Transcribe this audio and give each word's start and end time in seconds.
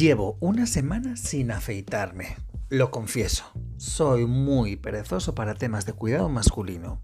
Llevo 0.00 0.38
una 0.40 0.64
semana 0.64 1.14
sin 1.18 1.50
afeitarme. 1.50 2.38
Lo 2.70 2.90
confieso, 2.90 3.44
soy 3.76 4.24
muy 4.24 4.76
perezoso 4.76 5.34
para 5.34 5.54
temas 5.54 5.84
de 5.84 5.92
cuidado 5.92 6.30
masculino. 6.30 7.02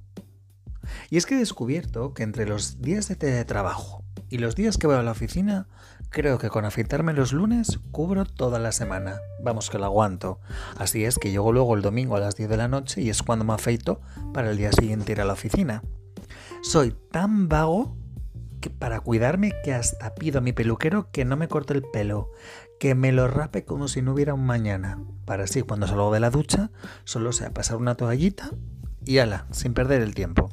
Y 1.10 1.18
es 1.18 1.26
que 1.26 1.34
he 1.34 1.38
descubierto 1.38 2.14
que 2.14 2.22
entre 2.22 2.46
los 2.46 2.80
días 2.80 3.08
de 3.08 3.44
trabajo 3.44 4.02
y 4.30 4.38
los 4.38 4.56
días 4.56 4.78
que 4.78 4.86
voy 4.86 4.96
a 4.96 5.02
la 5.02 5.10
oficina, 5.10 5.68
creo 6.08 6.38
que 6.38 6.48
con 6.48 6.64
afeitarme 6.64 7.12
los 7.12 7.34
lunes 7.34 7.80
cubro 7.90 8.24
toda 8.24 8.58
la 8.58 8.72
semana. 8.72 9.18
Vamos 9.42 9.68
que 9.68 9.76
lo 9.76 9.84
aguanto. 9.84 10.40
Así 10.78 11.04
es 11.04 11.18
que 11.18 11.30
llego 11.30 11.52
luego 11.52 11.74
el 11.74 11.82
domingo 11.82 12.16
a 12.16 12.20
las 12.20 12.34
10 12.34 12.48
de 12.48 12.56
la 12.56 12.68
noche 12.68 13.02
y 13.02 13.10
es 13.10 13.22
cuando 13.22 13.44
me 13.44 13.52
afeito 13.52 14.00
para 14.32 14.50
el 14.50 14.56
día 14.56 14.72
siguiente 14.72 15.12
ir 15.12 15.20
a 15.20 15.26
la 15.26 15.34
oficina. 15.34 15.82
Soy 16.62 16.96
tan 17.10 17.50
vago 17.50 17.94
que 18.60 18.70
para 18.70 19.00
cuidarme 19.00 19.52
que 19.64 19.74
hasta 19.74 20.14
pido 20.14 20.38
a 20.38 20.42
mi 20.42 20.52
peluquero 20.52 21.10
que 21.10 21.24
no 21.24 21.36
me 21.36 21.48
corte 21.48 21.74
el 21.74 21.82
pelo, 21.82 22.30
que 22.78 22.94
me 22.94 23.12
lo 23.12 23.28
rape 23.28 23.64
como 23.64 23.88
si 23.88 24.02
no 24.02 24.12
hubiera 24.12 24.34
un 24.34 24.44
mañana, 24.44 24.98
para 25.24 25.44
así 25.44 25.62
cuando 25.62 25.86
salgo 25.86 26.12
de 26.12 26.20
la 26.20 26.30
ducha 26.30 26.70
solo 27.04 27.32
sea 27.32 27.52
pasar 27.52 27.76
una 27.76 27.94
toallita 27.94 28.50
y 29.04 29.18
ala, 29.18 29.46
sin 29.50 29.74
perder 29.74 30.02
el 30.02 30.14
tiempo. 30.14 30.50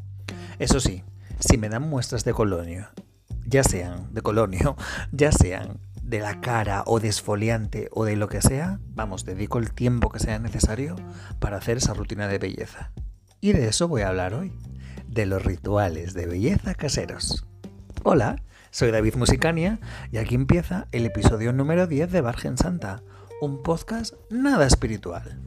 Eso 0.59 0.79
sí, 0.79 1.03
si 1.39 1.57
me 1.57 1.69
dan 1.69 1.89
muestras 1.89 2.23
de 2.23 2.33
colonio, 2.33 2.87
ya 3.45 3.63
sean 3.63 4.13
de 4.13 4.21
colonio, 4.21 4.75
ya 5.11 5.31
sean 5.31 5.79
de 6.03 6.19
la 6.19 6.41
cara 6.41 6.83
o 6.85 6.99
de 6.99 7.11
o 7.91 8.05
de 8.05 8.15
lo 8.15 8.27
que 8.27 8.41
sea, 8.41 8.79
vamos, 8.89 9.25
dedico 9.25 9.57
el 9.57 9.73
tiempo 9.73 10.09
que 10.09 10.19
sea 10.19 10.37
necesario 10.39 10.95
para 11.39 11.57
hacer 11.57 11.77
esa 11.77 11.93
rutina 11.93 12.27
de 12.27 12.39
belleza. 12.39 12.91
Y 13.41 13.53
de 13.53 13.67
eso 13.67 13.87
voy 13.87 14.03
a 14.03 14.09
hablar 14.09 14.33
hoy, 14.33 14.53
de 15.07 15.25
los 15.25 15.43
rituales 15.43 16.13
de 16.13 16.27
belleza 16.27 16.75
caseros. 16.75 17.45
Hola, 18.03 18.43
soy 18.73 18.89
David 18.89 19.15
Musicania 19.15 19.79
y 20.11 20.17
aquí 20.17 20.33
empieza 20.33 20.87
el 20.91 21.05
episodio 21.05 21.53
número 21.53 21.85
10 21.85 22.11
de 22.11 22.21
Vargen 22.21 22.57
Santa, 22.57 23.03
un 23.39 23.61
podcast 23.61 24.15
nada 24.31 24.65
espiritual. 24.65 25.43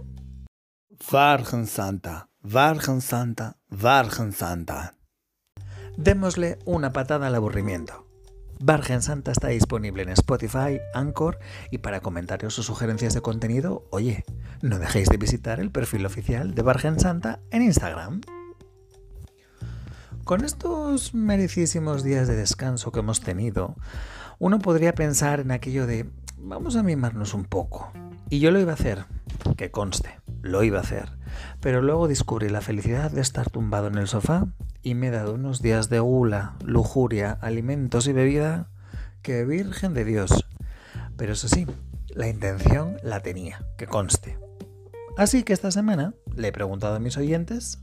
Vargen 1.10 1.66
Santa, 1.66 2.28
Vargen 2.40 3.00
Santa, 3.00 3.56
Vargen 3.68 4.32
Santa. 4.32 4.94
Démosle 5.96 6.60
una 6.66 6.92
patada 6.92 7.26
al 7.26 7.34
aburrimiento. 7.34 8.06
Vargen 8.60 9.02
Santa 9.02 9.32
está 9.32 9.48
disponible 9.48 10.04
en 10.04 10.10
Spotify, 10.10 10.78
Anchor 10.94 11.40
y 11.72 11.78
para 11.78 12.00
comentarios 12.00 12.56
o 12.60 12.62
sugerencias 12.62 13.12
de 13.12 13.22
contenido, 13.22 13.88
oye, 13.90 14.24
no 14.62 14.78
dejéis 14.78 15.08
de 15.08 15.16
visitar 15.16 15.58
el 15.58 15.72
perfil 15.72 16.06
oficial 16.06 16.54
de 16.54 16.62
Vargen 16.62 17.00
Santa 17.00 17.40
en 17.50 17.62
Instagram. 17.62 18.20
Con 20.26 20.44
estos 20.44 21.14
merecísimos 21.14 22.02
días 22.02 22.26
de 22.26 22.34
descanso 22.34 22.90
que 22.90 22.98
hemos 22.98 23.20
tenido, 23.20 23.76
uno 24.40 24.58
podría 24.58 24.92
pensar 24.92 25.38
en 25.38 25.52
aquello 25.52 25.86
de 25.86 26.10
vamos 26.36 26.74
a 26.74 26.82
mimarnos 26.82 27.32
un 27.32 27.44
poco. 27.44 27.92
Y 28.28 28.40
yo 28.40 28.50
lo 28.50 28.58
iba 28.58 28.72
a 28.72 28.74
hacer, 28.74 29.04
que 29.56 29.70
conste, 29.70 30.18
lo 30.42 30.64
iba 30.64 30.78
a 30.78 30.80
hacer. 30.80 31.10
Pero 31.60 31.80
luego 31.80 32.08
descubrí 32.08 32.48
la 32.48 32.60
felicidad 32.60 33.12
de 33.12 33.20
estar 33.20 33.50
tumbado 33.50 33.86
en 33.86 33.98
el 33.98 34.08
sofá 34.08 34.48
y 34.82 34.96
me 34.96 35.06
he 35.06 35.10
dado 35.12 35.34
unos 35.34 35.62
días 35.62 35.90
de 35.90 36.00
gula, 36.00 36.56
lujuria, 36.64 37.38
alimentos 37.40 38.08
y 38.08 38.12
bebida 38.12 38.68
que 39.22 39.44
virgen 39.44 39.94
de 39.94 40.04
Dios. 40.04 40.44
Pero 41.16 41.34
eso 41.34 41.46
sí, 41.46 41.68
la 42.08 42.26
intención 42.26 42.96
la 43.04 43.20
tenía, 43.20 43.64
que 43.78 43.86
conste. 43.86 44.36
Así 45.16 45.44
que 45.44 45.52
esta 45.52 45.70
semana 45.70 46.14
le 46.34 46.48
he 46.48 46.52
preguntado 46.52 46.96
a 46.96 46.98
mis 46.98 47.16
oyentes 47.16 47.78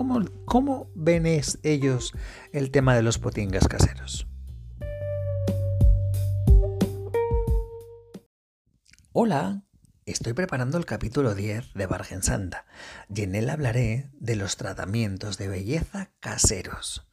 ¿Cómo, 0.00 0.18
cómo 0.46 0.90
ven 0.94 1.26
ellos 1.26 2.14
el 2.52 2.70
tema 2.70 2.96
de 2.96 3.02
los 3.02 3.18
potingas 3.18 3.68
caseros? 3.68 4.26
Hola, 9.12 9.64
estoy 10.06 10.32
preparando 10.32 10.78
el 10.78 10.86
capítulo 10.86 11.34
10 11.34 11.74
de 11.74 11.84
Vargen 11.84 12.22
Santa 12.22 12.64
y 13.14 13.24
en 13.24 13.34
él 13.34 13.50
hablaré 13.50 14.08
de 14.14 14.36
los 14.36 14.56
tratamientos 14.56 15.36
de 15.36 15.48
belleza 15.48 16.10
caseros. 16.18 17.06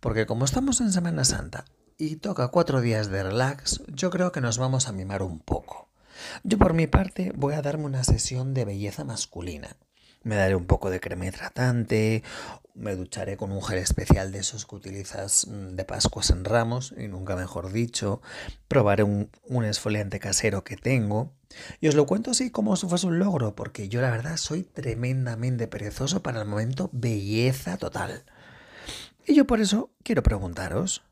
Porque 0.00 0.26
como 0.26 0.44
estamos 0.44 0.80
en 0.80 0.92
Semana 0.92 1.22
Santa 1.22 1.64
y 1.96 2.16
toca 2.16 2.48
cuatro 2.48 2.80
días 2.80 3.08
de 3.08 3.22
relax, 3.22 3.82
yo 3.86 4.10
creo 4.10 4.32
que 4.32 4.40
nos 4.40 4.58
vamos 4.58 4.88
a 4.88 4.92
mimar 4.92 5.22
un 5.22 5.38
poco. 5.38 5.92
Yo 6.42 6.58
por 6.58 6.74
mi 6.74 6.88
parte 6.88 7.32
voy 7.36 7.54
a 7.54 7.62
darme 7.62 7.84
una 7.84 8.02
sesión 8.02 8.52
de 8.52 8.64
belleza 8.64 9.04
masculina 9.04 9.76
me 10.24 10.36
daré 10.36 10.54
un 10.54 10.66
poco 10.66 10.90
de 10.90 11.00
crema 11.00 11.26
hidratante, 11.26 12.22
me 12.74 12.96
ducharé 12.96 13.36
con 13.36 13.52
un 13.52 13.62
gel 13.62 13.78
especial 13.78 14.32
de 14.32 14.38
esos 14.38 14.66
que 14.66 14.76
utilizas 14.76 15.46
mm, 15.46 15.76
de 15.76 15.84
Pascuas 15.84 16.30
en 16.30 16.44
Ramos, 16.44 16.94
y 16.96 17.08
nunca 17.08 17.36
mejor 17.36 17.72
dicho, 17.72 18.22
probaré 18.68 19.02
un, 19.02 19.30
un 19.44 19.64
esfoliante 19.64 20.20
casero 20.20 20.64
que 20.64 20.76
tengo. 20.76 21.32
Y 21.80 21.88
os 21.88 21.94
lo 21.94 22.06
cuento 22.06 22.30
así 22.30 22.50
como 22.50 22.76
si 22.76 22.88
fuese 22.88 23.06
un 23.06 23.18
logro, 23.18 23.54
porque 23.54 23.88
yo 23.88 24.00
la 24.00 24.10
verdad 24.10 24.36
soy 24.36 24.62
tremendamente 24.62 25.68
perezoso 25.68 26.22
para 26.22 26.40
el 26.40 26.48
momento 26.48 26.88
belleza 26.92 27.76
total. 27.76 28.24
Y 29.26 29.34
yo 29.34 29.46
por 29.46 29.60
eso 29.60 29.90
quiero 30.02 30.22
preguntaros, 30.22 31.02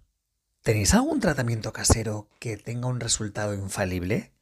¿tenéis 0.62 0.94
algún 0.94 1.20
tratamiento 1.20 1.72
casero 1.72 2.28
que 2.38 2.56
tenga 2.56 2.88
un 2.88 3.00
resultado 3.00 3.54
infalible? 3.54 4.32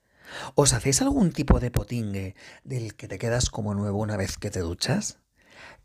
¿Os 0.55 0.73
hacéis 0.73 1.03
algún 1.03 1.33
tipo 1.33 1.61
de 1.61 1.71
potingue 1.71 2.35
del 2.65 2.95
que 2.95 3.09
te 3.09 3.19
quedas 3.19 3.51
como 3.51 3.75
nuevo 3.75 3.99
una 3.99 4.17
vez 4.17 4.37
que 4.37 4.51
te 4.51 4.61
duchas? 4.61 5.19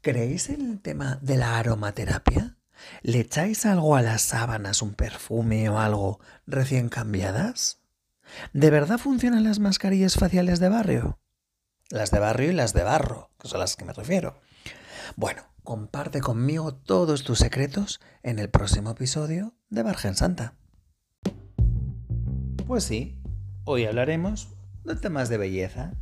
¿Creéis 0.02 0.50
en 0.50 0.62
el 0.62 0.82
tema 0.82 1.20
de 1.22 1.38
la 1.38 1.58
aromaterapia? 1.58 2.58
¿Le 3.02 3.22
echáis 3.22 3.66
algo 3.66 3.96
a 3.96 4.02
las 4.02 4.22
sábanas, 4.22 4.82
un 4.82 4.94
perfume 4.94 5.70
o 5.70 5.80
algo 5.80 6.20
recién 6.46 6.90
cambiadas? 6.90 7.80
¿De 8.52 8.70
verdad 8.70 8.98
funcionan 8.98 9.44
las 9.44 9.60
mascarillas 9.60 10.16
faciales 10.16 10.60
de 10.60 10.70
barrio? 10.70 11.20
Las 11.90 12.12
de 12.12 12.20
barrio 12.20 12.50
y 12.50 12.54
las 12.54 12.74
de 12.74 12.84
barro, 12.84 13.32
que 13.40 13.48
son 13.48 13.60
las 13.60 13.76
que 13.76 13.86
me 13.86 13.94
refiero. 13.94 14.42
Bueno, 15.16 15.44
comparte 15.64 16.22
conmigo 16.22 16.74
todos 16.74 17.24
tus 17.24 17.40
secretos 17.40 18.02
en 18.24 18.40
el 18.40 18.50
próximo 18.50 18.92
episodio 18.92 19.54
de 19.70 19.84
Vargen 19.84 20.16
Santa. 20.16 20.56
Pues 22.66 22.86
sí, 22.86 23.22
Hoy 23.66 23.86
hablaremos 23.86 24.50
de 24.84 24.98
temas 24.98 25.30
de 25.30 25.38
belleza. 25.38 25.94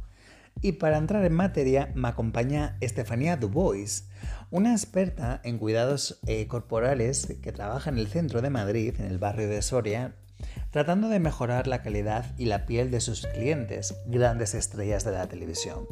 Y 0.64 0.74
para 0.74 0.98
entrar 0.98 1.24
en 1.26 1.34
materia 1.34 1.92
me 1.94 2.08
acompaña 2.08 2.76
Estefanía 2.82 3.38
Dubois, 3.38 4.10
una 4.50 4.72
experta 4.72 5.40
en 5.44 5.60
cuidados 5.60 6.20
eh, 6.26 6.48
corporales 6.48 7.38
que 7.44 7.52
trabaja 7.52 7.92
en 7.92 8.00
el 8.00 8.08
centro 8.08 8.42
de 8.42 8.50
Madrid, 8.50 8.96
en 8.98 9.06
el 9.06 9.20
barrio 9.20 9.48
de 9.48 9.62
Soria, 9.62 10.16
tratando 10.72 11.08
de 11.08 11.20
mejorar 11.20 11.68
la 11.68 11.84
calidad 11.84 12.34
y 12.36 12.46
la 12.46 12.66
piel 12.66 12.90
de 12.90 13.00
sus 13.00 13.28
clientes, 13.28 13.96
grandes 14.08 14.56
estrellas 14.56 15.04
de 15.04 15.12
la 15.12 15.28
televisión. 15.28 15.86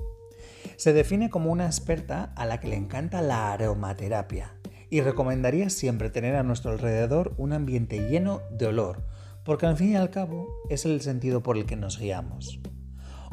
Se 0.76 0.92
define 0.92 1.30
como 1.30 1.52
una 1.52 1.68
experta 1.68 2.34
a 2.36 2.48
la 2.48 2.60
que 2.60 2.70
le 2.70 2.78
encanta 2.78 3.22
la 3.22 3.54
aromaterapia 3.54 4.56
y 4.90 5.02
recomendaría 5.02 5.70
siempre 5.70 6.10
tener 6.10 6.36
a 6.36 6.42
nuestro 6.42 6.72
alrededor 6.72 7.36
un 7.38 7.54
ambiente 7.54 8.10
lleno 8.10 8.42
de 8.50 8.66
olor, 8.66 9.04
porque 9.46 9.66
al 9.66 9.78
fin 9.78 9.94
y 9.94 9.96
al 9.96 10.10
cabo 10.10 10.48
es 10.70 10.86
el 10.86 11.02
sentido 11.02 11.42
por 11.42 11.58
el 11.58 11.66
que 11.66 11.76
nos 11.76 11.98
guiamos. 11.98 12.60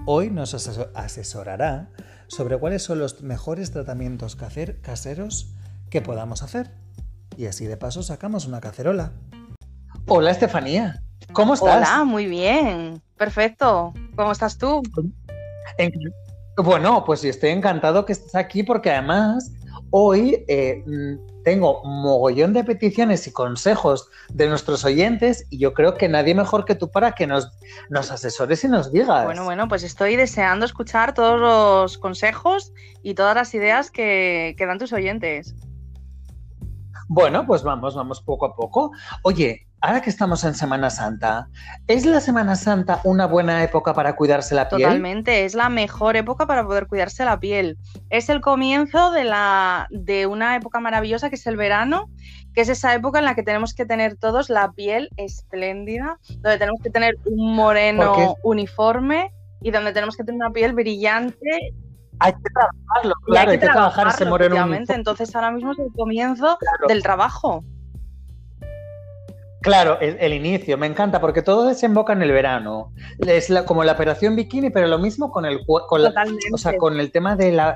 Hoy 0.06 0.30
nos 0.30 0.54
asesorará 0.94 1.90
sobre 2.28 2.58
cuáles 2.58 2.82
son 2.82 2.98
los 2.98 3.22
mejores 3.22 3.70
tratamientos 3.70 4.36
caseros 4.36 5.54
que 5.90 6.02
podamos 6.02 6.42
hacer. 6.42 6.70
Y 7.36 7.46
así 7.46 7.66
de 7.66 7.76
paso 7.76 8.02
sacamos 8.02 8.46
una 8.46 8.60
cacerola. 8.60 9.12
Hola 10.08 10.30
Estefanía, 10.30 11.02
¿cómo 11.32 11.54
estás? 11.54 11.88
Hola, 11.88 12.04
muy 12.04 12.26
bien, 12.26 13.02
perfecto. 13.16 13.92
¿Cómo 14.14 14.32
estás 14.32 14.56
tú? 14.58 14.82
Bueno, 16.56 17.04
pues 17.04 17.24
estoy 17.24 17.50
encantado 17.50 18.06
que 18.06 18.12
estés 18.12 18.34
aquí 18.34 18.62
porque 18.62 18.90
además 18.90 19.50
hoy 19.98 20.44
eh, 20.46 20.84
tengo 21.42 21.82
mogollón 21.82 22.52
de 22.52 22.64
peticiones 22.64 23.26
y 23.26 23.32
consejos 23.32 24.10
de 24.28 24.46
nuestros 24.46 24.84
oyentes 24.84 25.46
y 25.48 25.56
yo 25.56 25.72
creo 25.72 25.94
que 25.94 26.06
nadie 26.06 26.34
mejor 26.34 26.66
que 26.66 26.74
tú 26.74 26.90
para 26.90 27.12
que 27.12 27.26
nos, 27.26 27.50
nos 27.88 28.10
asesores 28.10 28.62
y 28.62 28.68
nos 28.68 28.92
digas. 28.92 29.24
Bueno, 29.24 29.44
bueno, 29.44 29.68
pues 29.68 29.84
estoy 29.84 30.16
deseando 30.16 30.66
escuchar 30.66 31.14
todos 31.14 31.40
los 31.40 31.96
consejos 31.96 32.74
y 33.02 33.14
todas 33.14 33.34
las 33.34 33.54
ideas 33.54 33.90
que, 33.90 34.54
que 34.58 34.66
dan 34.66 34.78
tus 34.78 34.92
oyentes. 34.92 35.54
Bueno, 37.08 37.46
pues 37.46 37.62
vamos, 37.62 37.94
vamos 37.94 38.20
poco 38.20 38.44
a 38.44 38.54
poco. 38.54 38.90
Oye, 39.22 39.66
ahora 39.86 40.00
que 40.00 40.10
estamos 40.10 40.42
en 40.42 40.54
Semana 40.54 40.90
Santa, 40.90 41.48
¿es 41.86 42.04
la 42.04 42.20
Semana 42.20 42.56
Santa 42.56 43.00
una 43.04 43.26
buena 43.26 43.62
época 43.62 43.94
para 43.94 44.16
cuidarse 44.16 44.54
la 44.56 44.68
piel? 44.68 44.82
Totalmente, 44.82 45.44
es 45.44 45.54
la 45.54 45.68
mejor 45.68 46.16
época 46.16 46.44
para 46.46 46.66
poder 46.66 46.88
cuidarse 46.88 47.24
la 47.24 47.38
piel. 47.38 47.78
Es 48.10 48.28
el 48.28 48.40
comienzo 48.40 49.12
de, 49.12 49.22
la, 49.22 49.86
de 49.90 50.26
una 50.26 50.56
época 50.56 50.80
maravillosa 50.80 51.30
que 51.30 51.36
es 51.36 51.46
el 51.46 51.56
verano, 51.56 52.10
que 52.52 52.62
es 52.62 52.68
esa 52.68 52.94
época 52.94 53.20
en 53.20 53.26
la 53.26 53.36
que 53.36 53.44
tenemos 53.44 53.74
que 53.74 53.86
tener 53.86 54.16
todos 54.16 54.50
la 54.50 54.72
piel 54.72 55.08
espléndida, 55.16 56.18
donde 56.38 56.58
tenemos 56.58 56.80
que 56.82 56.90
tener 56.90 57.14
un 57.24 57.54
moreno 57.54 58.34
uniforme 58.42 59.32
y 59.62 59.70
donde 59.70 59.92
tenemos 59.92 60.16
que 60.16 60.24
tener 60.24 60.40
una 60.40 60.50
piel 60.50 60.72
brillante 60.72 61.74
hay 62.18 62.32
que 62.32 62.50
trabajarlo, 62.50 63.14
claro, 63.26 63.50
hay 63.50 63.58
que, 63.58 63.66
trabajar 63.66 64.08
ese 64.08 64.24
moreno. 64.24 64.74
Entonces 64.88 65.36
ahora 65.36 65.50
mismo 65.50 65.72
es 65.72 65.78
el 65.78 65.92
comienzo 65.92 66.58
del 66.88 67.02
trabajo. 67.02 67.62
Claro, 69.66 69.98
el, 70.00 70.32
inicio, 70.32 70.78
me 70.78 70.86
encanta 70.86 71.20
porque 71.20 71.42
todo 71.42 71.66
desemboca 71.66 72.12
en 72.12 72.22
el 72.22 72.30
verano. 72.30 72.92
Es 73.18 73.52
como 73.66 73.82
la 73.82 73.92
operación 73.92 74.36
bikini, 74.36 74.70
pero 74.70 74.86
lo 74.86 75.00
mismo 75.00 75.32
con 75.32 75.44
el 75.44 75.66
con 75.66 76.02
o 76.52 76.58
sea, 76.58 76.76
con 76.76 77.00
el 77.00 77.10
tema 77.10 77.34
de 77.34 77.50
la, 77.50 77.74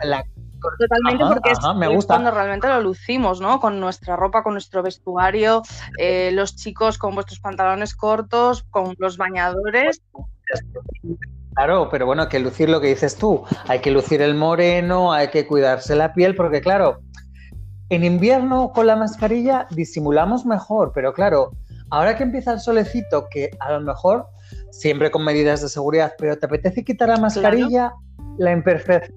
Totalmente, 0.78 1.24
porque 1.26 1.50
es, 1.50 1.58
me 1.74 1.88
gusta. 1.88 2.14
cuando 2.14 2.30
realmente 2.30 2.68
lo 2.68 2.80
lucimos, 2.80 3.40
¿no? 3.40 3.58
Con 3.58 3.80
nuestra 3.80 4.14
ropa, 4.14 4.44
con 4.44 4.52
nuestro 4.52 4.84
vestuario, 4.84 5.62
eh, 5.98 6.30
los 6.32 6.54
chicos 6.54 6.96
con 6.96 7.14
vuestros 7.14 7.40
pantalones 7.40 7.96
cortos, 7.96 8.62
con 8.70 8.94
los 8.98 9.16
bañadores. 9.16 10.00
Claro, 11.54 11.88
pero 11.90 12.06
bueno, 12.06 12.22
hay 12.22 12.28
que 12.28 12.38
lucir 12.38 12.68
lo 12.68 12.80
que 12.80 12.86
dices 12.86 13.16
tú. 13.16 13.42
Hay 13.66 13.80
que 13.80 13.90
lucir 13.90 14.22
el 14.22 14.36
moreno, 14.36 15.12
hay 15.12 15.28
que 15.28 15.44
cuidarse 15.44 15.96
la 15.96 16.12
piel, 16.12 16.36
porque 16.36 16.60
claro, 16.60 17.00
en 17.88 18.04
invierno 18.04 18.70
con 18.72 18.86
la 18.86 18.94
mascarilla 18.94 19.66
disimulamos 19.70 20.46
mejor, 20.46 20.92
pero 20.94 21.12
claro, 21.12 21.50
ahora 21.90 22.16
que 22.16 22.22
empieza 22.22 22.52
el 22.52 22.60
solecito, 22.60 23.28
que 23.30 23.50
a 23.60 23.72
lo 23.72 23.80
mejor 23.80 24.26
siempre 24.70 25.10
con 25.10 25.24
medidas 25.24 25.60
de 25.62 25.68
seguridad, 25.68 26.14
pero 26.18 26.38
te 26.38 26.46
apetece 26.46 26.84
quitar 26.84 27.08
la 27.08 27.18
mascarilla, 27.18 27.92
la 28.38 28.52
imperfección 28.52 29.14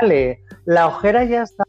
vale, 0.00 0.42
la 0.64 0.86
ojera 0.86 1.24
ya 1.24 1.42
está. 1.42 1.64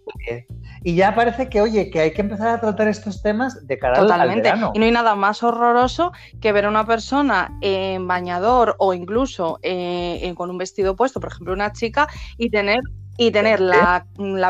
Y 0.85 0.95
ya 0.95 1.15
parece 1.15 1.47
que, 1.49 1.61
oye, 1.61 1.89
que 1.89 2.01
hay 2.01 2.11
que 2.11 2.21
empezar 2.21 2.49
a 2.49 2.59
tratar 2.59 2.89
estos 2.89 3.21
temas 3.21 3.65
de 3.65 3.77
cara 3.77 3.99
Totalmente. 3.99 4.49
al 4.49 4.55
verano. 4.55 4.71
Y 4.75 4.79
no 4.79 4.85
hay 4.85 4.91
nada 4.91 5.15
más 5.15 5.41
horroroso 5.41 6.11
que 6.41 6.51
ver 6.51 6.65
a 6.65 6.69
una 6.69 6.85
persona 6.85 7.57
en 7.61 8.05
bañador 8.07 8.75
o 8.79 8.93
incluso 8.93 9.59
eh, 9.63 10.33
con 10.35 10.49
un 10.49 10.57
vestido 10.57 10.95
puesto, 10.95 11.21
por 11.21 11.31
ejemplo, 11.31 11.53
una 11.53 11.71
chica, 11.71 12.07
y 12.37 12.49
tener 12.49 12.79
y 13.17 13.31
tener 13.31 13.59
la, 13.59 14.05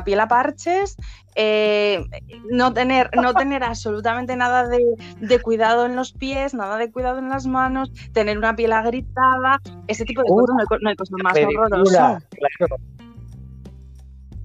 piel 0.05 0.19
a 0.19 0.27
parches, 0.27 0.95
eh, 1.35 2.03
no, 2.49 2.73
tener, 2.73 3.09
no 3.15 3.33
tener 3.33 3.63
absolutamente 3.63 4.35
nada 4.35 4.67
de, 4.67 5.41
cuidado 5.41 5.85
en 5.85 5.95
los 5.95 6.13
pies, 6.13 6.53
nada 6.53 6.77
de 6.77 6.91
cuidado 6.91 7.19
en 7.19 7.29
las 7.29 7.45
manos, 7.45 7.91
tener 8.13 8.37
una 8.37 8.55
piel 8.55 8.73
agritada, 8.73 9.59
ese 9.87 10.05
tipo 10.05 10.21
de 10.21 10.29
cosas, 10.29 10.55
no 10.81 10.89
hay, 10.89 10.95
cosa 10.95 11.15
más 11.23 11.37
horrorosa. 11.37 12.19
Claro. 12.57 12.75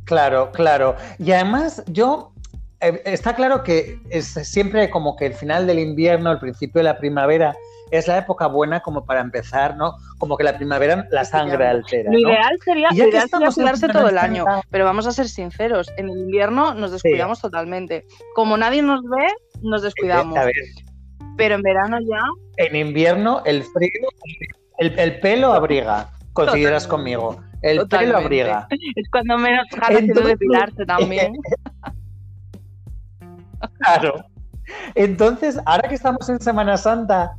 claro, 0.05 0.53
claro. 0.53 0.97
Y 1.19 1.33
además 1.33 1.85
yo 1.87 2.33
eh, 2.81 3.03
está 3.05 3.35
claro 3.35 3.63
que 3.63 4.01
es 4.11 4.27
siempre 4.27 4.89
como 4.91 5.17
que 5.17 5.27
el 5.27 5.35
final 5.35 5.67
del 5.67 5.79
invierno, 5.79 6.33
el 6.33 6.39
principio 6.39 6.81
de 6.81 6.85
la 6.85 6.99
primavera, 6.99 7.55
es 7.91 8.09
la 8.09 8.19
época 8.19 8.47
buena 8.47 8.81
como 8.81 9.05
para 9.05 9.21
empezar, 9.21 9.77
¿no? 9.77 9.95
Como 10.19 10.37
que 10.37 10.45
la 10.45 10.57
primavera 10.57 11.07
la 11.11 11.25
sangre 11.25 11.67
altera. 11.67 12.11
Lo 12.13 12.19
ideal 12.19 12.59
sería, 12.65 12.89
lo 12.91 13.09
ideal 13.09 13.29
cuidarse 13.55 13.89
todo 13.89 14.09
el 14.09 14.19
año, 14.19 14.45
pero 14.71 14.85
vamos 14.85 15.07
a 15.07 15.13
ser 15.13 15.29
sinceros, 15.29 15.91
en 15.97 16.09
el 16.09 16.19
invierno 16.19 16.75
nos 16.75 16.93
descuidamos 16.93 17.41
totalmente. 17.41 18.07
Como 18.35 18.57
nadie 18.57 18.83
nos 18.83 19.03
ve, 19.03 19.27
nos 19.63 19.83
descuidamos. 19.83 20.39
Pero 21.37 21.55
en 21.55 21.63
verano 21.63 21.99
ya. 22.01 22.23
En 22.57 22.75
invierno 22.75 23.43
el 23.45 23.63
frío, 23.63 24.09
el, 24.79 25.21
pelo 25.21 25.53
abriga, 25.53 26.11
consideras 26.33 26.87
conmigo. 26.87 27.41
El 27.63 27.87
pelo 27.89 28.19
abriga. 28.19 28.67
Es 28.71 29.09
cuando 29.11 29.39
menos 29.39 29.67
ganas 29.71 30.07
de 30.07 30.23
depilarse 30.23 30.85
también. 30.85 31.35
claro. 33.79 34.25
Entonces, 34.95 35.59
ahora 35.65 35.89
que 35.89 35.95
estamos 35.95 36.29
en 36.29 36.41
Semana 36.41 36.77
Santa, 36.77 37.37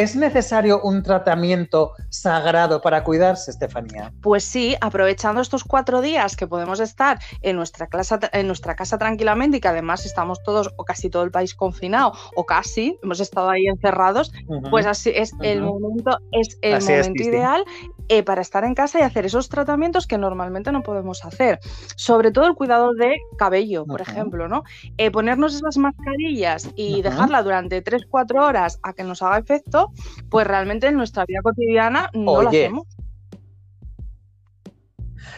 ¿Es 0.00 0.16
necesario 0.16 0.80
un 0.80 1.02
tratamiento 1.02 1.92
sagrado 2.08 2.80
para 2.80 3.04
cuidarse, 3.04 3.50
Estefanía? 3.50 4.14
Pues 4.22 4.44
sí, 4.44 4.74
aprovechando 4.80 5.42
estos 5.42 5.62
cuatro 5.62 6.00
días 6.00 6.36
que 6.36 6.46
podemos 6.46 6.80
estar 6.80 7.18
en 7.42 7.56
nuestra, 7.56 7.86
en 8.32 8.46
nuestra 8.46 8.76
casa 8.76 8.96
tranquilamente 8.96 9.58
y 9.58 9.60
que 9.60 9.68
además 9.68 10.06
estamos 10.06 10.42
todos 10.42 10.72
o 10.78 10.86
casi 10.86 11.10
todo 11.10 11.22
el 11.24 11.30
país 11.30 11.54
confinado 11.54 12.14
o 12.34 12.46
casi, 12.46 12.98
hemos 13.02 13.20
estado 13.20 13.50
ahí 13.50 13.66
encerrados, 13.66 14.32
pues 14.70 14.86
así 14.86 15.12
es 15.14 15.34
el 15.42 15.60
momento, 15.60 16.16
es 16.32 16.56
el 16.62 16.80
momento 16.80 17.22
ideal 17.22 17.62
eh, 18.08 18.22
para 18.22 18.40
estar 18.40 18.64
en 18.64 18.74
casa 18.74 19.00
y 19.00 19.02
hacer 19.02 19.26
esos 19.26 19.50
tratamientos 19.50 20.06
que 20.06 20.16
normalmente 20.16 20.72
no 20.72 20.82
podemos 20.82 21.26
hacer. 21.26 21.60
Sobre 21.94 22.32
todo 22.32 22.46
el 22.46 22.54
cuidado 22.54 22.94
de 22.94 23.18
cabello, 23.36 23.84
por 23.84 24.00
ejemplo, 24.00 24.48
¿no? 24.48 24.64
Eh, 24.96 25.10
ponernos 25.10 25.54
esas 25.54 25.76
mascarillas 25.76 26.70
y 26.74 27.02
dejarla 27.02 27.42
durante 27.42 27.84
3-4 27.84 28.42
horas 28.42 28.80
a 28.82 28.94
que 28.94 29.04
nos 29.04 29.20
haga 29.20 29.36
efecto 29.36 29.89
pues 30.28 30.46
realmente 30.46 30.86
en 30.86 30.96
nuestra 30.96 31.24
vida 31.26 31.40
cotidiana 31.42 32.10
no 32.12 32.42
lo 32.42 32.48
hacemos. 32.48 32.86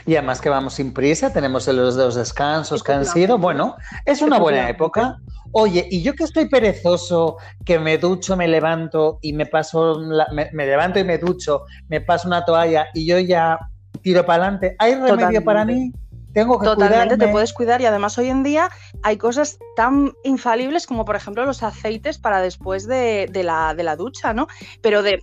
Y 0.06 0.16
además 0.16 0.40
que 0.40 0.49
vamos 0.49 0.75
sin 0.75 0.93
prisa, 0.93 1.32
tenemos 1.32 1.66
los 1.69 1.96
dos 1.96 2.14
descansos 2.16 2.82
que 2.82 2.93
han 2.93 3.04
sido. 3.04 3.38
Bueno, 3.38 3.76
es 4.04 4.20
una 4.20 4.38
buena 4.38 4.69
época. 4.69 5.19
Oye, 5.52 5.87
y 5.90 6.02
yo 6.02 6.14
que 6.14 6.25
estoy 6.25 6.49
perezoso, 6.49 7.37
que 7.64 7.78
me 7.78 7.99
ducho, 7.99 8.37
me 8.37 8.49
levanto 8.49 9.19
y 9.20 9.32
me 9.32 9.46
paso, 9.46 10.00
me, 10.32 10.66
levanto 10.66 10.99
y 10.99 11.04
me 11.04 11.19
ducho, 11.19 11.64
me 11.88 12.00
paso 12.00 12.26
una 12.26 12.44
toalla 12.44 12.87
y 12.94 13.06
yo 13.06 13.19
ya 13.19 13.58
tiro 14.00 14.25
para 14.25 14.44
adelante, 14.44 14.75
¿hay 14.78 14.94
remedio 14.94 15.44
para 15.44 15.64
mí? 15.64 15.93
Tengo 16.32 16.58
que 16.58 16.64
Totalmente 16.64 17.19
te 17.19 17.29
puedes 17.29 17.52
cuidar 17.52 17.81
y 17.81 17.87
además 17.87 18.17
hoy 18.19 18.29
en 18.29 18.43
día 18.43 18.70
hay 19.02 19.19
cosas 19.19 19.58
tan 19.76 20.12
infalibles 20.25 20.87
como 20.87 21.05
por 21.05 21.17
ejemplo 21.17 21.44
los 21.44 21.62
aceites 21.62 22.19
para 22.19 22.40
después 22.40 22.87
de, 22.87 23.29
la, 23.32 23.75
de 23.75 23.82
la, 23.82 23.96
ducha, 23.96 24.32
¿no? 24.32 24.46
Pero 24.81 25.02
de, 25.02 25.20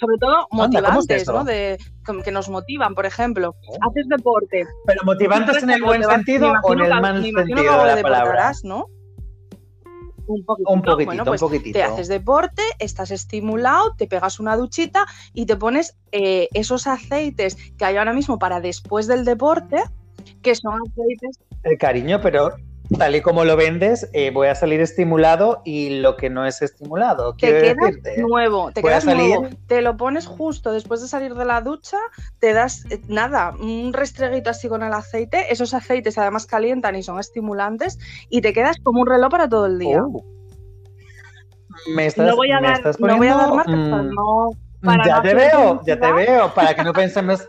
sobre 0.00 0.16
todo 0.18 0.48
motivantes, 0.50 1.26
¿no? 1.26 1.44
De, 1.44 1.78
que 2.24 2.30
nos 2.30 2.48
motivan, 2.48 2.94
por 2.94 3.04
ejemplo, 3.04 3.54
oh. 3.68 3.78
haces 3.88 4.06
deporte. 4.08 4.64
Pero 4.86 5.02
motivantes 5.04 5.62
en 5.62 5.70
el 5.70 5.82
buen 5.82 6.02
sentido 6.02 6.52
o 6.62 6.72
en 6.72 6.80
el 6.80 7.00
mal 7.00 7.22
sentido 7.22 7.84
de 7.84 7.96
la 7.96 8.02
palabra. 8.02 8.52
¿no? 8.62 8.86
Un 10.28 10.44
poquitito, 10.44 10.72
un 10.72 10.82
poquitito, 10.82 11.24
pues 11.24 11.42
un 11.42 11.48
poquitito. 11.48 11.78
Te 11.78 11.82
haces 11.84 12.08
deporte, 12.08 12.62
estás 12.78 13.10
estimulado, 13.10 13.94
te 13.96 14.06
pegas 14.06 14.40
una 14.40 14.56
duchita 14.56 15.06
y 15.32 15.46
te 15.46 15.56
pones 15.56 15.96
eh, 16.10 16.48
esos 16.52 16.86
aceites 16.86 17.56
que 17.78 17.84
hay 17.84 17.96
ahora 17.96 18.12
mismo 18.12 18.38
para 18.38 18.60
después 18.60 19.06
del 19.06 19.24
deporte, 19.24 19.82
que 20.42 20.54
son 20.54 20.74
aceites. 20.74 21.38
El 21.62 21.78
cariño, 21.78 22.20
pero 22.20 22.50
tal 22.98 23.16
y 23.16 23.20
como 23.20 23.44
lo 23.44 23.56
vendes, 23.56 24.08
eh, 24.12 24.30
voy 24.30 24.48
a 24.48 24.54
salir 24.54 24.80
estimulado 24.80 25.62
y 25.64 25.98
lo 26.00 26.16
que 26.16 26.30
no 26.30 26.46
es 26.46 26.62
estimulado. 26.62 27.34
Te 27.34 27.48
quedas 27.48 27.76
nuevo, 28.18 28.70
te 28.72 28.82
quedas 28.82 29.04
nuevo. 29.04 29.48
Te 29.66 29.82
lo 29.82 29.96
pones 29.96 30.26
justo 30.26 30.72
después 30.72 31.00
de 31.02 31.08
salir 31.08 31.34
de 31.34 31.44
la 31.44 31.60
ducha, 31.60 31.98
te 32.38 32.52
das 32.52 32.84
eh, 32.90 33.00
nada, 33.08 33.54
un 33.60 33.92
restreguito 33.92 34.50
así 34.50 34.68
con 34.68 34.82
el 34.82 34.92
aceite. 34.92 35.52
Esos 35.52 35.74
aceites 35.74 36.18
además 36.18 36.46
calientan 36.46 36.96
y 36.96 37.02
son 37.02 37.18
estimulantes 37.18 37.98
y 38.28 38.40
te 38.40 38.52
quedas 38.52 38.76
como 38.82 39.00
un 39.00 39.06
reloj 39.06 39.30
para 39.30 39.48
todo 39.48 39.66
el 39.66 39.78
día. 39.78 40.02
Oh. 40.02 40.24
Me 41.94 42.06
estás, 42.06 42.26
no 42.26 42.36
voy 42.36 42.50
a 42.50 42.60
dar, 42.60 42.80
no 42.98 43.16
voy 43.16 43.28
a 43.28 43.34
dar 43.34 43.52
marcas, 43.52 43.76
mm, 43.76 44.14
no, 44.14 44.50
ya 45.04 45.22
te 45.22 45.34
veo, 45.34 45.82
ya 45.84 46.00
te 46.00 46.12
veo, 46.12 46.54
para 46.54 46.74
que 46.74 46.82
no 46.82 46.92
pensemos 46.92 47.46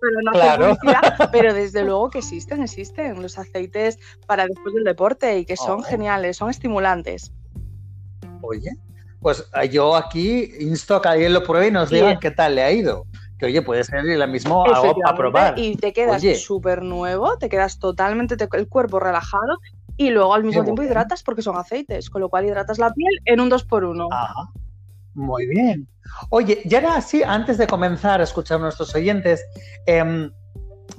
pero 0.00 0.20
no 0.22 0.32
claro. 0.32 0.76
pero 1.32 1.54
desde 1.54 1.84
luego 1.84 2.10
que 2.10 2.18
existen, 2.18 2.62
existen 2.62 3.20
los 3.22 3.38
aceites 3.38 3.98
para 4.26 4.46
después 4.46 4.74
del 4.74 4.84
deporte 4.84 5.38
y 5.38 5.44
que 5.44 5.56
son 5.56 5.80
oh. 5.80 5.82
geniales, 5.82 6.36
son 6.36 6.50
estimulantes. 6.50 7.32
Oye, 8.42 8.70
pues 9.20 9.48
ah, 9.52 9.64
yo 9.64 9.94
aquí 9.94 10.50
insto 10.60 10.96
a 10.96 11.02
que 11.02 11.08
alguien 11.08 11.34
lo 11.34 11.42
pruebe 11.42 11.68
y 11.68 11.70
nos 11.70 11.90
diga 11.90 12.18
qué 12.18 12.30
tal 12.30 12.54
le 12.54 12.62
ha 12.62 12.72
ido. 12.72 13.06
Que 13.38 13.46
oye, 13.46 13.62
puede 13.62 13.84
ser 13.84 14.04
la 14.04 14.26
mismo 14.26 14.66
hago 14.66 14.94
para 15.00 15.16
probar. 15.16 15.58
Y 15.58 15.76
te 15.76 15.92
quedas 15.92 16.22
súper 16.38 16.82
nuevo, 16.82 17.38
te 17.38 17.48
quedas 17.48 17.78
totalmente 17.78 18.36
el 18.52 18.68
cuerpo 18.68 19.00
relajado 19.00 19.58
y 19.96 20.10
luego 20.10 20.34
al 20.34 20.44
mismo 20.44 20.64
tiempo 20.64 20.82
hidratas 20.82 21.22
porque 21.22 21.42
son 21.42 21.56
aceites, 21.56 22.10
con 22.10 22.20
lo 22.20 22.28
cual 22.28 22.46
hidratas 22.46 22.78
la 22.78 22.92
piel 22.92 23.20
en 23.24 23.40
un 23.40 23.50
2x1. 23.50 24.08
Ajá. 24.10 24.50
Muy 25.20 25.46
bien. 25.46 25.86
Oye, 26.30 26.62
y 26.64 26.74
ahora 26.74 27.00
sí, 27.00 27.22
antes 27.22 27.58
de 27.58 27.66
comenzar 27.66 28.20
a 28.20 28.24
escuchar 28.24 28.58
a 28.58 28.62
nuestros 28.62 28.94
oyentes, 28.94 29.44
em, 29.86 30.30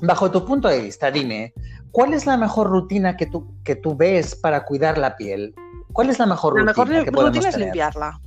bajo 0.01 0.31
tu 0.31 0.45
punto 0.45 0.67
de 0.67 0.81
vista, 0.81 1.11
dime, 1.11 1.53
¿cuál 1.91 2.13
es 2.13 2.25
la 2.25 2.37
mejor 2.37 2.69
rutina 2.69 3.17
que 3.17 3.25
tú, 3.25 3.57
que 3.63 3.75
tú 3.75 3.95
ves 3.95 4.35
para 4.35 4.63
cuidar 4.63 4.97
la 4.97 5.17
piel? 5.17 5.53
¿Cuál 5.93 6.09
es 6.09 6.19
la 6.19 6.25
mejor 6.25 6.53
rutina? 6.53 6.71
La 6.71 7.03
mejor 7.03 7.25
rutina 7.25 7.49
es 7.49 7.57
limpiarla. 7.57 8.21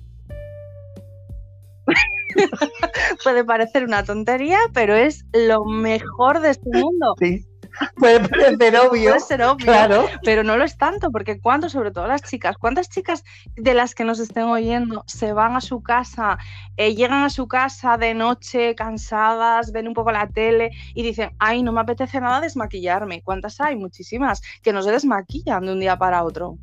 Puede 3.24 3.44
parecer 3.44 3.84
una 3.84 4.02
tontería, 4.04 4.58
pero 4.72 4.94
es 4.94 5.24
lo 5.32 5.64
mejor 5.64 6.40
de 6.40 6.50
este 6.50 6.70
mundo. 6.70 7.14
Sí. 7.20 7.46
Puede 7.96 8.28
parecer 8.28 8.76
obvio. 8.78 9.10
Puede 9.10 9.20
ser 9.20 9.42
obvio, 9.42 9.66
claro. 9.66 10.06
pero 10.24 10.44
no 10.44 10.56
lo 10.56 10.64
es 10.64 10.76
tanto, 10.76 11.10
porque 11.10 11.40
cuando, 11.40 11.68
sobre 11.68 11.90
todo 11.90 12.06
las 12.06 12.22
chicas, 12.22 12.56
¿cuántas 12.58 12.88
chicas 12.88 13.24
de 13.56 13.74
las 13.74 13.94
que 13.94 14.04
nos 14.04 14.20
estén 14.20 14.44
oyendo 14.44 15.04
se 15.06 15.32
van 15.32 15.56
a 15.56 15.60
su 15.60 15.82
casa, 15.82 16.38
eh, 16.76 16.94
llegan 16.94 17.24
a 17.24 17.30
su 17.30 17.48
casa 17.48 17.96
de 17.96 18.14
noche 18.14 18.74
cansadas, 18.74 19.72
ven 19.72 19.88
un 19.88 19.94
poco 19.94 20.12
la 20.12 20.28
tele 20.28 20.70
y 20.94 21.02
dicen, 21.02 21.30
ay, 21.38 21.62
no 21.62 21.72
me 21.72 21.80
apetece 21.80 22.20
nada 22.20 22.40
desmaquillarme? 22.40 23.22
¿Cuántas 23.22 23.60
hay? 23.60 23.76
Muchísimas, 23.76 24.42
que 24.62 24.72
no 24.72 24.82
se 24.82 24.90
desmaquillan 24.90 25.66
de 25.66 25.72
un 25.72 25.80
día 25.80 25.96
para 25.96 26.24
otro. 26.24 26.58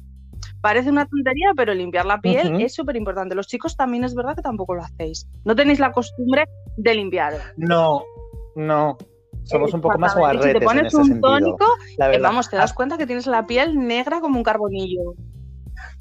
Parece 0.62 0.89
una 0.89 1.06
tontería, 1.06 1.51
pero 1.56 1.74
limpiar 1.74 2.06
la 2.06 2.22
piel 2.22 2.62
es 2.62 2.74
súper 2.74 2.96
importante. 2.96 3.36
Los 3.36 3.48
chicos 3.48 3.75
también 3.75 4.03
es 4.03 4.13
verdad 4.13 4.36
que 4.36 4.41
tampoco 4.41 4.75
lo 4.75 4.84
hacéis. 4.84 5.27
No 5.44 5.56
tenéis 5.56 5.80
la 5.80 5.91
costumbre 5.91 6.46
de 6.77 6.96
limpiar. 6.96 7.34
No, 7.58 8.03
no. 8.56 8.98
Somos 9.43 9.74
un 9.74 9.81
poco 9.81 9.98
más 9.98 10.15
guarretes. 10.15 10.53
Si 10.53 10.60
te 10.60 10.65
pones 10.65 10.93
un 10.93 11.21
tónico, 11.21 11.65
eh, 11.98 12.19
vamos, 12.19 12.50
te 12.50 12.57
das 12.57 12.74
cuenta 12.74 12.98
que 12.98 13.05
tienes 13.05 13.27
la 13.27 13.45
piel 13.45 13.77
negra 13.77 14.21
como 14.21 14.38
un 14.38 14.43
carbonillo. 14.43 15.15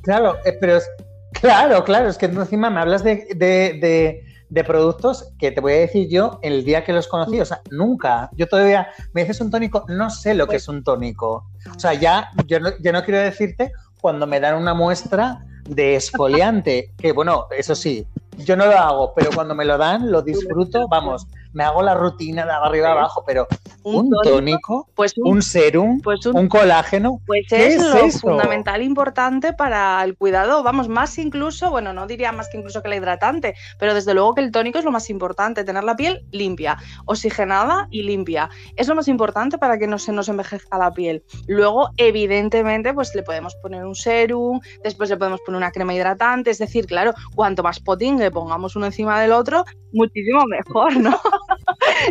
Claro, 0.02 0.36
eh, 0.44 0.56
pero 0.60 0.76
es, 0.76 0.88
Claro, 1.32 1.84
claro, 1.84 2.08
es 2.08 2.18
que 2.18 2.26
encima 2.26 2.70
me 2.70 2.80
hablas 2.80 3.02
de, 3.02 3.26
de, 3.34 4.24
de, 4.48 4.64
productos 4.64 5.32
que 5.38 5.52
te 5.52 5.60
voy 5.60 5.72
a 5.72 5.76
decir 5.76 6.08
yo 6.08 6.38
el 6.42 6.64
día 6.64 6.84
que 6.84 6.92
los 6.92 7.08
conocí, 7.08 7.40
o 7.40 7.44
sea, 7.44 7.62
nunca. 7.70 8.28
Yo 8.36 8.46
todavía 8.46 8.88
me 9.14 9.22
dices 9.22 9.40
un 9.40 9.50
tónico, 9.50 9.84
no 9.88 10.10
sé 10.10 10.34
lo 10.34 10.46
que 10.46 10.56
es 10.56 10.68
un 10.68 10.82
tónico. 10.82 11.46
O 11.74 11.78
sea, 11.78 11.94
ya 11.94 12.30
yo 12.46 12.60
no, 12.60 12.70
yo 12.80 12.92
no 12.92 13.02
quiero 13.04 13.20
decirte 13.20 13.72
cuando 14.00 14.26
me 14.26 14.40
dan 14.40 14.56
una 14.56 14.74
muestra 14.74 15.44
de 15.68 15.94
esfoliante, 15.94 16.92
que 16.98 17.12
bueno, 17.12 17.46
eso 17.56 17.74
sí, 17.74 18.06
yo 18.38 18.56
no 18.56 18.66
lo 18.66 18.76
hago, 18.76 19.14
pero 19.14 19.30
cuando 19.34 19.54
me 19.54 19.64
lo 19.64 19.78
dan 19.78 20.10
lo 20.10 20.20
disfruto, 20.22 20.88
vamos, 20.88 21.26
me 21.52 21.64
hago 21.64 21.82
la 21.82 21.94
rutina 21.94 22.44
de 22.44 22.52
arriba 22.52 22.92
abajo, 22.92 23.24
pero 23.26 23.46
un, 23.82 24.10
tónico, 24.22 24.88
pues 24.94 25.14
un, 25.16 25.42
serum, 25.42 26.00
pues 26.00 26.24
un, 26.26 26.48
colágeno, 26.48 27.20
pues 27.26 27.46
es, 27.50 27.82
lo 27.82 28.10
fundamental 28.10 28.82
importante 28.82 29.52
para 29.52 30.02
el 30.04 30.16
cuidado, 30.16 30.62
vamos, 30.62 30.88
más 30.88 31.18
incluso, 31.18 31.70
bueno, 31.70 31.92
no 31.92 32.06
diría 32.06 32.32
más 32.32 32.48
que 32.48 32.58
incluso 32.58 32.82
que 32.82 32.88
el 32.88 32.94
hidratante, 32.94 33.54
pero 33.78 33.94
desde 33.94 34.14
luego 34.14 34.34
que 34.34 34.42
el 34.42 34.52
tónico 34.52 34.78
es 34.78 34.84
lo 34.84 34.90
más 34.90 35.10
importante, 35.10 35.64
tener 35.64 35.84
la 35.84 35.96
piel 35.96 36.26
limpia, 36.30 36.76
oxigenada 37.06 37.88
y 37.90 38.02
limpia. 38.02 38.50
Es 38.76 38.88
lo 38.88 38.94
más 38.94 39.08
importante 39.08 39.58
para 39.58 39.78
que 39.78 39.86
no 39.86 39.98
se 39.98 40.12
nos 40.12 40.28
envejezca 40.28 40.78
la 40.78 40.92
piel. 40.92 41.24
Luego, 41.46 41.90
evidentemente, 41.96 42.92
pues 42.94 43.14
le 43.14 43.22
podemos 43.22 43.54
poner 43.56 43.84
un 43.84 43.94
serum, 43.94 44.60
después 44.82 45.10
le 45.10 45.16
podemos 45.16 45.40
poner 45.44 45.58
una 45.58 45.70
crema 45.70 45.94
hidratante, 45.94 46.50
es 46.50 46.58
decir, 46.58 46.86
claro, 46.86 47.12
cuanto 47.34 47.62
más 47.62 47.80
potín 47.80 48.18
le 48.18 48.30
pongamos 48.30 48.76
uno 48.76 48.86
encima 48.86 49.20
del 49.20 49.32
otro, 49.32 49.64
muchísimo 49.92 50.44
mejor, 50.46 50.96
¿no? 50.96 51.18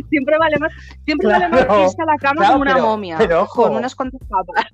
Siempre 0.10 0.38
vale 0.38 0.58
más, 0.60 0.72
siempre 1.06 1.28
vale 1.28 1.50
más 1.50 1.62
irse 1.62 2.02
a 2.02 2.06
la 2.06 2.16
cama 2.18 2.48
como 2.48 2.62
una 2.62 2.78
momia, 2.78 3.18
con 3.54 3.76
unas 3.76 3.96
cuantas 3.96 4.22
papas. 4.28 4.66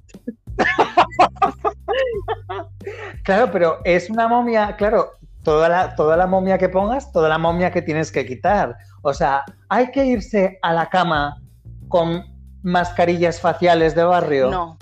claro, 3.24 3.51
pero 3.51 3.79
es 3.84 4.10
una 4.10 4.27
momia, 4.27 4.75
claro, 4.77 5.12
toda 5.43 5.69
la, 5.69 5.95
toda 5.95 6.17
la 6.17 6.27
momia 6.27 6.57
que 6.57 6.69
pongas, 6.69 7.12
toda 7.12 7.29
la 7.29 7.38
momia 7.38 7.72
que 7.72 7.81
tienes 7.81 8.12
que 8.12 8.25
quitar. 8.25 8.77
O 9.01 9.13
sea, 9.13 9.43
hay 9.69 9.91
que 9.91 10.05
irse 10.05 10.60
a 10.62 10.74
la 10.74 10.89
cama 10.89 11.41
con 11.88 12.24
mascarillas 12.63 13.39
faciales 13.39 13.95
de 13.95 14.03
barrio. 14.03 14.50
No, 14.50 14.77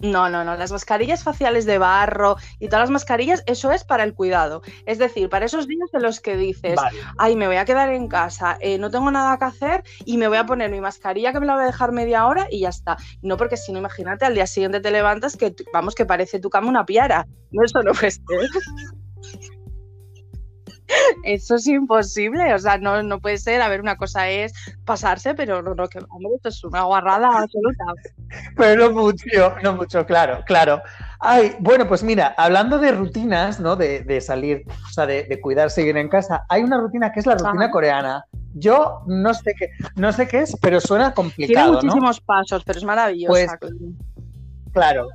no, 0.00 0.28
no, 0.28 0.44
no. 0.44 0.56
Las 0.56 0.70
mascarillas 0.72 1.22
faciales 1.22 1.66
de 1.66 1.78
barro 1.78 2.36
y 2.58 2.68
todas 2.68 2.82
las 2.82 2.90
mascarillas, 2.90 3.42
eso 3.46 3.72
es 3.72 3.84
para 3.84 4.04
el 4.04 4.14
cuidado. 4.14 4.62
Es 4.86 4.98
decir, 4.98 5.28
para 5.28 5.46
esos 5.46 5.66
días 5.66 5.88
en 5.92 6.02
los 6.02 6.20
que 6.20 6.36
dices, 6.36 6.78
ay, 7.18 7.36
me 7.36 7.46
voy 7.46 7.56
a 7.56 7.64
quedar 7.64 7.88
en 7.90 8.08
casa, 8.08 8.58
eh, 8.60 8.78
no 8.78 8.90
tengo 8.90 9.10
nada 9.10 9.38
que 9.38 9.44
hacer 9.44 9.84
y 10.04 10.16
me 10.16 10.28
voy 10.28 10.38
a 10.38 10.46
poner 10.46 10.70
mi 10.70 10.80
mascarilla 10.80 11.32
que 11.32 11.40
me 11.40 11.46
la 11.46 11.54
voy 11.54 11.64
a 11.64 11.66
dejar 11.66 11.92
media 11.92 12.26
hora 12.26 12.46
y 12.50 12.60
ya 12.60 12.68
está. 12.68 12.96
No, 13.22 13.36
porque 13.36 13.56
si 13.56 13.72
no, 13.72 13.78
imagínate, 13.78 14.24
al 14.24 14.34
día 14.34 14.46
siguiente 14.46 14.80
te 14.80 14.90
levantas 14.90 15.36
que, 15.36 15.54
vamos, 15.72 15.94
que 15.94 16.06
parece 16.06 16.38
tu 16.38 16.50
cama 16.50 16.68
una 16.68 16.86
piara. 16.86 17.26
No, 17.50 17.64
eso 17.64 17.82
no 17.82 17.92
puede 17.92 18.12
ser. 18.12 18.22
Eso 21.24 21.56
es 21.56 21.66
imposible, 21.66 22.54
o 22.54 22.58
sea, 22.58 22.78
no, 22.78 23.02
no 23.02 23.20
puede 23.20 23.38
ser. 23.38 23.60
A 23.62 23.68
ver, 23.68 23.80
una 23.80 23.96
cosa 23.96 24.28
es 24.28 24.52
pasarse, 24.84 25.34
pero 25.34 25.62
no, 25.62 25.74
no, 25.74 25.88
que 25.88 25.98
hombre, 25.98 26.32
esto 26.36 26.48
es 26.48 26.64
una 26.64 26.82
guarrada 26.82 27.28
absoluta. 27.42 27.84
Pero 28.56 28.88
no 28.88 29.02
mucho, 29.02 29.24
no 29.62 29.74
mucho, 29.74 30.04
claro, 30.06 30.42
claro. 30.46 30.82
Ay, 31.20 31.56
bueno, 31.58 31.88
pues 31.88 32.02
mira, 32.02 32.34
hablando 32.36 32.78
de 32.78 32.92
rutinas, 32.92 33.58
¿no? 33.58 33.74
De, 33.74 34.20
salir, 34.20 34.64
o 34.68 34.92
sea, 34.92 35.06
de, 35.06 35.40
cuidar, 35.40 35.70
seguir 35.70 35.96
en 35.96 36.08
casa, 36.08 36.44
hay 36.48 36.62
una 36.62 36.78
rutina 36.78 37.10
que 37.12 37.20
es 37.20 37.26
la 37.26 37.34
rutina 37.34 37.70
coreana. 37.70 38.24
Yo 38.54 39.02
no 39.06 39.34
sé 39.34 39.54
qué, 39.58 39.70
no 39.96 40.12
sé 40.12 40.26
qué 40.26 40.40
es, 40.40 40.56
pero 40.60 40.80
suena 40.80 41.12
complicado. 41.12 41.78
Tiene 41.78 41.86
muchísimos 41.86 42.20
pasos, 42.20 42.64
pero 42.64 42.78
es 42.78 42.84
maravillosa. 42.84 43.58
Pues, 43.60 43.72
claro, 44.72 45.08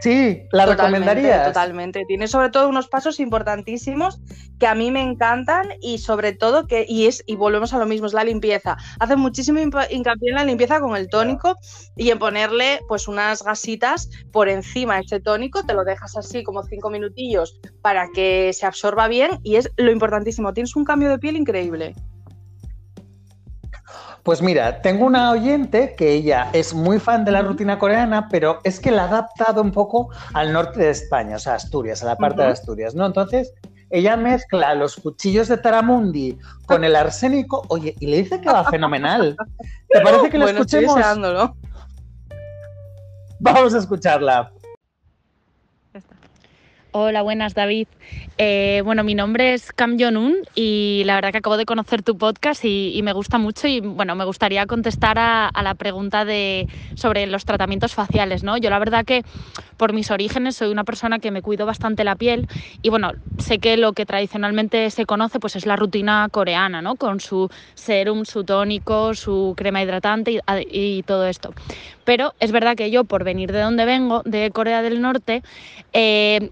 Sí, 0.00 0.42
la 0.52 0.66
recomendaría. 0.66 1.44
Totalmente. 1.44 2.04
Tiene 2.06 2.28
sobre 2.28 2.50
todo 2.50 2.68
unos 2.68 2.88
pasos 2.88 3.20
importantísimos 3.20 4.20
que 4.58 4.66
a 4.66 4.74
mí 4.74 4.90
me 4.90 5.02
encantan 5.02 5.66
y 5.80 5.98
sobre 5.98 6.32
todo 6.32 6.66
que, 6.66 6.84
y 6.86 7.06
es, 7.06 7.24
y 7.26 7.36
volvemos 7.36 7.72
a 7.72 7.78
lo 7.78 7.86
mismo, 7.86 8.06
es 8.06 8.12
la 8.12 8.24
limpieza. 8.24 8.76
Hace 9.00 9.16
muchísimo 9.16 9.58
hincapié 9.58 10.28
en 10.30 10.34
la 10.34 10.44
limpieza 10.44 10.80
con 10.80 10.94
el 10.94 11.08
tónico 11.08 11.56
y 11.96 12.10
en 12.10 12.18
ponerle 12.18 12.80
pues 12.86 13.08
unas 13.08 13.42
gasitas 13.42 14.10
por 14.30 14.48
encima 14.48 14.96
de 14.96 15.02
ese 15.02 15.20
tónico, 15.20 15.64
te 15.64 15.74
lo 15.74 15.84
dejas 15.84 16.16
así 16.16 16.44
como 16.44 16.62
cinco 16.64 16.90
minutillos 16.90 17.58
para 17.80 18.08
que 18.12 18.52
se 18.52 18.66
absorba 18.66 19.08
bien 19.08 19.40
y 19.42 19.56
es 19.56 19.70
lo 19.76 19.90
importantísimo. 19.90 20.52
Tienes 20.52 20.76
un 20.76 20.84
cambio 20.84 21.08
de 21.08 21.18
piel 21.18 21.36
increíble. 21.36 21.94
Pues 24.28 24.42
mira, 24.42 24.82
tengo 24.82 25.06
una 25.06 25.30
oyente 25.30 25.94
que 25.96 26.12
ella 26.12 26.50
es 26.52 26.74
muy 26.74 26.98
fan 26.98 27.24
de 27.24 27.30
la 27.32 27.40
rutina 27.40 27.78
coreana, 27.78 28.28
pero 28.28 28.60
es 28.62 28.78
que 28.78 28.90
la 28.90 29.04
ha 29.04 29.08
adaptado 29.08 29.62
un 29.62 29.72
poco 29.72 30.10
al 30.34 30.52
norte 30.52 30.80
de 30.80 30.90
España, 30.90 31.36
o 31.36 31.38
sea, 31.38 31.54
Asturias, 31.54 32.02
a 32.02 32.08
la 32.08 32.16
parte 32.16 32.42
de 32.42 32.48
Asturias, 32.48 32.94
¿no? 32.94 33.06
Entonces, 33.06 33.54
ella 33.88 34.18
mezcla 34.18 34.74
los 34.74 34.96
cuchillos 34.96 35.48
de 35.48 35.56
Taramundi 35.56 36.38
con 36.66 36.84
el 36.84 36.94
arsénico, 36.94 37.64
oye, 37.68 37.94
y 38.00 38.06
le 38.06 38.18
dice 38.18 38.38
que 38.38 38.50
va 38.50 38.64
fenomenal. 38.64 39.34
¿Te 39.88 40.02
parece 40.02 40.28
que 40.28 40.36
lo 40.36 40.46
escuchemos? 40.50 41.00
Vamos 43.40 43.72
a 43.72 43.78
escucharla. 43.78 44.52
Hola, 46.92 47.20
buenas 47.20 47.52
David. 47.52 47.86
Eh, 48.38 48.80
bueno, 48.82 49.04
mi 49.04 49.14
nombre 49.14 49.52
es 49.52 49.72
Cam 49.72 49.98
Jong-un 50.00 50.36
y 50.54 51.02
la 51.04 51.16
verdad 51.16 51.32
que 51.32 51.38
acabo 51.38 51.58
de 51.58 51.66
conocer 51.66 52.02
tu 52.02 52.16
podcast 52.16 52.64
y, 52.64 52.98
me 53.02 53.12
gusta 53.12 53.36
mucho 53.36 53.68
y 53.68 53.80
bueno, 53.80 54.14
me 54.14 54.24
gustaría 54.24 54.64
contestar 54.64 55.18
a, 55.18 55.50
la 55.62 55.74
pregunta 55.74 56.24
de, 56.24 56.66
sobre 56.94 57.26
los 57.26 57.44
tratamientos 57.44 57.92
faciales, 57.92 58.42
¿no? 58.42 58.56
Yo 58.56 58.70
la 58.70 58.78
verdad 58.78 59.04
que 59.04 59.22
por 59.76 59.92
mis 59.92 60.10
orígenes 60.10 60.56
soy 60.56 60.70
una 60.70 60.84
persona 60.84 61.18
que 61.18 61.30
me 61.30 61.42
cuido 61.42 61.66
bastante 61.66 62.04
la 62.04 62.16
piel 62.16 62.48
y 62.80 62.88
bueno, 62.88 63.12
sé 63.36 63.58
que 63.58 63.76
lo 63.76 63.92
que 63.92 64.06
tradicionalmente 64.06 64.90
se 64.90 65.04
conoce 65.04 65.40
pues 65.40 65.56
es 65.56 65.66
la 65.66 65.76
rutina 65.76 66.28
coreana, 66.30 66.80
¿no? 66.80 66.96
Con 66.96 67.20
su 67.20 67.50
serum, 67.74 68.24
su 68.24 68.44
tónico, 68.44 69.12
su 69.12 69.52
crema 69.58 69.82
hidratante 69.82 70.40
y 70.70 71.02
todo 71.02 71.26
esto 71.26 71.52
pero 72.08 72.32
es 72.40 72.52
verdad 72.52 72.74
que 72.74 72.90
yo, 72.90 73.04
por 73.04 73.22
venir 73.22 73.52
de 73.52 73.60
donde 73.60 73.84
vengo, 73.84 74.22
de 74.24 74.50
Corea 74.50 74.80
del 74.80 75.02
Norte, 75.02 75.42
eh, 75.92 76.48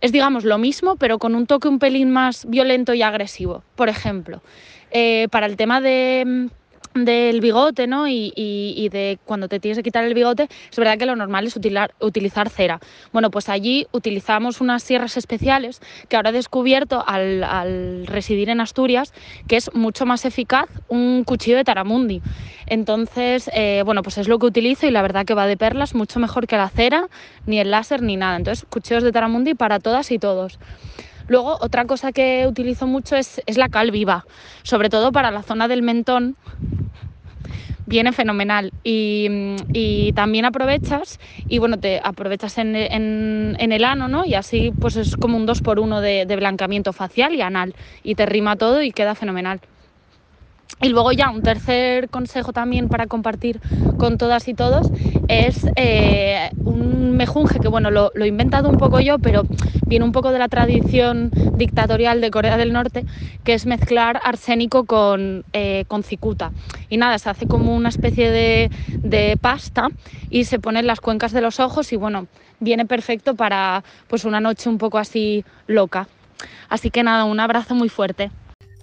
es 0.00 0.12
digamos 0.12 0.44
lo 0.44 0.58
mismo, 0.58 0.96
pero 0.96 1.18
con 1.18 1.34
un 1.34 1.46
toque 1.46 1.68
un 1.68 1.78
pelín 1.78 2.10
más 2.10 2.48
violento 2.48 2.94
y 2.94 3.02
agresivo. 3.02 3.62
Por 3.76 3.88
ejemplo, 3.88 4.42
eh, 4.90 5.28
para 5.30 5.46
el 5.46 5.56
tema 5.56 5.80
de 5.80 6.50
del 6.94 7.40
bigote, 7.40 7.86
¿no? 7.86 8.08
Y, 8.08 8.88
de 8.90 9.18
cuando 9.24 9.48
te 9.48 9.60
tienes 9.60 9.78
que 9.78 9.84
quitar 9.84 10.04
el 10.04 10.14
bigote, 10.14 10.48
es 10.70 10.76
verdad 10.76 10.98
que 10.98 11.06
lo 11.06 11.14
normal 11.14 11.46
es 11.46 11.56
utilizar 11.56 12.50
cera. 12.50 12.80
Bueno, 13.12 13.30
pues 13.30 13.48
allí 13.48 13.86
utilizamos 13.92 14.60
unas 14.60 14.82
sierras 14.82 15.16
especiales 15.16 15.80
que 16.08 16.16
ahora 16.16 16.30
he 16.30 16.32
descubierto 16.32 17.04
al, 17.06 18.06
residir 18.06 18.48
en 18.48 18.60
Asturias, 18.60 19.12
que 19.46 19.56
es 19.56 19.72
mucho 19.74 20.06
más 20.06 20.24
eficaz 20.24 20.68
un 20.88 21.24
cuchillo 21.24 21.56
de 21.56 21.64
Taramundi. 21.64 22.22
Entonces, 22.66 23.50
eh, 23.54 23.82
bueno, 23.84 24.02
pues 24.02 24.18
es 24.18 24.28
lo 24.28 24.38
que 24.38 24.46
utilizo 24.46 24.86
y 24.86 24.90
la 24.90 25.02
verdad 25.02 25.24
que 25.24 25.34
va 25.34 25.46
de 25.46 25.56
perlas, 25.56 25.94
mucho 25.94 26.18
mejor 26.18 26.46
que 26.46 26.56
la 26.56 26.68
cera, 26.68 27.08
ni 27.46 27.60
el 27.60 27.70
láser, 27.70 28.02
ni 28.02 28.16
nada. 28.16 28.36
Entonces, 28.36 28.66
cuchillos 28.68 29.02
de 29.02 29.12
Taramundi 29.12 29.54
para 29.54 29.78
todas 29.78 30.10
y 30.10 30.18
todos. 30.18 30.58
Luego, 31.30 31.58
otra 31.60 31.84
cosa 31.84 32.10
que 32.10 32.48
utilizo 32.48 32.88
mucho 32.88 33.14
es, 33.14 33.40
la 33.56 33.68
cal 33.68 33.92
viva, 33.92 34.24
sobre 34.64 34.88
todo 34.88 35.12
para 35.12 35.30
la 35.30 35.44
zona 35.44 35.68
del 35.68 35.80
mentón. 35.80 36.34
Viene 37.86 38.10
fenomenal. 38.10 38.72
Y, 38.82 40.12
también 40.16 40.44
aprovechas, 40.44 41.20
y 41.46 41.58
bueno, 41.58 41.78
te 41.78 42.00
aprovechas 42.02 42.58
en, 42.58 42.74
el 42.74 43.84
ano, 43.84 44.08
¿no? 44.08 44.24
Y 44.24 44.34
así 44.34 44.72
pues 44.76 44.96
es 44.96 45.16
como 45.16 45.36
un 45.36 45.46
2 45.46 45.62
por 45.62 45.78
1 45.78 46.00
de, 46.00 46.26
de 46.26 46.34
blancamiento 46.34 46.92
facial 46.92 47.32
y 47.32 47.42
anal. 47.42 47.76
Y 48.02 48.16
te 48.16 48.26
rima 48.26 48.56
todo 48.56 48.82
y 48.82 48.90
queda 48.90 49.14
fenomenal. 49.14 49.60
Y 50.82 50.88
luego 50.88 51.12
ya 51.12 51.30
un 51.30 51.42
tercer 51.42 52.08
consejo 52.08 52.52
también 52.52 52.88
para 52.88 53.06
compartir 53.06 53.60
con 53.98 54.16
todas 54.16 54.48
y 54.48 54.54
todos 54.54 54.90
es 55.28 55.68
eh, 55.76 56.50
un 56.64 57.16
mejunje 57.16 57.60
que 57.60 57.68
bueno, 57.68 57.90
lo, 57.90 58.12
he 58.14 58.26
inventado 58.26 58.70
un 58.70 58.78
poco 58.78 58.98
yo, 59.00 59.18
pero 59.18 59.42
viene 59.86 60.04
un 60.04 60.12
poco 60.12 60.32
de 60.32 60.38
la 60.38 60.48
tradición 60.48 61.30
dictatorial 61.56 62.22
de 62.22 62.30
Corea 62.30 62.56
del 62.56 62.72
Norte, 62.72 63.04
que 63.44 63.52
es 63.52 63.66
mezclar 63.66 64.20
arsénico 64.24 64.84
con, 64.84 65.44
eh, 65.52 65.84
con 65.86 66.02
cicuta. 66.02 66.52
Y 66.88 66.96
nada, 66.96 67.18
se 67.18 67.28
hace 67.28 67.46
como 67.46 67.76
una 67.76 67.90
especie 67.90 68.30
de, 68.30 68.70
de 69.02 69.36
pasta 69.38 69.88
y 70.30 70.44
se 70.44 70.58
pone 70.58 70.80
en 70.80 70.86
las 70.86 71.00
cuencas 71.00 71.32
de 71.32 71.42
los 71.42 71.60
ojos 71.60 71.92
y 71.92 71.96
bueno, 71.96 72.26
viene 72.58 72.86
perfecto 72.86 73.34
para 73.34 73.84
pues 74.08 74.24
una 74.24 74.40
noche 74.40 74.70
un 74.70 74.78
poco 74.78 74.96
así 74.96 75.44
loca. 75.66 76.08
Así 76.70 76.90
que 76.90 77.02
nada, 77.02 77.24
un 77.24 77.38
abrazo 77.38 77.74
muy 77.74 77.90
fuerte. 77.90 78.30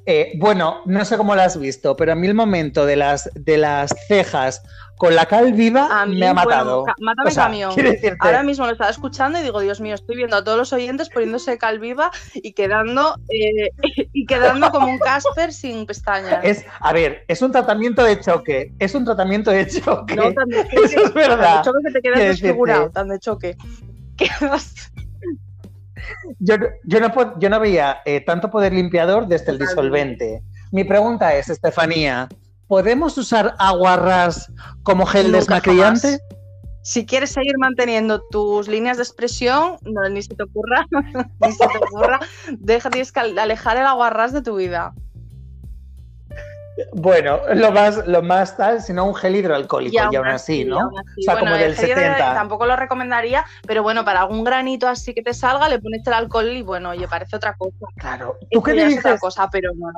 Eh, 0.09 0.31
bueno, 0.37 0.83
no 0.85 1.03
sé 1.03 1.17
cómo 1.17 1.35
lo 1.35 1.41
has 1.41 1.59
visto, 1.59 1.97
pero 1.97 2.13
a 2.13 2.15
mí 2.15 2.27
el 2.27 2.33
momento 2.33 2.85
de 2.85 2.95
las, 2.95 3.29
de 3.35 3.57
las 3.57 3.93
cejas 4.07 4.63
con 4.95 5.13
la 5.15 5.25
cal 5.25 5.51
viva 5.51 6.05
me 6.05 6.25
ha 6.25 6.33
matado. 6.33 6.85
mátame 7.01 7.35
camión. 7.35 7.73
Ahora 8.19 8.41
mismo 8.41 8.65
lo 8.65 8.71
estaba 8.71 8.89
escuchando 8.89 9.37
y 9.37 9.43
digo, 9.43 9.59
Dios 9.59 9.81
mío, 9.81 9.95
estoy 9.95 10.15
viendo 10.15 10.37
a 10.37 10.45
todos 10.45 10.57
los 10.57 10.71
oyentes 10.71 11.09
poniéndose 11.09 11.57
cal 11.57 11.79
viva 11.79 12.09
y 12.33 12.53
quedando, 12.53 13.15
eh, 13.27 13.71
y 14.13 14.25
quedando 14.25 14.71
como 14.71 14.87
un 14.87 14.97
Casper 14.97 15.51
sin 15.51 15.85
pestañas. 15.85 16.39
Es, 16.41 16.65
a 16.79 16.93
ver, 16.93 17.25
es 17.27 17.41
un 17.41 17.51
tratamiento 17.51 18.01
de 18.01 18.17
choque. 18.21 18.71
Es 18.79 18.95
un 18.95 19.03
tratamiento 19.03 19.51
de 19.51 19.67
choque. 19.67 20.15
No, 20.15 20.33
tan 20.33 20.47
de 20.47 20.63
choque. 20.63 20.77
Eso 20.85 21.03
es 21.03 21.13
verdad. 21.13 21.37
Tan 21.37 21.57
de 21.57 21.63
choque 21.65 21.79
que 21.85 21.91
te 21.91 22.01
quedas 22.01 22.19
desfigurado, 22.19 22.89
tan 22.91 23.09
de 23.09 23.19
choque. 23.19 23.57
yo, 26.39 26.55
yo, 26.83 26.99
no, 26.99 27.39
yo 27.39 27.49
no 27.49 27.59
veía 27.59 27.97
eh, 28.05 28.21
tanto 28.21 28.49
poder 28.49 28.73
limpiador 28.73 29.27
desde 29.27 29.51
el 29.51 29.59
disolvente. 29.59 30.41
Mi 30.71 30.83
pregunta 30.83 31.33
es, 31.35 31.49
Estefanía, 31.49 32.27
¿podemos 32.67 33.17
usar 33.17 33.55
aguarras 33.57 34.51
como 34.83 35.05
gel 35.05 35.31
desmaquillante? 35.31 36.19
Si 36.81 37.05
quieres 37.05 37.31
seguir 37.31 37.57
manteniendo 37.57 38.21
tus 38.29 38.67
líneas 38.67 38.97
de 38.97 39.03
expresión, 39.03 39.77
no, 39.83 40.07
ni 40.09 40.21
se 40.21 40.35
te 40.35 40.43
ocurra, 40.43 40.85
ni 41.41 41.51
se 41.51 41.67
te 41.67 41.77
ocurra, 41.77 42.19
deja, 42.57 42.89
tienes 42.89 43.11
que 43.11 43.19
alejar 43.19 43.77
el 43.77 43.85
aguarrás 43.85 44.31
de 44.31 44.41
tu 44.41 44.55
vida. 44.55 44.93
Bueno, 46.93 47.39
lo 47.53 47.71
más, 47.71 48.05
lo 48.07 48.21
más 48.21 48.55
tal, 48.57 48.81
sino 48.81 49.05
un 49.05 49.15
gel 49.15 49.35
hidroalcohólico, 49.35 49.95
y 50.11 50.15
aún, 50.15 50.27
así, 50.27 50.65
¿no? 50.65 50.77
O 50.77 51.21
sea, 51.23 51.39
como 51.39 51.55
del 51.55 51.75
70. 51.75 52.17
Tampoco 52.33 52.65
lo 52.65 52.75
recomendaría, 52.75 53.45
pero 53.65 53.83
bueno, 53.83 54.05
para 54.05 54.21
algún 54.21 54.43
granito 54.43 54.87
así 54.87 55.13
que 55.13 55.21
te 55.21 55.33
salga, 55.33 55.69
le 55.69 55.79
pones 55.79 56.05
el 56.05 56.13
alcohol 56.13 56.49
y 56.49 56.61
bueno, 56.61 56.89
oye, 56.89 57.07
parece 57.07 57.35
otra 57.35 57.55
cosa. 57.55 57.85
Claro. 57.97 58.37
¿Tú 58.51 58.61
qué 58.61 58.73
diriges? 58.73 58.99
Otra 58.99 59.17
cosa, 59.17 59.49
pero 59.49 59.71
no, 59.75 59.91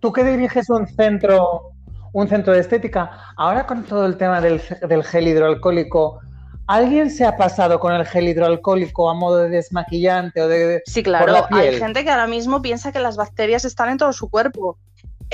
¿Tú 0.00 0.12
qué 0.12 0.24
diriges 0.24 0.68
un 0.70 0.86
centro, 0.86 1.72
un 2.12 2.28
centro 2.28 2.52
de 2.52 2.60
estética? 2.60 3.10
Ahora 3.36 3.66
con 3.66 3.84
todo 3.84 4.06
el 4.06 4.16
tema 4.16 4.40
del, 4.40 4.60
del 4.88 5.04
gel 5.04 5.28
hidroalcohólico, 5.28 6.20
¿Alguien 6.66 7.10
se 7.10 7.26
ha 7.26 7.36
pasado 7.36 7.78
con 7.78 7.92
el 7.92 8.06
gel 8.06 8.26
hidroalcohólico 8.26 9.10
a 9.10 9.14
modo 9.14 9.36
de 9.36 9.50
desmaquillante 9.50 10.40
o 10.40 10.48
de... 10.48 10.82
Sí, 10.86 11.02
claro. 11.02 11.46
Hay 11.50 11.78
gente 11.78 12.04
que 12.04 12.10
ahora 12.10 12.26
mismo 12.26 12.62
piensa 12.62 12.90
que 12.90 13.00
las 13.00 13.18
bacterias 13.18 13.66
están 13.66 13.90
en 13.90 13.98
todo 13.98 14.14
su 14.14 14.30
cuerpo 14.30 14.78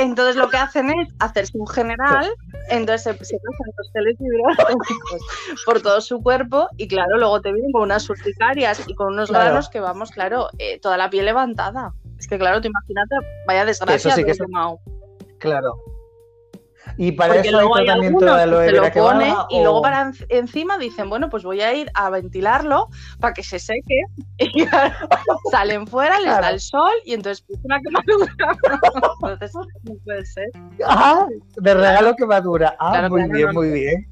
entonces 0.00 0.36
lo 0.36 0.48
que 0.48 0.56
hacen 0.56 0.90
es 0.90 1.08
hacerse 1.18 1.58
un 1.58 1.66
general, 1.66 2.26
entonces 2.70 3.02
se, 3.02 3.14
pasan 3.14 3.72
los 3.76 3.92
geles 3.92 4.16
hidroalcohólicos 4.20 5.22
por 5.66 5.80
todo 5.80 6.00
su 6.00 6.22
cuerpo 6.22 6.68
y 6.76 6.88
claro, 6.88 7.18
luego 7.18 7.40
te 7.40 7.52
vienen 7.52 7.72
con 7.72 7.82
unas 7.82 8.08
urticarias 8.08 8.82
y 8.86 8.94
con 8.94 9.08
unos 9.08 9.30
granos 9.30 9.68
que 9.68 9.80
vamos, 9.80 10.10
claro, 10.10 10.48
eh, 10.58 10.78
toda 10.80 10.96
la 10.96 11.10
piel 11.10 11.26
levantada. 11.26 11.92
Es 12.18 12.26
que 12.26 12.38
claro, 12.38 12.60
te 12.60 12.68
imagínate, 12.68 13.16
vaya 13.46 13.64
desgracia. 13.64 13.96
Eso 13.96 14.10
sí 14.16 14.24
que 14.24 14.32
es... 14.32 14.38
Claro. 15.38 15.74
Y 16.96 17.12
para 17.12 17.36
eso 17.36 17.58
hay 17.58 17.84
tratamiento 17.84 18.24
de 18.24 18.42
aloe 18.42 18.66
vera 18.66 18.90
que 18.90 19.00
pone 19.00 19.34
y 19.50 19.60
luego 19.60 19.82
para 19.82 20.12
encima 20.28 20.78
dicen, 20.78 21.08
bueno, 21.08 21.28
pues 21.28 21.42
voy 21.42 21.60
a 21.60 21.74
ir 21.74 21.90
a 21.94 22.10
ventilarlo 22.10 22.88
para 23.18 23.34
que 23.34 23.42
se 23.42 23.58
seque. 23.58 24.02
Y 24.38 24.66
salen 25.50 25.86
fuera, 25.86 26.18
les 26.18 26.30
da 26.30 26.50
el 26.50 26.60
sol 26.60 26.90
y 27.04 27.12
entonces 27.12 27.44
pues 27.46 27.60
una 27.62 27.78
quemadura. 27.80 28.32
entonces 29.22 29.54
no 29.82 29.94
puede 30.04 30.24
ser. 30.24 30.48
Ah, 30.86 31.26
de 31.56 31.74
regalo 31.74 32.16
quemadura. 32.16 32.74
Ah, 32.80 33.06
muy 33.08 33.28
bien, 33.30 33.52
muy 33.52 33.70
bien. 33.70 34.08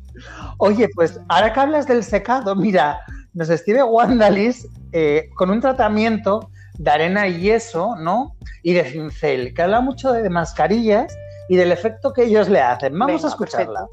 Oye, 0.59 0.89
pues 0.95 1.21
ahora 1.29 1.53
que 1.53 1.61
hablas 1.61 1.87
del 1.87 2.05
secado, 2.05 2.55
mira, 2.55 3.01
nos 3.33 3.49
escribe 3.51 3.83
Wandalis 3.83 4.69
eh, 4.93 5.31
con 5.35 5.51
un 5.51 5.61
tratamiento 5.61 6.51
de 6.79 6.91
arena 6.91 7.27
y 7.27 7.41
yeso, 7.41 7.97
¿no? 7.97 8.35
Y 8.63 8.73
de 8.75 8.85
cincel, 8.85 9.55
que 9.55 9.63
habla 9.63 9.81
mucho 9.81 10.13
de 10.13 10.29
mascarillas 10.29 11.17
y 11.49 11.57
del 11.57 11.73
efecto 11.73 12.13
que 12.13 12.25
ellos 12.25 12.49
le 12.49 12.61
hacen. 12.61 12.99
Vamos 12.99 13.25
a 13.25 13.29
escucharla. 13.29 13.87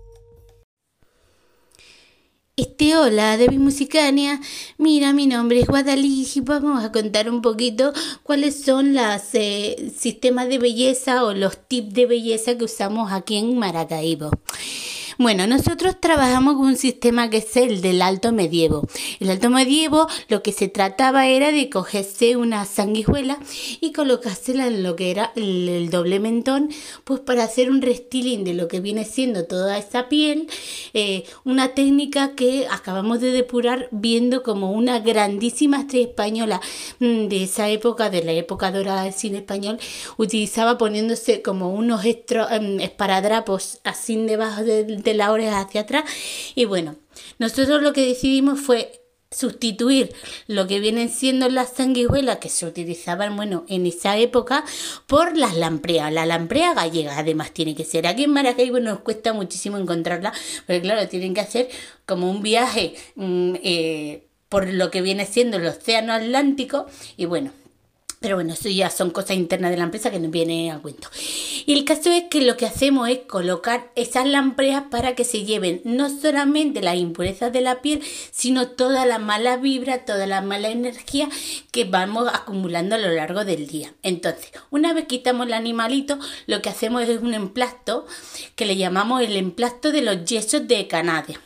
Este 2.57 2.95
hola 2.95 3.35
de 3.35 3.49
Musicania, 3.49 4.39
mira 4.77 5.11
mi 5.11 5.27
nombre 5.27 5.59
es 5.59 5.67
Guadalix 5.67 6.37
y 6.37 6.39
vamos 6.39 6.85
a 6.85 6.91
contar 6.93 7.29
un 7.29 7.41
poquito 7.41 7.91
cuáles 8.23 8.63
son 8.63 8.93
los 8.93 9.21
eh, 9.33 9.91
sistemas 9.93 10.47
de 10.47 10.57
belleza 10.57 11.25
o 11.25 11.33
los 11.33 11.57
tips 11.57 11.93
de 11.93 12.05
belleza 12.05 12.57
que 12.57 12.63
usamos 12.63 13.11
aquí 13.11 13.35
en 13.35 13.59
Maracaibo. 13.59 14.29
Bueno, 15.17 15.47
nosotros 15.47 16.01
trabajamos 16.01 16.55
con 16.55 16.65
un 16.65 16.75
sistema 16.75 17.29
que 17.29 17.37
es 17.37 17.55
el 17.55 17.81
del 17.81 18.01
alto 18.01 18.33
medievo. 18.33 18.85
El 19.19 19.29
alto 19.29 19.49
medievo 19.49 20.07
lo 20.27 20.43
que 20.43 20.51
se 20.51 20.67
trataba 20.67 21.27
era 21.27 21.51
de 21.51 21.69
cogerse 21.69 22.35
una 22.35 22.65
sanguijuela 22.65 23.37
y 23.79 23.93
colocársela 23.93 24.67
en 24.67 24.83
lo 24.83 24.97
que 24.97 25.11
era 25.11 25.31
el, 25.35 25.89
doble 25.89 26.19
mentón, 26.19 26.69
pues 27.03 27.21
para 27.21 27.43
hacer 27.43 27.69
un 27.69 27.81
restyling 27.81 28.43
de 28.43 28.55
lo 28.55 28.67
que 28.67 28.81
viene 28.81 29.05
siendo 29.05 29.45
toda 29.45 29.77
esa 29.77 30.09
piel, 30.09 30.47
eh, 30.93 31.23
una 31.45 31.69
técnica 31.69 32.35
que 32.35 32.67
acabamos 32.69 33.21
de 33.21 33.31
depurar 33.31 33.87
viendo 33.91 34.43
como 34.43 34.71
una 34.71 34.99
grandísima 34.99 35.81
estrella 35.81 36.07
española 36.07 36.61
mm, 36.99 37.27
de 37.27 37.43
esa 37.43 37.69
época, 37.69 38.09
de 38.09 38.23
la 38.23 38.33
época 38.33 38.71
dorada 38.71 39.03
del 39.03 39.13
cine 39.13 39.37
español, 39.37 39.79
utilizaba 40.17 40.77
poniéndose 40.77 41.41
como 41.41 41.69
unos 41.69 42.03
em, 42.03 42.79
esparadrapos 42.81 43.79
así 43.83 44.15
debajo 44.25 44.63
del 44.63 45.03
de 45.05 45.13
la 45.13 45.31
oreja 45.31 45.61
hacia 45.61 45.81
atrás. 45.81 46.03
Y 46.55 46.65
bueno, 46.65 46.95
nosotros 47.39 47.81
lo 47.81 47.93
que 47.93 48.05
decidimos 48.05 48.59
fue 48.59 49.01
sustituir 49.31 50.13
lo 50.47 50.65
que 50.67 50.79
vienen 50.79 51.09
siendo 51.09 51.49
las 51.49 51.73
sanguijuelas 51.73 52.37
que 52.37 52.49
se 52.49 52.65
utilizaban, 52.65 53.35
bueno, 53.35 53.65
en 53.67 53.85
esa 53.85 54.17
época, 54.17 54.63
por 55.07 55.37
las 55.37 55.55
lampreas. 55.55 56.11
La 56.11 56.25
lamprea 56.25 56.73
gallega, 56.73 57.17
además, 57.17 57.51
tiene 57.51 57.75
que 57.75 57.83
ser. 57.83 58.07
Aquí 58.07 58.23
en 58.23 58.31
Maracaibo 58.31 58.79
nos 58.79 58.99
cuesta 58.99 59.33
muchísimo 59.33 59.77
encontrarla, 59.77 60.33
porque 60.65 60.81
claro, 60.81 61.07
tienen 61.07 61.33
que 61.33 61.41
hacer 61.41 61.69
como 62.05 62.29
un 62.29 62.41
viaje 62.41 62.95
mm, 63.15 63.55
eh, 63.63 64.27
por 64.49 64.67
lo 64.69 64.89
que 64.91 65.01
viene 65.01 65.25
siendo 65.25 65.57
el 65.57 65.67
océano 65.67 66.13
Atlántico, 66.13 66.85
y 67.17 67.25
bueno, 67.25 67.51
pero 68.19 68.35
bueno, 68.35 68.53
eso 68.53 68.69
ya 68.69 68.89
son 68.89 69.11
cosas 69.11 69.37
internas 69.37 69.71
de 69.71 69.77
la 69.77 69.83
empresa 69.83 70.11
que 70.11 70.19
nos 70.19 70.31
viene 70.31 70.71
al 70.71 70.81
cuento. 70.81 71.09
Y 71.65 71.73
el 71.73 71.85
caso 71.85 72.11
es 72.11 72.25
que 72.29 72.41
lo 72.41 72.57
que 72.57 72.65
hacemos 72.65 73.09
es 73.09 73.19
colocar 73.27 73.91
esas 73.95 74.27
lampreas 74.27 74.83
para 74.89 75.15
que 75.15 75.23
se 75.23 75.43
lleven 75.43 75.81
no 75.83 76.09
solamente 76.09 76.81
las 76.81 76.97
impurezas 76.97 77.51
de 77.53 77.61
la 77.61 77.81
piel, 77.81 78.01
sino 78.31 78.67
toda 78.67 79.05
la 79.05 79.19
mala 79.19 79.57
vibra, 79.57 80.05
toda 80.05 80.27
la 80.27 80.41
mala 80.41 80.69
energía 80.69 81.29
que 81.71 81.85
vamos 81.85 82.29
acumulando 82.33 82.95
a 82.95 82.99
lo 82.99 83.11
largo 83.11 83.45
del 83.45 83.67
día. 83.67 83.93
Entonces, 84.03 84.51
una 84.69 84.93
vez 84.93 85.05
quitamos 85.05 85.47
el 85.47 85.53
animalito, 85.53 86.19
lo 86.47 86.61
que 86.61 86.69
hacemos 86.69 87.03
es 87.03 87.21
un 87.21 87.33
emplasto 87.33 88.05
que 88.55 88.65
le 88.65 88.77
llamamos 88.77 89.21
el 89.21 89.35
emplasto 89.35 89.91
de 89.91 90.01
los 90.01 90.25
yesos 90.25 90.67
de 90.67 90.87
Canadá. 90.87 91.44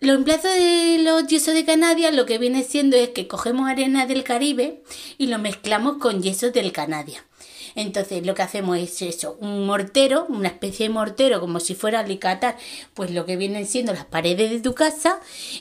Los 0.00 0.16
emplazos 0.16 0.54
de 0.54 1.00
los 1.02 1.26
yesos 1.26 1.54
de 1.54 1.64
Canadá 1.64 2.12
lo 2.12 2.24
que 2.24 2.38
viene 2.38 2.62
siendo 2.62 2.96
es 2.96 3.08
que 3.08 3.26
cogemos 3.26 3.68
arena 3.68 4.06
del 4.06 4.22
Caribe 4.22 4.84
y 5.18 5.26
lo 5.26 5.40
mezclamos 5.40 5.96
con 5.98 6.22
yesos 6.22 6.52
del 6.52 6.70
Canadá. 6.70 7.26
Entonces 7.74 8.26
lo 8.26 8.34
que 8.34 8.42
hacemos 8.42 8.78
es 8.78 9.02
eso, 9.02 9.36
un 9.40 9.66
mortero, 9.66 10.26
una 10.28 10.48
especie 10.48 10.88
de 10.88 10.94
mortero 10.94 11.40
como 11.40 11.60
si 11.60 11.74
fuera 11.74 12.00
alicatar, 12.00 12.56
pues 12.94 13.10
lo 13.10 13.26
que 13.26 13.36
vienen 13.36 13.66
siendo 13.66 13.92
las 13.92 14.04
paredes 14.04 14.50
de 14.50 14.60
tu 14.60 14.74
casa 14.74 15.20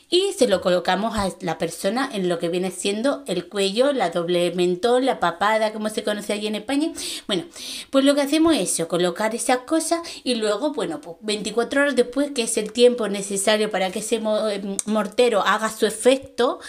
y 0.10 0.34
se 0.38 0.48
lo 0.48 0.62
colocamos 0.62 1.18
a 1.18 1.30
la 1.42 1.58
persona 1.58 2.10
en 2.14 2.30
lo 2.30 2.40
que 2.40 2.50
viene 2.50 2.72
siendo 2.72 3.24
el 3.28 3.48
cuello, 3.48 3.94
la 3.94 4.10
doble 4.10 4.52
mentón, 4.54 5.06
la 5.06 5.20
papada, 5.20 5.74
como 5.74 5.90
se 5.90 6.04
conoce 6.04 6.34
allí 6.34 6.48
en 6.48 6.56
España. 6.56 6.92
Bueno, 7.28 7.46
pues 7.90 8.06
lo 8.06 8.16
que 8.16 8.22
hacemos 8.22 8.56
es 8.56 8.74
eso, 8.74 8.88
colocar 8.88 9.36
esas 9.36 9.60
cosas 9.60 10.00
y 10.24 10.36
luego, 10.36 10.74
bueno, 10.74 11.02
pues 11.02 11.18
24 11.22 11.82
horas 11.82 11.96
después, 11.96 12.32
que 12.32 12.44
es 12.44 12.58
el 12.58 12.72
tiempo 12.72 13.08
necesario 13.08 13.70
para 13.70 13.92
que 13.92 14.00
ese 14.00 14.18
eh, 14.18 14.78
mortero 14.86 15.42
haga 15.42 15.70
su 15.70 15.86
efecto, 15.86 16.60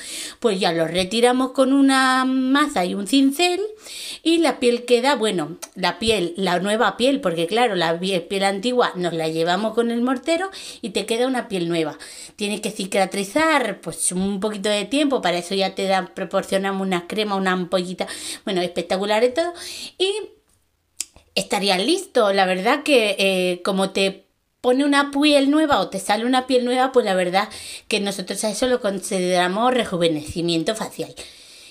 pues 0.40 0.60
ya 0.60 0.72
lo 0.72 0.86
retiramos 0.86 1.52
con 1.52 1.72
una 1.72 2.24
maza 2.24 2.84
y 2.84 2.94
un 2.94 3.06
cincel 3.06 3.60
y 4.22 4.38
la 4.38 4.58
piel 4.58 4.84
queda, 4.84 5.14
bueno, 5.14 5.27
la 5.74 5.98
piel, 5.98 6.34
la 6.36 6.58
nueva 6.58 6.96
piel, 6.96 7.20
porque 7.20 7.46
claro, 7.46 7.74
la 7.74 7.98
piel 7.98 8.44
antigua 8.44 8.92
nos 8.94 9.12
la 9.12 9.28
llevamos 9.28 9.74
con 9.74 9.90
el 9.90 10.02
mortero 10.02 10.50
y 10.80 10.90
te 10.90 11.06
queda 11.06 11.26
una 11.26 11.48
piel 11.48 11.68
nueva. 11.68 11.98
Tienes 12.36 12.60
que 12.60 12.70
cicatrizar 12.70 13.80
pues 13.80 14.12
un 14.12 14.40
poquito 14.40 14.68
de 14.68 14.84
tiempo, 14.84 15.22
para 15.22 15.38
eso 15.38 15.54
ya 15.54 15.74
te 15.74 15.84
dan, 15.84 16.12
proporcionamos 16.14 16.86
una 16.86 17.06
crema, 17.06 17.36
una 17.36 17.52
ampollita, 17.52 18.06
bueno, 18.44 18.60
espectacular 18.62 19.24
y 19.24 19.30
todo. 19.30 19.52
Y 19.98 20.12
estaría 21.34 21.78
listo, 21.78 22.32
la 22.32 22.46
verdad 22.46 22.82
que 22.82 23.16
eh, 23.18 23.62
como 23.62 23.90
te 23.90 24.28
pone 24.60 24.84
una 24.84 25.10
piel 25.10 25.50
nueva 25.50 25.80
o 25.80 25.88
te 25.88 26.00
sale 26.00 26.26
una 26.26 26.46
piel 26.46 26.64
nueva, 26.64 26.92
pues 26.92 27.04
la 27.06 27.14
verdad 27.14 27.48
que 27.86 28.00
nosotros 28.00 28.42
a 28.44 28.50
eso 28.50 28.66
lo 28.66 28.80
consideramos 28.80 29.72
rejuvenecimiento 29.72 30.74
facial. 30.74 31.14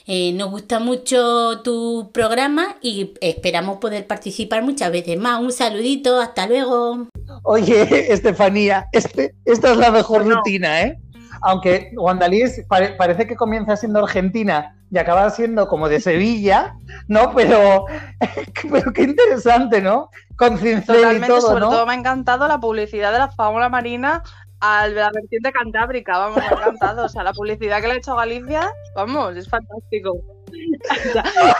Eh, 0.09 0.31
nos 0.31 0.49
gusta 0.49 0.79
mucho 0.79 1.61
tu 1.63 2.11
programa 2.13 2.77
y 2.81 3.13
esperamos 3.19 3.79
poder 3.79 4.07
participar 4.07 4.63
muchas 4.63 4.89
veces 4.89 5.19
más. 5.19 5.41
Un 5.41 5.51
saludito, 5.51 6.21
hasta 6.21 6.47
luego. 6.47 7.07
Oye, 7.43 7.81
Estefanía, 8.13 8.87
este, 8.93 9.35
esta 9.43 9.71
es 9.71 9.77
la 9.77 9.91
mejor 9.91 10.25
rutina, 10.25 10.83
¿eh? 10.83 10.97
Aunque 11.41 11.91
Guandalís 11.93 12.61
parece 12.97 13.27
que 13.27 13.35
comienza 13.35 13.75
siendo 13.75 13.99
argentina 13.99 14.77
y 14.89 14.97
acaba 14.97 15.29
siendo 15.29 15.67
como 15.67 15.89
de 15.89 15.99
Sevilla, 15.99 16.73
¿no? 17.09 17.33
Pero, 17.35 17.85
pero 18.71 18.93
qué 18.93 19.03
interesante, 19.03 19.81
¿no? 19.81 20.09
Con 20.37 20.57
cincel 20.57 21.17
y 21.17 21.27
todo, 21.27 21.41
sobre 21.41 21.61
todo 21.61 21.85
me 21.85 21.93
ha 21.93 21.97
encantado 21.97 22.47
la 22.47 22.61
publicidad 22.61 23.11
de 23.11 23.19
la 23.19 23.29
fábula 23.29 23.67
marina 23.67 24.23
a 24.59 24.87
la 24.87 25.11
vertiente 25.11 25.51
cantábrica, 25.51 26.17
vamos, 26.17 26.37
me 26.37 26.45
ha 26.45 26.51
encantado. 26.51 27.05
O 27.05 27.09
sea, 27.09 27.23
la 27.23 27.33
publicidad 27.33 27.81
que 27.81 27.87
le 27.87 27.93
ha 27.93 27.97
hecho 27.97 28.15
Galicia, 28.15 28.71
vamos, 28.95 29.35
es 29.35 29.49
fantástico. 29.49 30.21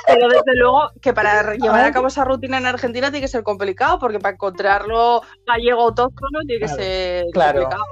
Pero 0.08 0.28
desde 0.30 0.56
luego 0.56 0.90
que 1.02 1.14
para 1.14 1.54
llevar 1.56 1.86
a 1.86 1.92
cabo 1.92 2.08
esa 2.08 2.24
rutina 2.24 2.58
en 2.58 2.66
Argentina 2.66 3.12
tiene 3.12 3.22
que 3.22 3.28
ser 3.28 3.44
complicado, 3.44 4.00
porque 4.00 4.20
para 4.20 4.34
encontrarlo 4.34 5.22
gallego 5.46 5.82
autóctono 5.82 6.40
tiene 6.48 6.62
que 6.62 6.68
ser 6.68 7.26
complicado. 7.34 7.84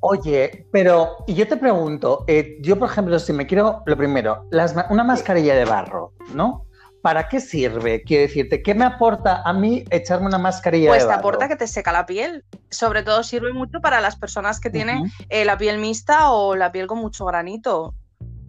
Oye, 0.00 0.66
pero 0.70 1.16
y 1.26 1.34
yo 1.34 1.48
te 1.48 1.56
pregunto, 1.56 2.24
eh, 2.26 2.58
yo 2.60 2.78
por 2.78 2.88
ejemplo, 2.88 3.18
si 3.18 3.32
me 3.32 3.46
quiero, 3.46 3.82
lo 3.86 3.96
primero, 3.96 4.46
las 4.50 4.74
una 4.90 5.04
mascarilla 5.04 5.54
de 5.54 5.64
barro, 5.64 6.12
¿no? 6.34 6.65
¿Para 7.06 7.28
qué 7.28 7.38
sirve? 7.38 8.02
Quiero 8.02 8.22
decirte, 8.22 8.64
¿qué 8.64 8.74
me 8.74 8.84
aporta 8.84 9.40
a 9.44 9.52
mí 9.52 9.84
echarme 9.90 10.26
una 10.26 10.38
mascarilla 10.38 10.90
Pues 10.90 11.04
de 11.04 11.08
te 11.08 11.14
aporta 11.14 11.46
que 11.46 11.54
te 11.54 11.68
seca 11.68 11.92
la 11.92 12.04
piel. 12.04 12.44
Sobre 12.68 13.04
todo 13.04 13.22
sirve 13.22 13.52
mucho 13.52 13.80
para 13.80 14.00
las 14.00 14.16
personas 14.16 14.58
que 14.58 14.70
tienen 14.70 15.04
eh, 15.28 15.44
la 15.44 15.56
piel 15.56 15.78
mixta 15.78 16.32
o 16.32 16.56
la 16.56 16.72
piel 16.72 16.88
con 16.88 16.98
mucho 16.98 17.24
granito. 17.24 17.94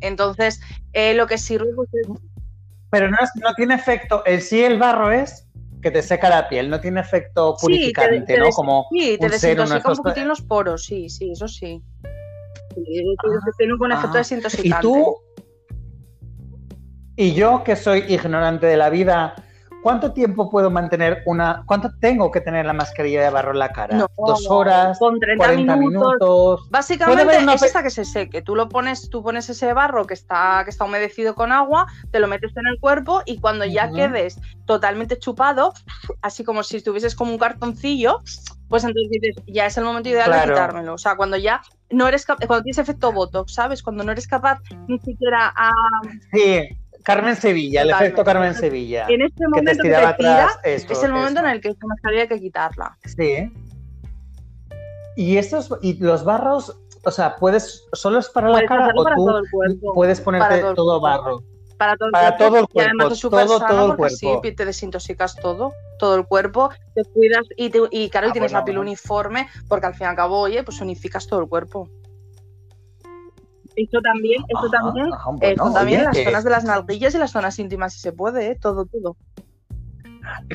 Entonces, 0.01 0.59
eh, 0.93 1.13
lo 1.13 1.27
que 1.27 1.37
sirve 1.37 1.67
pues, 1.75 1.87
es 1.93 2.07
Pero 2.89 3.11
no, 3.11 3.17
es- 3.21 3.29
no 3.35 3.53
tiene 3.53 3.75
efecto, 3.75 4.23
en 4.25 4.41
sí 4.41 4.63
el 4.63 4.79
barro 4.79 5.11
es 5.11 5.45
que 5.83 5.91
te 5.91 6.01
seca 6.01 6.27
la 6.27 6.49
piel, 6.49 6.67
no 6.71 6.81
tiene 6.81 6.99
efecto 7.01 7.51
Sí, 7.59 7.63
te- 7.67 7.67
purificante, 7.67 8.33
te 8.33 8.39
¿no? 8.39 8.49
Como 8.49 8.87
Sí, 8.89 9.19
te 9.19 9.29
desintoxica 9.29 9.91
un 9.91 9.97
poquitín 9.97 10.27
los 10.27 10.41
poros, 10.41 10.83
sí, 10.83 11.09
sí, 11.09 11.31
eso 11.31 11.47
sí. 11.47 11.79
Sí, 12.73 13.15
Ah, 13.19 13.51
tiene 13.55 13.73
un 13.73 13.77
buen 13.79 13.91
efecto 13.91 14.15
ah. 14.15 14.17
desintoxicante. 14.17 14.67
Y 14.67 14.81
tú, 14.81 15.17
y 17.17 17.33
yo 17.33 17.63
que 17.63 17.75
soy 17.75 18.05
ignorante 18.07 18.67
de 18.67 18.77
la 18.77 18.89
vida, 18.89 19.33
¿cuánto 19.83 20.13
tiempo 20.13 20.49
puedo 20.49 20.69
mantener 20.69 21.23
una, 21.25 21.63
cuánto 21.65 21.89
tengo 21.99 22.29
que 22.31 22.41
tener 22.41 22.65
la 22.65 22.73
mascarilla 22.73 23.23
de 23.23 23.29
barro 23.29 23.51
en 23.51 23.59
la 23.59 23.69
cara? 23.69 23.97
No, 23.97 24.07
¿Dos 24.17 24.47
horas? 24.49 24.99
con 24.99 25.19
30 25.19 25.45
¿40 25.45 25.57
minutos. 25.57 25.79
minutos? 25.79 26.67
Básicamente 26.69 27.37
es 27.37 27.63
hasta 27.63 27.83
que 27.83 27.89
se 27.89 28.05
seque. 28.05 28.41
Tú 28.41 28.55
lo 28.55 28.69
pones, 28.69 29.09
tú 29.09 29.23
pones 29.23 29.49
ese 29.49 29.73
barro 29.73 30.05
que 30.05 30.13
está, 30.13 30.61
que 30.63 30.69
está 30.69 30.85
humedecido 30.85 31.35
con 31.35 31.51
agua, 31.51 31.87
te 32.11 32.19
lo 32.19 32.27
metes 32.27 32.55
en 32.55 32.67
el 32.67 32.79
cuerpo 32.79 33.21
y 33.25 33.39
cuando 33.39 33.65
ya 33.65 33.91
quedes 33.91 34.39
totalmente 34.65 35.17
chupado, 35.17 35.73
así 36.21 36.43
como 36.43 36.63
si 36.63 36.77
estuvieses 36.77 37.15
como 37.15 37.31
un 37.31 37.37
cartoncillo, 37.39 38.19
pues 38.69 38.83
entonces 38.83 39.09
dices, 39.09 39.43
ya 39.47 39.65
es 39.65 39.77
el 39.77 39.85
momento 39.85 40.09
ideal 40.09 40.25
Claro. 40.25 40.47
de 40.47 40.53
quitármelo. 40.53 40.93
O 40.93 40.97
sea, 40.97 41.15
cuando 41.15 41.37
ya 41.37 41.61
no 41.89 42.05
eres 42.07 42.25
capaz, 42.25 42.45
cuando 42.47 42.63
tienes 42.63 42.77
efecto 42.79 43.13
botox, 43.13 43.53
¿sabes? 43.53 43.81
Cuando 43.81 44.03
no 44.03 44.11
eres 44.11 44.27
capaz 44.27 44.59
ni 44.87 44.99
siquiera 44.99 45.53
a, 45.55 45.71
Sí, 46.33 46.67
Carmen 47.07 47.35
Sevilla, 47.37 47.83
el 47.83 47.89
efecto 47.91 48.23
Carmen 48.25 48.53
Sevilla. 48.53 49.05
en 49.07 49.21
este 49.21 49.35
que 49.37 49.43
te 49.43 49.47
momento 49.47 49.71
que 49.71 49.75
te 49.77 50.13
tira, 50.17 50.47
es 50.65 51.03
el 51.03 51.13
momento 51.13 51.39
en 51.39 51.45
el 51.45 51.61
que 51.61 51.69
esta 51.69 51.87
mascarilla 51.87 52.23
hay 52.23 52.27
que 52.27 52.39
quitarla. 52.41 52.97
Sí. 53.05 53.49
Y 55.15 55.37
estos, 55.37 55.69
y 55.81 55.93
los 56.03 56.25
barros, 56.25 56.77
o 57.05 57.11
sea, 57.11 57.37
puedes, 57.37 57.87
solo 57.93 58.19
es 58.19 58.27
para 58.27 58.49
la 58.49 58.65
cara 58.65 58.89
o 58.93 59.03
para 59.05 59.15
tú 59.15 59.25
todo 59.25 59.37
el 59.39 59.49
cuerpo. 59.49 59.93
puedes 59.93 60.19
ponerte 60.19 60.47
Para 60.49 60.59
todo 60.59 60.69
el 60.71 60.75
todo 60.75 60.99
cuerpo. 60.99 61.23
barro. 61.23 61.43
para 61.77 61.95
todo 61.95 62.07
el 62.07 62.11
Para 62.11 62.37
cuerpo, 62.37 62.45
todo 62.45 62.57
el 62.57 62.65
y 62.73 62.79
además 62.81 62.95
cuerpo, 62.97 63.13
es 63.13 63.19
súper 63.19 63.45
todo, 63.45 63.59
sano 63.59 63.69
todo 63.73 63.91
el 63.91 63.97
cuerpo. 63.97 64.41
pi- 64.41 64.55
te 64.55 64.65
desintoxicas 64.65 65.35
todo, 65.37 65.71
todo 65.99 66.15
el 66.15 66.25
cuerpo, 66.25 66.69
te 66.93 67.03
cuidas 67.05 67.45
y, 67.55 67.69
te- 67.69 67.79
y 67.91 68.09
claro, 68.09 68.27
y 68.27 68.29
Ah, 68.31 68.33
tienes 68.33 68.51
bueno, 68.51 68.59
la 68.59 68.65
piel 68.65 68.77
bueno. 68.77 68.89
uniforme 68.91 69.47
porque 69.69 69.85
al 69.85 69.93
fin 69.93 70.05
y 70.05 70.09
al 70.09 70.15
cabo, 70.17 70.39
oye, 70.39 70.61
pues 70.63 70.81
unificas 70.81 71.25
todo 71.27 71.39
el 71.39 71.47
cuerpo. 71.47 71.87
Esto 73.77 74.01
también, 74.01 74.41
esto 74.47 74.65
Ajá, 74.65 74.83
también, 74.83 75.13
ajá, 75.13 75.73
también 75.73 75.99
oye, 75.99 76.05
las 76.05 76.17
que- 76.17 76.23
zonas 76.25 76.43
de 76.43 76.49
las 76.49 76.63
nalguillas 76.65 77.13
y 77.13 77.17
las 77.19 77.31
zonas 77.31 77.59
íntimas 77.59 77.93
si 77.93 77.99
se 77.99 78.11
puede, 78.11 78.47
¿eh? 78.51 78.55
todo, 78.59 78.87
todo. 78.87 79.15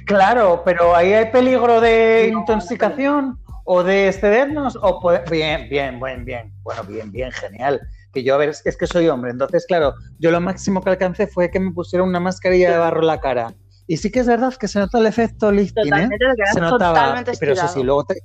Claro, 0.07 0.63
pero 0.65 0.95
ahí 0.95 1.13
hay 1.13 1.31
peligro 1.31 1.81
de 1.81 2.31
No, 2.33 2.41
intoxicación 2.41 3.39
o 3.65 3.85
de 3.85 4.09
excedernos 4.09 4.77
o 4.81 5.01
puede- 5.01 5.23
bien, 5.31 5.69
bien, 5.71 6.01
bien, 6.01 6.25
bien. 6.25 6.53
Bueno, 6.65 6.83
bien, 6.85 7.13
bien, 7.13 7.31
genial. 7.31 7.81
Que 8.13 8.25
yo, 8.25 8.35
a 8.35 8.39
ver, 8.39 8.51
es 8.51 8.67
es 8.67 8.77
que 8.77 8.87
soy 8.89 9.09
hombre, 9.09 9.31
entonces, 9.31 9.65
claro, 9.67 9.95
yo 10.19 10.31
lo 10.33 10.41
máximo 10.41 10.83
que 10.83 10.91
alcancé 10.91 11.27
fue 11.29 11.49
que 11.51 11.61
me 11.61 11.71
pusieron 11.73 12.09
una 12.09 12.21
mascarilla 12.21 12.73
de 12.73 12.79
barro 12.79 13.01
en 13.01 13.07
la 13.07 13.21
cara. 13.21 13.55
Y 13.87 13.97
sí 13.99 14.11
que 14.11 14.21
es 14.21 14.27
verdad 14.27 14.53
que 14.55 14.67
se 14.69 14.79
nota 14.81 14.99
el 14.99 15.07
efecto 15.07 15.51
lifting, 15.53 15.95
¿eh? 15.95 16.09
Se 16.53 16.61
notaba, 16.61 17.23
pero 17.41 17.53
eso 17.53 17.69
sí, 17.69 17.83
luego 17.83 18.05
te... 18.05 18.17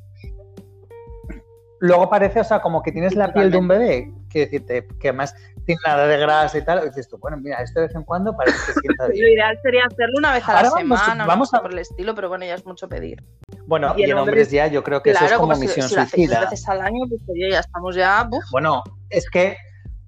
Luego 1.80 2.10
parece, 2.10 2.40
o 2.40 2.44
sea, 2.44 2.60
como 2.60 2.82
que 2.82 2.92
tienes 2.92 3.16
la 3.16 3.32
piel 3.34 3.52
de 3.52 3.58
un 3.58 3.68
bebé, 3.68 4.12
que 4.30 4.40
decirte, 4.40 4.88
que 5.00 5.10
además 5.10 5.36
tiene 5.66 5.80
nada 5.86 6.08
de 6.08 6.18
grasa 6.18 6.58
y 6.58 6.64
tal, 6.64 6.82
y 6.84 6.88
dices 6.88 7.08
tú, 7.10 7.18
bueno, 7.20 7.38
mira, 7.38 7.58
esto 7.62 7.80
de 7.82 7.88
vez 7.88 7.96
en 7.96 8.04
cuando 8.04 8.36
parece 8.36 8.58
que 8.66 8.74
sienta 8.80 9.04
Lo 9.08 9.14
bien. 9.14 9.28
ideal 9.34 9.60
sería 9.62 9.84
hacerlo 9.86 10.14
una 10.18 10.34
vez 10.34 10.48
a 10.48 10.54
la 10.54 10.62
vamos- 10.70 10.80
semana, 10.80 11.26
vamos 11.26 11.54
o 11.54 11.58
a- 11.58 11.62
por 11.62 11.72
el 11.72 11.80
estilo, 11.80 12.16
pero 12.16 12.30
bueno, 12.30 12.46
ya 12.46 12.56
es 12.56 12.66
mucho 12.66 12.88
pedir. 12.90 13.24
Bueno, 13.68 13.94
Y 13.98 14.02
y 14.02 14.12
en 14.12 14.18
hombres, 14.18 14.50
ya, 14.50 14.68
yo 14.68 14.84
creo 14.84 15.04
que 15.04 15.12
eso 15.12 15.26
es 15.26 15.32
como 15.34 15.50
como 15.50 15.56
si, 15.56 15.62
misión 15.68 15.88
si 15.90 15.96
lo 15.96 16.02
suicida. 16.06 16.40
veces 16.42 16.68
al 16.70 16.82
año, 16.82 17.02
pues 17.10 17.22
oye, 17.30 17.50
ya 17.52 17.60
estamos 17.60 17.96
ya, 17.96 18.28
Bueno, 18.52 18.84
es 19.10 19.30
que 19.30 19.58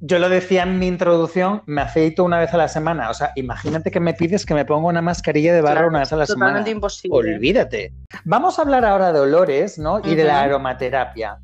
yo 0.02 0.18
lo 0.18 0.30
decía 0.30 0.64
en 0.64 0.80
mi 0.80 0.88
introducción, 0.88 1.62
me 1.66 1.82
afeito 1.82 2.24
una 2.24 2.40
vez 2.40 2.54
a 2.54 2.58
la 2.58 2.70
semana. 2.70 3.10
O 3.10 3.14
sea, 3.14 3.34
imagínate 3.36 3.92
que 3.92 4.00
me 4.00 4.14
pides 4.14 4.46
que 4.46 4.54
me 4.54 4.64
ponga 4.64 4.88
una 4.88 5.02
mascarilla 5.02 5.54
de 5.54 5.60
barro 5.60 5.74
Claro, 5.76 5.88
una 5.90 6.00
vez 6.00 6.14
a 6.14 6.16
la 6.16 6.26
semana. 6.26 6.52
totalmente 6.52 6.72
imposible. 6.72 7.36
Olvídate. 7.36 7.94
Vamos 8.24 8.58
a 8.58 8.62
hablar 8.62 8.86
ahora 8.86 9.12
de 9.12 9.20
olores, 9.20 9.78
¿no? 9.78 10.00
Y 10.00 10.16
de 10.16 10.24
la 10.24 10.40
aromaterapia. 10.42 11.40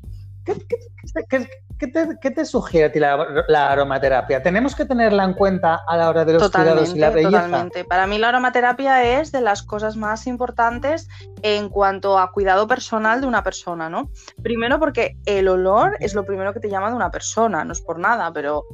¿Qué, 0.46 0.54
qué- 0.66 1.28
qué- 1.28 2.16
qué 2.20 2.30
te, 2.30 2.44
sugiere 2.46 2.86
a 2.86 2.92
ti 2.92 2.98
la, 3.00 3.44
la 3.48 3.70
aromaterapia? 3.72 4.42
¿Tenemos 4.42 4.74
que 4.74 4.84
tenerla 4.86 5.24
en 5.24 5.34
cuenta 5.34 5.80
a 5.86 5.96
la 5.96 6.08
hora 6.08 6.24
de 6.24 6.34
los 6.34 6.50
cuidados 6.50 6.94
y 6.94 6.98
la 6.98 7.10
belleza? 7.10 7.42
totalmente. 7.42 7.84
Para 7.84 8.06
mí 8.06 8.16
la 8.18 8.28
aromaterapia 8.30 9.20
es 9.20 9.32
de 9.32 9.40
las 9.42 9.62
cosas 9.62 9.96
más 9.96 10.26
importantes 10.26 11.08
en 11.42 11.68
cuanto 11.68 12.18
a 12.18 12.30
cuidado 12.32 12.66
personal 12.66 13.20
de 13.20 13.26
una 13.26 13.42
persona, 13.42 13.90
¿no? 13.90 14.10
Primero 14.42 14.78
porque 14.78 15.18
el 15.26 15.48
olor 15.48 15.96
es 16.00 16.14
lo 16.14 16.24
primero 16.24 16.54
que 16.54 16.60
te 16.60 16.70
llama 16.70 16.88
de 16.90 16.96
una 16.96 17.10
persona, 17.10 17.64
no 17.64 17.72
es 17.72 17.80
por 17.82 17.98
nada, 17.98 18.32
pero 18.32 18.64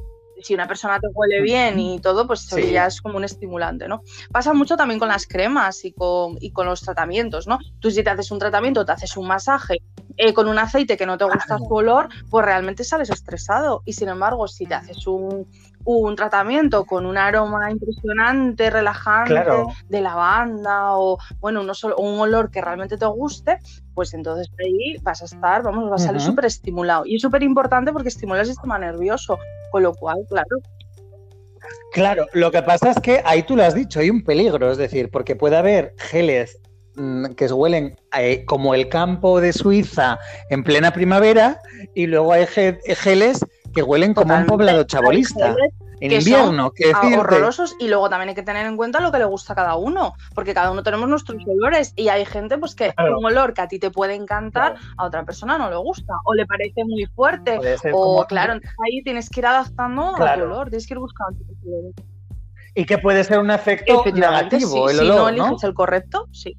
si 0.43 0.53
una 0.53 0.67
persona 0.67 0.99
te 0.99 1.07
huele 1.13 1.41
bien 1.41 1.79
y 1.79 1.99
todo, 1.99 2.27
pues 2.27 2.41
Sí. 2.41 2.71
ya 2.71 2.85
es 2.87 3.01
como 3.01 3.17
un 3.17 3.23
estimulante, 3.23 3.87
¿no? 3.87 4.01
Pasa 4.31 4.53
mucho 4.53 4.75
también 4.77 4.99
con 4.99 5.09
las 5.09 5.25
cremas 5.25 5.83
y 5.85 5.93
con, 5.93 6.37
y 6.39 6.51
con 6.51 6.67
los 6.67 6.81
tratamientos, 6.81 7.47
¿no? 7.47 7.57
Tú 7.79 7.89
si 7.89 8.03
te 8.03 8.09
haces 8.09 8.29
un 8.31 8.39
tratamiento, 8.39 8.85
te 8.85 8.91
haces 8.91 9.15
un 9.17 9.27
masaje 9.27 9.77
eh, 10.17 10.33
con 10.33 10.47
un 10.47 10.59
aceite 10.59 10.95
que 10.97 11.05
no 11.05 11.17
te 11.17 11.25
gusta 11.25 11.57
su 11.57 11.73
olor, 11.73 12.07
pues 12.29 12.45
realmente 12.45 12.83
sales 12.83 13.09
estresado. 13.09 13.81
Y 13.85 13.93
sin 13.93 14.09
embargo, 14.09 14.47
si 14.47 14.65
te 14.65 14.75
haces 14.75 15.07
un, 15.07 15.47
un 15.85 16.15
tratamiento 16.15 16.85
con 16.85 17.05
un 17.05 17.17
aroma 17.17 17.69
impresionante, 17.71 18.69
relajante, 18.69 19.31
Claro. 19.33 19.67
de 19.89 20.01
lavanda 20.01 20.97
o 20.97 21.17
bueno, 21.39 21.61
uno 21.61 21.73
solo- 21.73 21.97
un 21.97 22.19
olor 22.19 22.49
que 22.51 22.61
realmente 22.61 22.97
te 22.97 23.05
guste, 23.05 23.57
pues 23.93 24.13
entonces 24.13 24.47
ahí 24.59 24.97
vas 25.01 25.21
a 25.21 25.25
estar, 25.25 25.61
vamos, 25.63 25.89
vas 25.89 26.03
a 26.03 26.05
salir 26.05 26.21
Ujú. 26.21 26.29
súper 26.31 26.45
estimulado. 26.45 27.05
Y 27.05 27.15
es 27.17 27.21
súper 27.21 27.43
importante 27.43 27.91
porque 27.91 28.09
estimula 28.09 28.41
el 28.41 28.47
sistema 28.47 28.79
nervioso, 28.79 29.37
con 29.71 29.83
lo 29.83 29.93
cual, 29.93 30.17
claro, 30.29 30.57
Claro, 31.91 32.25
lo 32.33 32.51
que 32.51 32.61
pasa 32.63 32.89
es 32.91 32.99
que 32.99 33.21
ahí 33.23 33.43
tú 33.43 33.55
lo 33.55 33.63
has 33.63 33.75
dicho, 33.75 33.99
hay 33.99 34.09
un 34.09 34.23
peligro, 34.23 34.71
es 34.71 34.77
decir, 34.77 35.09
porque 35.11 35.35
puede 35.35 35.55
haber 35.57 35.93
geles 35.97 36.59
mm, 36.95 37.27
que 37.35 37.45
huelen 37.47 37.95
eh, 38.17 38.43
como 38.45 38.73
el 38.73 38.89
campo 38.89 39.39
de 39.39 39.53
Suiza 39.53 40.17
en 40.49 40.63
plena 40.63 40.91
primavera 40.91 41.61
y 41.93 42.07
luego 42.07 42.33
hay 42.33 42.47
ge- 42.47 42.79
geles 42.95 43.45
que 43.73 43.81
huelen 43.83 44.13
como 44.13 44.35
un 44.35 44.45
poblado 44.45 44.83
chabolista 44.83 45.55
en 45.99 46.09
que 46.09 46.15
invierno, 46.17 46.71
que 46.71 46.87
decirte. 46.87 47.15
horrorosos 47.17 47.75
y 47.79 47.87
luego 47.87 48.09
también 48.09 48.29
hay 48.29 48.35
que 48.35 48.43
tener 48.43 48.65
en 48.65 48.75
cuenta 48.77 48.99
lo 48.99 49.11
que 49.11 49.19
le 49.19 49.25
gusta 49.25 49.53
a 49.53 49.55
cada 49.55 49.75
uno, 49.75 50.13
porque 50.35 50.53
cada 50.53 50.71
uno 50.71 50.83
tenemos 50.83 51.07
nuestros 51.09 51.41
olores 51.47 51.93
y 51.95 52.09
hay 52.09 52.25
gente 52.25 52.57
pues 52.57 52.75
que 52.75 52.93
Claro. 52.93 53.17
un 53.19 53.25
olor 53.25 53.53
que 53.53 53.61
a 53.61 53.67
ti 53.67 53.79
te 53.79 53.89
puede 53.89 54.13
encantar, 54.15 54.75
a 54.97 55.05
otra 55.05 55.23
persona 55.23 55.57
no 55.57 55.69
le 55.69 55.77
gusta 55.77 56.13
o 56.25 56.33
le 56.33 56.45
parece 56.45 56.83
muy 56.83 57.05
fuerte 57.15 57.59
o 57.91 57.97
como- 58.01 58.25
claro, 58.25 58.53
entonces 58.53 58.75
ahí 58.85 59.01
tienes 59.03 59.29
que 59.29 59.39
ir 59.39 59.45
adaptando 59.45 60.13
Claro. 60.15 60.45
olor, 60.45 60.69
tienes 60.69 60.85
que 60.87 60.93
ir 60.93 60.99
buscando. 60.99 61.39
Y 62.75 62.85
que 62.85 62.97
puede 62.97 63.23
ser 63.23 63.39
un 63.39 63.51
efecto 63.51 64.03
negativo 64.13 64.89
sí, 64.89 64.95
el 64.95 64.99
si 64.99 65.07
no 65.07 65.15
olor, 65.25 65.33
¿no? 65.37 65.45
eliges 65.47 65.63
el 65.63 65.73
correcto, 65.73 66.27
sí. 66.31 66.57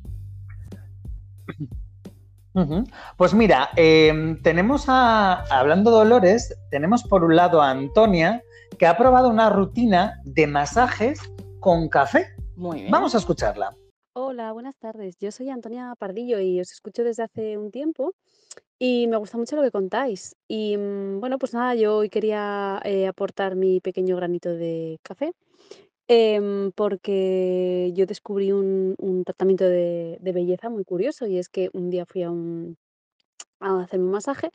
Pues 3.16 3.34
mira, 3.34 3.70
eh, 3.76 4.36
tenemos 4.42 4.84
a, 4.88 5.42
hablando 5.50 5.90
de 5.90 5.96
olores, 5.96 6.56
tenemos 6.70 7.02
por 7.02 7.24
un 7.24 7.34
lado 7.34 7.60
a 7.60 7.70
Antonia, 7.70 8.42
que 8.78 8.86
ha 8.86 8.96
probado 8.96 9.28
una 9.28 9.50
rutina 9.50 10.20
de 10.24 10.46
masajes 10.46 11.20
con 11.58 11.88
café. 11.88 12.28
Muy 12.56 12.80
bien. 12.80 12.92
Vamos 12.92 13.14
a 13.14 13.18
escucharla. 13.18 13.74
Hola, 14.12 14.52
buenas 14.52 14.76
tardes. 14.76 15.16
Yo 15.18 15.32
soy 15.32 15.50
Antonia 15.50 15.94
Pardillo 15.98 16.38
y 16.38 16.60
os 16.60 16.70
escucho 16.70 17.02
desde 17.02 17.24
hace 17.24 17.58
un 17.58 17.72
tiempo 17.72 18.14
y 18.78 19.08
me 19.08 19.16
gusta 19.16 19.36
mucho 19.36 19.56
lo 19.56 19.62
que 19.62 19.72
contáis. 19.72 20.36
Y 20.46 20.76
mm, 20.76 21.18
bueno, 21.18 21.38
pues 21.38 21.54
nada, 21.54 21.74
yo 21.74 21.96
hoy 21.96 22.08
quería 22.08 22.80
eh, 22.84 23.08
aportar 23.08 23.56
mi 23.56 23.80
pequeño 23.80 24.14
granito 24.14 24.50
de 24.50 25.00
café 25.02 25.32
em, 26.08 26.72
porque 26.72 27.92
yo 27.94 28.06
descubrí 28.06 28.52
un, 28.52 28.94
un 28.98 29.24
tratamiento 29.24 29.64
de, 29.64 30.18
de 30.20 30.32
belleza 30.32 30.68
muy 30.70 30.84
curioso 30.84 31.26
y 31.26 31.38
es 31.38 31.48
que 31.48 31.70
un 31.72 31.90
día 31.90 32.06
fui 32.06 32.22
a, 32.22 32.30
un, 32.30 32.76
a 33.60 33.82
hacerme 33.82 34.06
un 34.06 34.12
masaje 34.12 34.50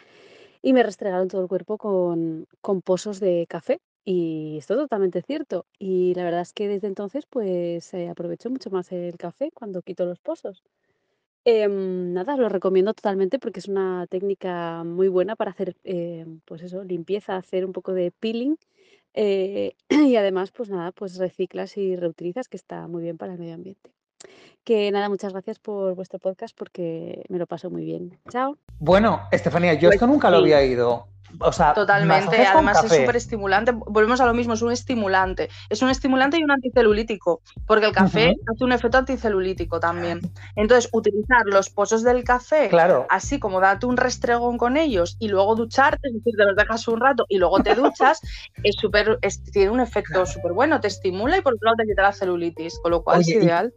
y 0.62 0.74
me 0.74 0.84
restregaron 0.84 1.28
todo 1.30 1.42
el 1.42 1.48
cuerpo 1.48 1.78
con, 1.78 2.48
con 2.62 2.82
pozos 2.82 3.20
de 3.20 3.46
café. 3.50 3.80
Y 4.06 4.58
esto 4.60 4.74
es 4.76 4.80
totalmente 4.82 5.22
cierto. 5.22 5.66
Y 5.80 6.14
la 6.16 6.24
verdad 6.24 6.42
es 6.42 6.54
que 6.54 6.68
desde 6.68 6.88
entonces 6.88 7.26
pues 7.30 7.94
eh, 7.94 8.10
aprovecho 8.10 8.50
mucho 8.50 8.70
más 8.72 8.92
el 8.92 9.18
café 9.18 9.52
cuando 9.54 9.82
quito 9.84 10.06
los 10.06 10.20
pozos. 10.20 10.64
Em, 11.46 12.14
nada, 12.14 12.38
lo 12.38 12.50
recomiendo 12.50 12.94
totalmente 12.94 13.40
porque 13.40 13.60
es 13.60 13.68
una 13.68 14.06
técnica 14.08 14.84
muy 14.84 15.08
buena 15.08 15.36
para 15.36 15.52
hacer, 15.52 15.76
eh, 15.84 16.26
pues 16.46 16.62
eso, 16.64 16.84
limpieza, 16.84 17.38
hacer 17.38 17.66
un 17.66 17.72
poco 17.74 17.94
de 17.94 18.12
peeling 18.12 18.58
eh, 19.14 19.76
y 19.90 20.16
además, 20.16 20.52
pues 20.52 20.70
nada, 20.70 20.92
pues 20.92 21.18
reciclas 21.18 21.78
y 21.78 21.96
reutilizas, 21.96 22.48
que 22.48 22.58
está 22.58 22.88
muy 22.88 23.04
bien 23.04 23.18
para 23.18 23.34
el 23.34 23.40
medio 23.40 23.56
ambiente. 23.56 23.92
Que 24.64 24.92
nada, 24.92 25.10
muchas 25.10 25.32
gracias 25.32 25.60
por 25.60 25.96
vuestro 25.96 26.20
podcast 26.20 26.56
porque 26.56 27.24
me 27.30 27.40
lo 27.40 27.48
paso 27.48 27.70
muy 27.70 27.84
bien. 27.84 28.20
Chao. 28.30 28.58
Bueno, 28.80 29.22
Estefanía, 29.32 29.74
yo 29.74 29.88
Pues 29.90 29.96
esto 29.96 30.08
nunca 30.08 30.30
lo 30.30 30.38
había 30.38 30.58
oído. 30.58 31.08
O 31.40 31.52
sea, 31.52 31.74
Totalmente, 31.74 32.46
además 32.46 32.84
es 32.84 32.92
súper 32.92 33.16
estimulante. 33.16 33.72
Volvemos 33.72 34.20
a 34.20 34.26
lo 34.26 34.34
mismo, 34.34 34.54
es 34.54 34.62
un 34.62 34.72
estimulante. 34.72 35.50
Es 35.70 35.82
un 35.82 35.90
estimulante 35.90 36.38
y 36.40 36.44
un 36.44 36.52
anticelulítico, 36.52 37.42
porque 37.68 37.86
el 37.86 37.92
café 37.94 38.36
hace 38.52 38.64
un 38.64 38.72
efecto 38.72 38.98
anticelulítico 38.98 39.80
también. 39.80 40.20
Entonces, 40.56 40.90
utilizar 40.92 41.46
los 41.46 41.70
pozos 41.70 42.04
del 42.04 42.24
café, 42.24 42.68
Claro. 42.70 43.06
así 43.10 43.40
como 43.40 43.60
date 43.60 43.86
un 43.86 43.98
restregón 43.98 44.58
con 44.58 44.76
ellos 44.78 45.16
y 45.20 45.28
luego 45.28 45.56
ducharte, 45.56 46.08
es 46.08 46.14
decir, 46.16 46.34
te 46.38 46.46
los 46.46 46.56
dejas 46.56 46.88
un 46.88 47.00
rato 47.00 47.26
y 47.30 47.38
luego 47.38 47.62
te 47.62 47.76
duchas, 47.76 48.20
es 48.64 48.76
súper, 48.80 49.20
tiene 49.54 49.70
un 49.72 49.80
efecto 49.80 50.26
súper 50.26 50.54
bueno, 50.54 50.80
te 50.82 50.88
estimula 50.88 51.38
y 51.38 51.42
por 51.42 51.54
otro 51.54 51.66
lado 51.68 51.78
te 51.78 51.86
quita 51.86 52.02
la 52.02 52.12
celulitis, 52.14 52.80
con 52.80 52.92
lo 52.92 53.04
cual 53.04 53.20
Oye, 53.20 53.32
es 53.32 53.36
y- 53.42 53.46
ideal. 53.46 53.74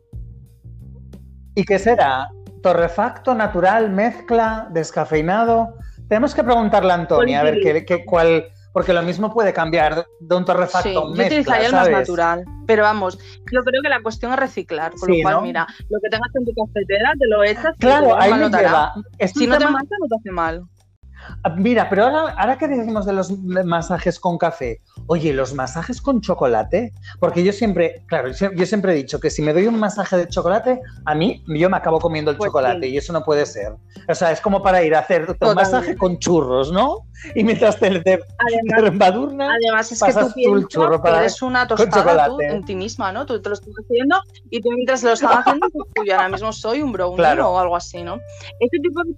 ¿Y 1.55 1.65
qué 1.65 1.79
será? 1.79 2.29
¿Torrefacto, 2.63 3.35
natural, 3.35 3.91
mezcla, 3.91 4.69
descafeinado? 4.71 5.77
Tenemos 6.13 6.35
que 6.35 6.45
preguntarle 6.45 6.93
a 6.93 6.97
Antonia 6.97 7.41
a 7.41 7.43
ver 7.43 7.61
qué, 7.63 7.87
qué- 7.87 8.05
cuál. 8.05 8.45
Porque 8.75 8.93
lo 8.93 9.03
mismo 9.03 9.33
puede 9.33 9.55
cambiar 9.55 10.05
de 10.21 10.35
un 10.37 10.45
torrefacto 10.45 10.89
Sí, 10.89 10.95
yo 10.95 11.25
utilizaría 11.25 11.69
el 11.69 11.73
más 11.73 11.89
natural. 11.89 12.45
Pero 12.67 12.83
vamos, 12.83 13.19
yo 13.51 13.63
creo 13.63 13.81
que 13.83 13.89
la 13.89 14.03
cuestión 14.03 14.31
es 14.35 14.39
reciclar. 14.39 14.93
Sí, 14.95 15.07
lo 15.17 15.23
cual, 15.23 15.35
¿no? 15.37 15.41
mira, 15.41 15.67
lo 15.89 15.99
que 16.03 16.11
tengas 16.11 16.29
en 16.35 16.45
tu 16.45 16.53
cafetera, 16.53 17.13
te 17.19 17.27
lo 17.27 17.43
echas. 17.43 17.75
y 17.77 17.81
Claro, 17.81 18.15
ahí 18.21 18.31
hará. 18.31 18.49
lleva. 18.51 18.93
Es 19.17 19.31
Si 19.31 19.47
no 19.47 19.57
te 19.57 19.65
mata, 19.65 19.95
no 20.01 20.07
te 20.07 20.15
hace 20.17 20.31
mal. 20.31 20.63
Ah, 21.45 21.51
Mira, 21.57 21.89
pero 21.89 22.05
ahora, 22.05 22.35
ahora 22.39 22.59
que 22.59 22.69
decimos 22.69 23.07
de 23.07 23.13
los 23.13 23.31
masajes 23.65 24.19
con 24.21 24.39
café, 24.39 24.81
oye, 25.07 25.33
los 25.33 25.55
masajes 25.55 26.01
con 26.01 26.21
chocolate, 26.21 26.93
porque 27.21 27.43
yo 27.45 27.53
siempre, 27.53 28.05
claro, 28.07 28.31
yo 28.31 28.67
siempre 28.67 28.93
he 28.93 28.97
dicho 28.97 29.19
que 29.21 29.31
si 29.31 29.43
me 29.43 29.53
doy 29.53 29.67
un 29.67 29.79
masaje 29.79 30.17
de 30.17 30.29
chocolate, 30.29 30.81
a 31.05 31.15
mí 31.15 31.43
yo 31.49 31.69
me 31.71 31.77
acabo 31.77 31.99
comiendo 32.01 32.31
el 32.31 32.37
Pues 32.37 32.49
chocolate 32.49 32.87
sí. 32.87 32.93
y 32.93 32.97
eso 32.99 33.13
no 33.13 33.23
puede 33.25 33.47
ser. 33.47 33.75
O 34.09 34.15
sea, 34.15 34.33
es 34.33 34.41
como 34.41 34.63
para 34.63 34.83
ir 34.83 34.95
a 34.95 35.01
hacer 35.01 35.37
un 35.41 35.55
masaje 35.55 35.97
con 35.97 36.19
churros, 36.19 36.73
¿no? 36.73 37.07
Y 37.37 37.45
mientras 37.45 37.79
te, 37.79 37.89
te, 37.91 38.01
te 38.01 38.25
Además, 38.39 38.93
embadurna, 38.93 39.55
además 39.55 39.93
es 39.93 40.03
que 40.03 40.13
tú 40.13 40.33
tú 40.35 40.57
el 40.57 40.67
churro 40.67 40.97
que 40.97 41.03
para- 41.09 41.21
eres 41.21 41.41
una 41.41 41.69
tostada 41.69 42.27
tú, 42.27 42.41
en 42.41 42.65
ti 42.65 42.75
misma, 42.75 43.13
¿no? 43.13 43.27
Tú 43.27 43.41
te 43.41 43.49
lo 43.49 43.55
estás 43.55 43.73
haciendo 43.85 44.17
y 44.51 44.61
tú 44.61 44.71
mientras 44.73 45.03
lo 45.05 45.13
estás 45.13 45.31
haciendo, 45.39 45.69
pues, 45.71 45.85
yo 46.07 46.15
ahora 46.17 46.29
mismo 46.31 46.53
soy 46.53 46.83
un 46.83 46.91
brownie 46.93 47.17
Claro. 47.19 47.51
o 47.51 47.59
algo 47.61 47.77
así, 47.77 48.03
¿no? 48.03 48.19
Este 48.59 48.79
tipo 48.81 49.03
de, 49.05 49.13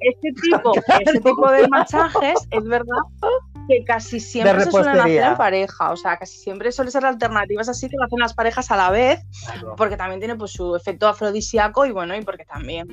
este 0.00 0.32
tipo, 0.40 0.72
este 1.00 1.20
tipo 1.20 1.50
de 1.50 1.68
masajes 1.68 2.38
es 2.50 2.64
verdad 2.64 3.02
que 3.68 3.84
casi 3.84 4.18
siempre 4.20 4.64
se 4.64 4.70
suelen 4.70 4.98
hacer 4.98 5.22
en 5.22 5.36
pareja, 5.36 5.90
o 5.90 5.96
sea, 5.96 6.16
casi 6.16 6.38
siempre 6.38 6.72
suelen 6.72 6.90
ser 6.92 7.04
alternativas 7.04 7.68
así 7.68 7.88
que 7.88 7.96
lo 7.98 8.04
hacen 8.04 8.18
las 8.18 8.34
parejas 8.34 8.70
a 8.70 8.76
la 8.76 8.90
vez, 8.90 9.20
porque 9.76 9.96
también 9.96 10.20
tiene 10.20 10.36
pues 10.36 10.52
su 10.52 10.74
efecto 10.74 11.06
afrodisíaco 11.06 11.84
y 11.84 11.92
bueno, 11.92 12.16
y 12.16 12.22
porque 12.22 12.44
también 12.44 12.88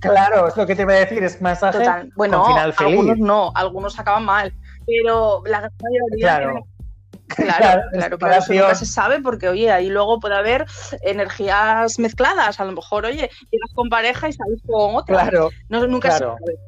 claro, 0.00 0.48
es 0.48 0.56
lo 0.56 0.66
que 0.66 0.74
te 0.76 0.82
iba 0.82 0.92
a 0.92 0.96
decir, 0.96 1.22
es 1.22 1.40
masaje 1.40 1.78
Total. 1.78 2.12
Bueno, 2.16 2.38
con 2.42 2.48
final 2.52 2.72
feliz. 2.72 2.98
algunos 2.98 3.18
no, 3.18 3.52
algunos 3.54 3.98
acaban 3.98 4.24
mal, 4.24 4.52
pero 4.86 5.42
la 5.46 5.60
gran 5.60 5.72
mayoría 5.82 6.26
Claro. 6.26 6.46
tienen- 6.52 6.75
Claro, 7.28 7.58
Claro, 7.58 7.82
claro, 7.92 8.18
pero 8.18 8.32
eso 8.34 8.52
nunca 8.52 8.74
se 8.74 8.86
sabe 8.86 9.20
porque, 9.20 9.48
oye, 9.48 9.70
ahí 9.70 9.88
luego 9.88 10.18
puede 10.20 10.36
haber 10.36 10.64
energías 11.02 11.98
mezcladas. 11.98 12.60
A 12.60 12.64
lo 12.64 12.72
mejor, 12.72 13.04
oye, 13.06 13.30
llegas 13.50 13.70
con 13.74 13.88
pareja 13.88 14.28
y 14.28 14.32
sales 14.32 14.60
con 14.66 14.96
otra. 14.96 15.22
Claro, 15.22 15.50
No, 15.68 15.86
nunca 15.86 16.08
claro. 16.10 16.36
se 16.38 16.44
sabe. 16.44 16.58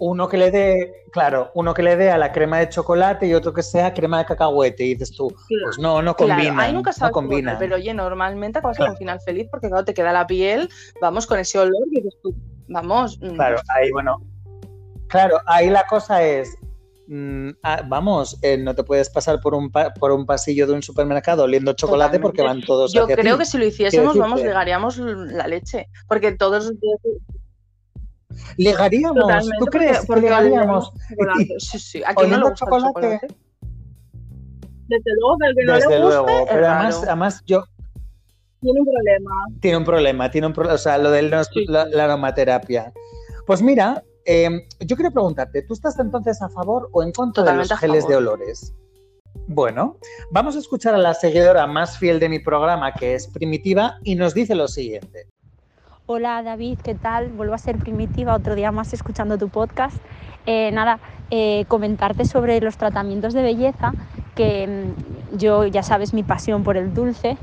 uno 0.00 0.28
que 0.28 0.36
le 0.36 0.50
dé, 0.50 0.92
claro, 1.12 1.50
uno 1.54 1.74
que 1.74 1.82
le 1.82 1.94
dé 1.96 2.10
a 2.10 2.18
la 2.18 2.32
crema 2.32 2.58
de 2.58 2.68
chocolate 2.68 3.26
y 3.26 3.34
otro 3.34 3.52
que 3.52 3.62
sea 3.62 3.94
crema 3.94 4.18
de 4.18 4.24
cacahuete. 4.24 4.84
Y 4.84 4.94
dices 4.94 5.14
tú, 5.16 5.28
pues 5.64 5.78
no, 5.78 6.02
no 6.02 6.14
Claro, 6.16 6.34
combina. 6.42 6.62
ahí 6.62 6.72
nunca 6.72 6.90
no 6.90 6.96
sabes 6.96 7.12
cómo 7.12 7.28
combina. 7.28 7.56
pero 7.58 7.76
oye, 7.76 7.94
normalmente 7.94 8.58
acabas 8.58 8.78
con 8.78 8.96
final 8.96 9.20
feliz 9.20 9.46
porque 9.50 9.68
claro, 9.68 9.84
te 9.84 9.94
queda 9.94 10.12
la 10.12 10.26
piel, 10.26 10.68
vamos, 11.00 11.26
con 11.26 11.38
ese 11.38 11.58
olor 11.58 11.86
y 11.90 12.00
dices 12.00 12.18
tú, 12.22 12.34
vamos, 12.68 13.18
mm, 13.20 13.34
Claro, 13.34 13.60
ahí, 13.76 13.90
bueno. 13.92 14.20
Claro, 15.08 15.38
ahí 15.46 15.68
la 15.70 15.84
cosa 15.88 16.22
es. 16.22 16.56
Mm, 17.14 17.50
ah, 17.62 17.82
vamos, 17.86 18.38
eh, 18.42 18.56
no 18.58 18.74
te 18.74 18.84
puedes 18.84 19.10
pasar 19.10 19.40
por 19.40 19.54
un, 19.54 19.70
pa- 19.70 19.92
por 19.92 20.12
un 20.12 20.24
pasillo 20.24 20.66
de 20.66 20.72
un 20.72 20.82
supermercado 20.82 21.44
oliendo 21.44 21.72
chocolate 21.74 22.18
Totalmente. 22.18 22.22
porque 22.22 22.42
van 22.42 22.62
todos 22.62 22.92
yo 22.92 23.04
hacia 23.04 23.16
creo 23.16 23.34
ti. 23.34 23.38
que 23.40 23.44
si 23.46 23.58
lo 23.58 23.64
hiciésemos, 23.66 24.16
vamos, 24.16 24.36
decirte. 24.36 24.48
ligaríamos 24.50 24.98
la 24.98 25.46
leche. 25.46 25.88
Porque 26.08 26.32
todos 26.32 26.72
Ligaríamos, 28.56 29.20
Totalmente, 29.20 29.56
¿tú 29.58 29.66
crees 29.66 30.06
porque, 30.06 30.22
porque 30.22 30.28
chocolate. 30.28 31.54
Sí, 31.58 31.78
sí. 31.78 32.02
¿A 32.06 32.14
quién 32.14 32.30
no 32.30 32.36
le 32.38 32.42
gusta 32.44 32.56
chocolate. 32.64 32.88
el 32.88 32.94
chocolate? 33.20 33.34
Desde 34.88 35.10
luego 35.20 35.36
al 35.42 35.54
que 35.54 35.64
no 35.64 35.72
Desde 35.74 35.88
le 35.90 36.04
guste 36.04 36.22
luego, 36.24 36.46
pero 36.50 36.66
además, 36.66 37.02
además 37.06 37.42
yo 37.46 37.64
tiene 38.60 38.80
un 38.80 38.86
problema. 38.86 39.30
tiene 39.60 39.76
un 39.76 39.84
problema, 39.84 40.30
tiene 40.30 40.46
un 40.46 40.52
problema, 40.52 40.74
o 40.74 40.78
sea, 40.78 40.98
lo 40.98 41.10
de 41.10 41.22
la, 41.22 41.44
Sí. 41.44 41.64
la- 41.68 41.86
la 41.86 42.04
aromaterapia. 42.04 42.92
Pues 43.46 43.60
mira, 43.60 44.02
eh, 44.24 44.66
yo 44.80 44.96
quiero 44.96 45.10
preguntarte, 45.10 45.62
¿tú 45.62 45.74
estás 45.74 45.98
entonces 45.98 46.40
a 46.42 46.48
favor 46.48 46.88
o 46.92 47.02
en 47.02 47.12
contra 47.12 47.42
Totalmente 47.42 47.68
de 47.68 47.74
los 47.74 47.80
geles 47.80 48.08
de 48.08 48.16
olores? 48.16 48.74
Bueno, 49.48 49.96
vamos 50.30 50.56
a 50.56 50.58
escuchar 50.58 50.94
a 50.94 50.98
la 50.98 51.14
seguidora 51.14 51.66
más 51.66 51.98
fiel 51.98 52.20
de 52.20 52.28
mi 52.28 52.38
programa, 52.38 52.94
que 52.94 53.14
es 53.14 53.26
Primitiva, 53.26 53.98
y 54.04 54.14
nos 54.14 54.34
dice 54.34 54.54
lo 54.54 54.68
siguiente. 54.68 55.26
Hola 56.06 56.42
David, 56.42 56.78
¿qué 56.82 56.94
tal? 56.94 57.30
Vuelvo 57.30 57.54
a 57.54 57.58
ser 57.58 57.78
primitiva 57.78 58.34
otro 58.34 58.54
día 58.54 58.72
más 58.72 58.92
escuchando 58.92 59.38
tu 59.38 59.48
podcast. 59.48 59.96
Eh, 60.46 60.70
nada, 60.72 60.98
eh, 61.30 61.64
comentarte 61.68 62.24
sobre 62.24 62.60
los 62.60 62.76
tratamientos 62.76 63.32
de 63.32 63.42
belleza, 63.42 63.94
que 64.34 64.66
mm, 64.66 65.36
yo 65.38 65.66
ya 65.66 65.82
sabes 65.82 66.12
mi 66.12 66.22
pasión 66.22 66.64
por 66.64 66.76
el 66.76 66.92
dulce. 66.92 67.36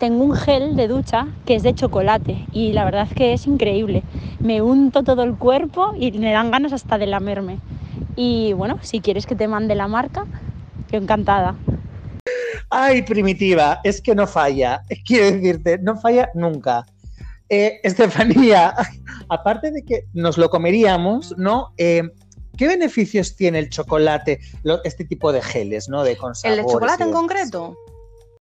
Tengo 0.00 0.24
un 0.24 0.34
gel 0.34 0.76
de 0.76 0.88
ducha 0.88 1.26
que 1.44 1.54
es 1.56 1.62
de 1.62 1.74
chocolate 1.74 2.48
y 2.52 2.72
la 2.72 2.86
verdad 2.86 3.06
es 3.06 3.14
que 3.14 3.34
es 3.34 3.46
increíble. 3.46 4.02
Me 4.40 4.62
unto 4.62 5.02
todo 5.04 5.22
el 5.24 5.36
cuerpo 5.36 5.88
y 5.94 6.10
me 6.12 6.32
dan 6.32 6.50
ganas 6.50 6.72
hasta 6.72 6.96
de 6.96 7.06
lamerme. 7.06 7.58
Y 8.16 8.54
bueno, 8.54 8.78
si 8.80 9.02
quieres 9.02 9.26
que 9.26 9.36
te 9.36 9.46
mande 9.46 9.74
la 9.74 9.88
marca, 9.88 10.22
yo 10.90 10.96
encantada. 10.98 11.58
Ay, 12.70 13.02
Primitiva, 13.02 13.80
es 13.84 14.00
que 14.00 14.14
no 14.14 14.26
falla, 14.26 14.80
quiero 15.04 15.26
decirte, 15.32 15.76
no 15.82 15.98
falla 16.00 16.30
nunca. 16.32 16.86
Eh, 17.50 17.80
Estefanía, 17.82 18.72
aparte 19.28 19.70
de 19.70 19.82
que 19.84 20.06
nos 20.14 20.38
lo 20.38 20.48
comeríamos, 20.48 21.34
¿no? 21.36 21.72
Eh, 21.76 22.04
¿Qué 22.56 22.66
beneficios 22.68 23.36
tiene 23.36 23.58
el 23.58 23.68
chocolate, 23.68 24.40
lo- 24.62 24.82
este 24.82 25.04
tipo 25.04 25.30
de 25.30 25.42
geles, 25.42 25.90
¿no? 25.90 26.04
De 26.04 26.16
con 26.16 26.32
¿El 26.42 26.56
de 26.56 26.62
chocolate 26.66 27.02
en 27.02 27.12
concreto? 27.12 27.76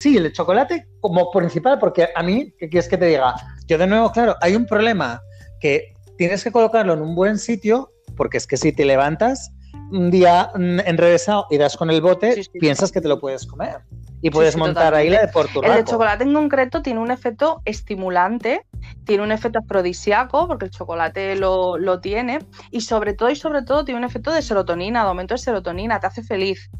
Sí, 0.00 0.16
el 0.16 0.32
chocolate 0.32 0.86
como 1.00 1.28
principal, 1.32 1.80
porque 1.80 2.08
a 2.14 2.22
mí, 2.22 2.54
¿qué 2.56 2.68
quieres 2.68 2.88
que 2.88 2.96
te 2.96 3.06
diga? 3.06 3.34
Yo 3.66 3.78
de 3.78 3.86
nuevo, 3.88 4.12
claro, 4.12 4.36
hay 4.40 4.54
un 4.54 4.64
problema 4.64 5.20
que 5.60 5.96
tienes 6.16 6.44
que 6.44 6.52
colocarlo 6.52 6.92
en 6.92 7.02
un 7.02 7.16
buen 7.16 7.36
sitio, 7.36 7.90
porque 8.16 8.36
es 8.36 8.46
que 8.46 8.56
si 8.56 8.72
te 8.72 8.84
levantas 8.84 9.50
un 9.90 10.12
día 10.12 10.52
mm, 10.54 10.80
enrevesado 10.86 11.46
y 11.50 11.58
das 11.58 11.76
con 11.76 11.90
el 11.90 12.00
bote, 12.00 12.32
Sí, 12.34 12.44
sí. 12.44 12.58
piensas 12.60 12.92
que 12.92 13.00
te 13.00 13.08
lo 13.08 13.18
puedes 13.18 13.44
comer. 13.44 13.80
Y 14.20 14.30
puedes 14.30 14.54
sí, 14.54 14.60
montar 14.60 14.94
ahí 14.94 15.10
la 15.10 15.18
de 15.18 15.24
El 15.26 15.30
Porturraco. 15.32 15.74
de 15.74 15.84
chocolate 15.84 16.22
en 16.22 16.32
concreto 16.34 16.80
tiene 16.80 17.00
un 17.00 17.10
efecto 17.10 17.60
estimulante, 17.64 18.66
tiene 19.04 19.24
un 19.24 19.32
efecto 19.32 19.58
afrodisíaco, 19.58 20.46
porque 20.46 20.66
el 20.66 20.70
chocolate 20.70 21.34
lo, 21.34 21.76
lo 21.76 22.00
tiene, 22.00 22.38
y 22.70 22.82
sobre 22.82 23.14
todo, 23.14 23.30
y 23.30 23.36
sobre 23.36 23.62
todo, 23.62 23.84
tiene 23.84 23.98
un 23.98 24.04
efecto 24.04 24.30
de 24.32 24.42
serotonina, 24.42 25.02
de 25.02 25.08
aumento 25.08 25.34
de 25.34 25.38
serotonina, 25.38 25.98
te 25.98 26.06
hace 26.06 26.22
feliz. 26.22 26.70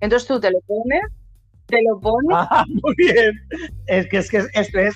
Entonces 0.00 0.28
tú 0.28 0.38
te 0.40 0.50
lo 0.50 0.60
pones, 0.66 1.00
te 1.70 1.82
lo 1.88 2.00
pones, 2.00 2.30
Ah, 2.32 2.64
muy 2.82 2.94
bien. 2.96 3.32
Es 3.86 4.08
que, 4.08 4.18
es 4.18 4.30
que 4.30 4.44
esto 4.52 4.78
es, 4.78 4.94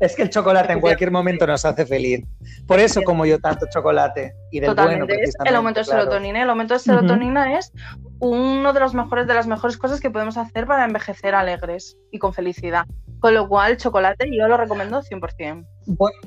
es 0.00 0.16
que 0.16 0.22
el 0.22 0.30
chocolate 0.30 0.72
en 0.72 0.80
cualquier 0.80 1.10
momento 1.10 1.46
nos 1.46 1.64
hace 1.64 1.86
feliz. 1.86 2.24
Por 2.66 2.80
eso 2.80 3.02
como 3.02 3.26
yo 3.26 3.38
tanto 3.38 3.66
chocolate. 3.72 4.34
Y 4.50 4.60
del 4.60 4.70
totalmente, 4.70 5.04
bueno, 5.04 5.22
es 5.22 5.34
el 5.44 5.54
aumento 5.54 5.80
de 5.80 5.86
claro. 5.86 6.02
serotonina. 6.02 6.42
El 6.42 6.50
aumento 6.50 6.74
de 6.74 6.80
serotonina 6.80 7.58
es 7.58 7.72
uno 8.18 8.72
de 8.72 8.80
los 8.80 8.94
mejores, 8.94 9.26
de 9.26 9.34
las 9.34 9.46
mejores 9.46 9.76
cosas 9.76 10.00
que 10.00 10.10
podemos 10.10 10.36
hacer 10.36 10.66
para 10.66 10.84
envejecer 10.84 11.34
alegres 11.34 11.96
y 12.10 12.18
con 12.18 12.32
felicidad. 12.32 12.86
Con 13.20 13.34
lo 13.34 13.48
cual, 13.48 13.76
chocolate 13.76 14.28
yo 14.36 14.48
lo 14.48 14.56
recomiendo 14.56 15.02
100%. 15.02 15.66
Bueno, 15.86 16.18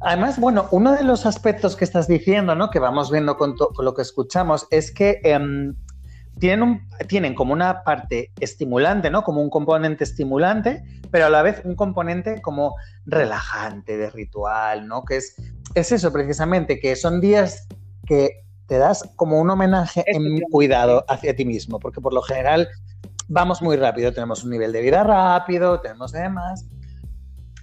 además, 0.00 0.38
bueno, 0.38 0.68
uno 0.70 0.92
de 0.92 1.04
los 1.04 1.26
aspectos 1.26 1.76
que 1.76 1.84
estás 1.84 2.08
diciendo, 2.08 2.54
¿no? 2.54 2.70
Que 2.70 2.78
vamos 2.78 3.10
viendo 3.10 3.36
con, 3.36 3.56
con 3.56 3.84
lo 3.84 3.94
que 3.94 4.02
escuchamos, 4.02 4.66
es 4.70 4.92
que 4.92 5.20
em, 5.24 5.74
tienen, 6.38 6.62
un- 6.62 6.88
tienen 7.08 7.34
como 7.34 7.52
una 7.52 7.82
parte 7.84 8.32
estimulante, 8.40 9.10
¿no? 9.10 9.22
Como 9.22 9.40
un 9.40 9.50
componente 9.50 10.04
estimulante, 10.04 10.82
pero 11.10 11.26
a 11.26 11.30
la 11.30 11.42
vez 11.42 11.62
un 11.64 11.74
componente 11.76 12.40
como 12.42 12.74
relajante, 13.06 13.96
de 13.96 14.10
ritual, 14.10 14.86
¿no? 14.88 15.04
Que 15.04 15.16
es, 15.16 15.36
es 15.74 15.92
eso 15.92 16.12
precisamente, 16.12 16.80
que 16.80 16.96
son 16.96 17.20
días 17.20 17.66
que 18.06 18.44
te 18.66 18.78
das 18.78 19.08
como 19.16 19.40
un 19.40 19.50
homenaje 19.50 20.00
en 20.00 20.16
Efectivamente. 20.16 20.46
cuidado 20.50 21.04
hacia 21.08 21.36
ti 21.36 21.44
mismo, 21.44 21.78
porque 21.78 22.00
por 22.00 22.12
lo 22.12 22.22
general 22.22 22.68
vamos 23.28 23.62
muy 23.62 23.76
rápido, 23.76 24.12
tenemos 24.12 24.42
un 24.44 24.50
nivel 24.50 24.72
de 24.72 24.80
vida 24.80 25.02
rápido, 25.02 25.80
tenemos 25.80 26.12
demás. 26.12 26.66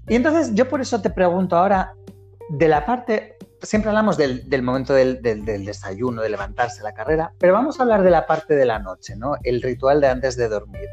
Y 0.08 0.16
entonces 0.16 0.54
yo 0.56 0.68
por 0.68 0.82
eso 0.82 1.02
te 1.02 1.10
pregunto 1.10 1.56
ahora, 1.58 1.94
de 2.50 2.68
la 2.68 2.86
parte, 2.86 3.38
siempre 3.62 3.90
hablamos 3.90 4.18
del, 4.18 4.50
del 4.50 4.62
momento 4.62 4.94
del, 4.94 5.22
del- 5.22 5.46
del 5.46 5.66
desayuno, 5.66 6.22
de 6.22 6.30
levantarse 6.30 6.84
la 6.84 6.94
carrera, 6.94 7.34
pero 7.38 7.54
vamos 7.54 7.80
a 7.80 7.84
hablar 7.84 8.04
de 8.04 8.10
la 8.12 8.26
parte 8.28 8.56
de 8.56 8.66
la 8.66 8.80
noche, 8.80 9.16
¿no? 9.16 9.34
El 9.44 9.62
ritual 9.62 10.02
de 10.02 10.08
antes 10.08 10.36
de 10.38 10.48
dormir. 10.50 10.88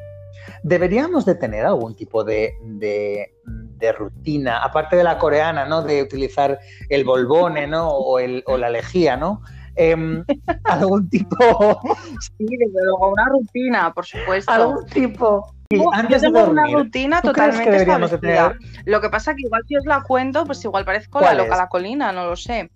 ¿Deberíamos 0.62 1.24
de 1.24 1.34
tener 1.34 1.66
algún 1.66 1.94
tipo 1.94 2.24
de, 2.24 2.54
de- 2.62 3.34
de 3.44 3.92
rutina, 3.92 4.58
aparte 4.58 4.96
de 4.96 5.04
la 5.04 5.18
coreana, 5.18 5.64
¿no? 5.66 5.82
De 5.82 6.02
utilizar 6.02 6.58
el 6.88 7.04
bolbone, 7.04 7.66
¿no? 7.66 7.90
O, 7.90 8.18
el- 8.18 8.42
o 8.46 8.56
la 8.56 8.70
lejía, 8.70 9.16
¿no? 9.16 9.40
em, 9.80 10.24
algún 10.64 11.08
tipo, 11.08 11.80
Sí, 12.20 12.44
desde 12.48 12.84
luego, 12.84 13.12
una 13.12 13.26
rutina, 13.26 13.92
por 13.94 14.04
supuesto. 14.04 14.50
algún 14.50 14.84
tipo. 14.86 15.54
Antes 15.92 16.22
yo 16.22 16.30
de 16.30 16.44
una 16.44 16.66
rutina 16.66 17.20
¿tú 17.20 17.30
crees 17.32 17.58
que 17.58 17.64
totalmente 17.64 17.82
establecida. 17.82 18.54
Lo 18.86 19.00
que 19.02 19.10
pasa 19.10 19.34
que 19.34 19.42
igual 19.42 19.62
si 19.68 19.76
os 19.76 19.84
la 19.84 20.00
cuento, 20.00 20.46
pues 20.46 20.64
igual 20.64 20.86
parezco 20.86 21.20
la 21.20 21.26
¿Cuál 21.26 21.36
loca 21.38 21.52
es? 21.52 21.58
la 21.58 21.68
colina, 21.68 22.10
no 22.10 22.24
lo 22.24 22.36
sé. 22.36 22.70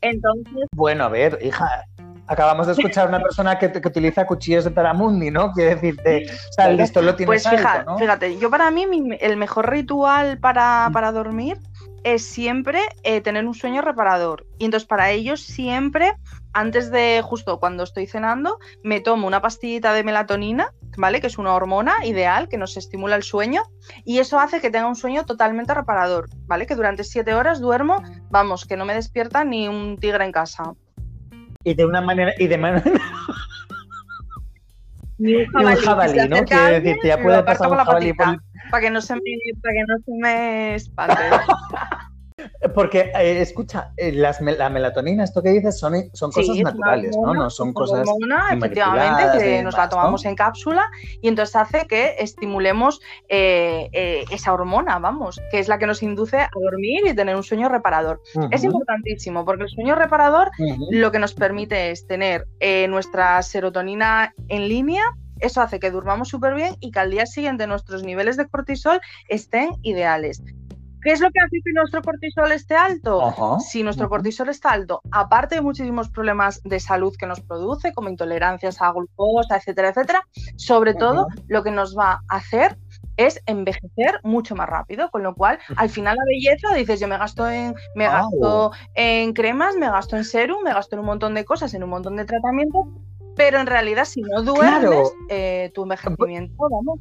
Entonces, 0.00 0.66
Bueno, 0.74 1.04
a 1.04 1.08
ver, 1.10 1.38
hija, 1.42 1.84
acabamos 2.26 2.66
de 2.66 2.72
escuchar 2.72 3.06
a 3.06 3.08
una 3.08 3.20
persona 3.20 3.56
que, 3.56 3.70
que 3.70 3.86
utiliza 3.86 4.26
cuchillos 4.26 4.64
de 4.64 4.72
Taramundi, 4.72 5.30
¿no? 5.30 5.52
Quiere 5.52 5.76
decirte, 5.76 6.26
o 6.28 6.52
sea, 6.52 6.70
el 6.70 6.76
listo 6.76 7.00
lo 7.02 7.14
tienes 7.14 7.28
pues 7.44 7.46
alto, 7.46 7.58
fíjate, 7.58 7.84
¿no? 7.84 7.98
fíjate, 7.98 8.38
yo 8.38 8.50
para 8.50 8.68
mí 8.72 8.86
mi- 8.88 9.16
el 9.20 9.36
mejor 9.36 9.70
ritual 9.70 10.38
para, 10.38 10.90
para 10.92 11.12
dormir 11.12 11.58
es 12.04 12.24
siempre 12.24 12.80
eh, 13.02 13.20
tener 13.20 13.46
un 13.46 13.54
sueño 13.54 13.82
reparador. 13.82 14.46
Y 14.58 14.66
entonces 14.66 14.86
para 14.86 15.10
ello 15.10 15.36
siempre, 15.36 16.12
antes 16.52 16.90
de 16.90 17.22
justo 17.24 17.58
cuando 17.58 17.82
estoy 17.82 18.06
cenando, 18.06 18.58
me 18.82 19.00
tomo 19.00 19.26
una 19.26 19.40
pastillita 19.40 19.92
de 19.92 20.04
melatonina, 20.04 20.72
¿vale? 20.96 21.20
Que 21.20 21.26
es 21.26 21.38
una 21.38 21.54
hormona 21.54 22.04
ideal 22.04 22.48
que 22.48 22.58
nos 22.58 22.76
estimula 22.76 23.16
el 23.16 23.22
sueño. 23.22 23.62
Y 24.04 24.18
eso 24.18 24.38
hace 24.38 24.60
que 24.60 24.70
tenga 24.70 24.86
un 24.86 24.96
sueño 24.96 25.24
totalmente 25.24 25.74
reparador, 25.74 26.28
¿vale? 26.46 26.66
Que 26.66 26.76
durante 26.76 27.04
siete 27.04 27.34
horas 27.34 27.60
duermo, 27.60 28.02
vamos, 28.30 28.66
que 28.66 28.76
no 28.76 28.84
me 28.84 28.94
despierta 28.94 29.44
ni 29.44 29.66
un 29.66 29.98
tigre 29.98 30.24
en 30.24 30.32
casa. 30.32 30.74
Y 31.64 31.74
de 31.74 31.86
una 31.86 32.02
manera, 32.02 32.32
y 32.38 32.46
de 32.46 32.58
manera, 32.58 32.84
Ni 35.18 35.36
un 35.36 35.76
jabalí, 35.76 36.28
¿no? 36.28 36.44
Quiere 36.44 36.80
decir 36.80 36.96
que 37.00 37.08
ya 37.08 37.22
puede 37.22 37.42
pasar 37.44 37.70
un 37.70 37.78
jabalí 37.78 38.12
por 38.12 38.36
Para 38.70 38.80
que 38.82 38.90
no 38.90 39.00
se 39.00 39.14
me, 39.14 39.20
para 39.62 39.74
que 39.74 39.84
no 39.86 39.98
se 40.04 40.12
me 40.20 40.74
espante. 40.74 41.22
Porque, 42.74 43.12
eh, 43.14 43.40
escucha, 43.40 43.92
eh, 43.96 44.12
las 44.12 44.40
la 44.40 44.68
melatonina, 44.68 45.24
esto 45.24 45.42
que 45.42 45.50
dices, 45.50 45.78
son, 45.78 45.94
cosas 46.32 46.56
naturales, 46.56 47.14
¿no? 47.14 47.22
hormona, 47.22 47.44
No 47.44 47.50
son 47.50 47.72
cosas 47.72 48.08
hormona, 48.08 48.48
efectivamente, 48.52 49.38
que 49.38 49.62
nos 49.62 49.74
demás, 49.74 49.76
la 49.76 49.88
tomamos 49.88 50.24
¿no? 50.24 50.30
en 50.30 50.36
cápsula 50.36 50.90
y 51.20 51.28
entonces 51.28 51.56
hace 51.56 51.86
que 51.86 52.16
estimulemos 52.18 53.00
eh, 53.28 53.88
eh, 53.92 54.24
esa 54.30 54.52
hormona, 54.52 54.98
vamos, 54.98 55.40
que 55.50 55.58
es 55.58 55.68
la 55.68 55.78
que 55.78 55.86
nos 55.86 56.02
induce 56.02 56.38
a 56.38 56.50
dormir 56.60 57.06
y 57.06 57.14
tener 57.14 57.36
un 57.36 57.42
sueño 57.42 57.68
reparador. 57.68 58.20
Es 58.50 58.64
importantísimo 58.64 59.44
porque 59.44 59.64
el 59.64 59.68
sueño 59.68 59.94
reparador 59.94 60.50
lo 60.90 61.10
que 61.12 61.18
nos 61.18 61.34
permite 61.34 61.90
es 61.90 62.06
tener 62.06 62.46
eh, 62.60 62.88
nuestra 62.88 63.40
serotonina 63.42 64.34
en 64.48 64.68
línea. 64.68 65.04
Eso 65.40 65.60
hace 65.60 65.80
que 65.80 65.90
durmamos 65.90 66.28
súper 66.28 66.54
bien 66.54 66.76
y 66.80 66.90
que 66.90 67.00
al 67.00 67.10
día 67.10 67.26
siguiente 67.26 67.66
nuestros 67.66 68.02
niveles 68.02 68.36
de 68.36 68.46
cortisol 68.48 69.00
estén 69.28 69.70
ideales. 69.82 70.42
¿Qué 71.04 71.12
es 71.12 71.20
lo 71.20 71.30
que 71.30 71.38
hace 71.40 71.60
que 71.62 71.72
nuestro 71.74 72.00
cortisol 72.02 72.50
esté 72.52 72.74
alto? 72.74 73.22
Ajá, 73.22 73.60
Si 73.60 73.82
nuestro 73.82 74.08
cortisol 74.08 74.48
está 74.48 74.70
alto, 74.70 75.02
aparte 75.10 75.56
de 75.56 75.60
muchísimos 75.60 76.08
problemas 76.08 76.62
de 76.64 76.80
salud 76.80 77.14
que 77.18 77.26
nos 77.26 77.40
produce, 77.40 77.92
como 77.92 78.08
intolerancias 78.08 78.80
a 78.80 78.90
glucosa, 78.90 79.56
etcétera, 79.56 79.90
etcétera, 79.90 80.26
sobre 80.56 80.94
todo 80.94 81.26
lo 81.46 81.62
que 81.62 81.70
nos 81.70 81.96
va 81.96 82.22
a 82.28 82.36
hacer 82.36 82.78
es 83.16 83.40
envejecer 83.46 84.18
mucho 84.22 84.56
más 84.56 84.68
rápido, 84.68 85.10
con 85.10 85.22
lo 85.22 85.34
cual 85.34 85.58
al 85.76 85.90
final 85.90 86.16
la 86.16 86.24
belleza 86.26 86.74
dices 86.74 86.98
yo 86.98 87.06
me 87.06 87.18
gasto 87.18 87.48
en 87.48 87.74
me 87.94 88.08
Guau. 88.08 88.22
gasto 88.30 88.72
en 88.94 89.32
cremas, 89.34 89.76
me 89.76 89.88
gasto 89.90 90.16
en 90.16 90.24
serum, 90.24 90.62
me 90.64 90.72
gasto 90.72 90.96
en 90.96 91.00
un 91.00 91.06
montón 91.06 91.34
de 91.34 91.44
cosas, 91.44 91.74
en 91.74 91.84
un 91.84 91.90
montón 91.90 92.16
de 92.16 92.24
tratamientos, 92.24 92.86
pero 93.36 93.60
en 93.60 93.66
realidad 93.66 94.04
si 94.06 94.22
no 94.22 94.42
duermes 94.42 94.80
Claro. 94.80 95.02
eh, 95.28 95.70
tu 95.74 95.82
envejecimiento, 95.82 96.54
vamos, 96.70 96.98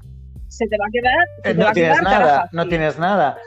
se 0.53 0.67
te 0.67 0.77
va 0.77 0.85
a 0.85 0.91
quedar, 0.91 1.17
se 1.43 1.49
Eh, 1.49 1.53
te 1.53 1.59
va 1.59 1.63
No 1.63 1.69
a 1.69 1.73
tienes 1.73 1.99
quedar 1.99 2.19
nada, 2.19 2.49
no 2.51 2.67
tienes 2.67 2.99
nada. 2.99 3.37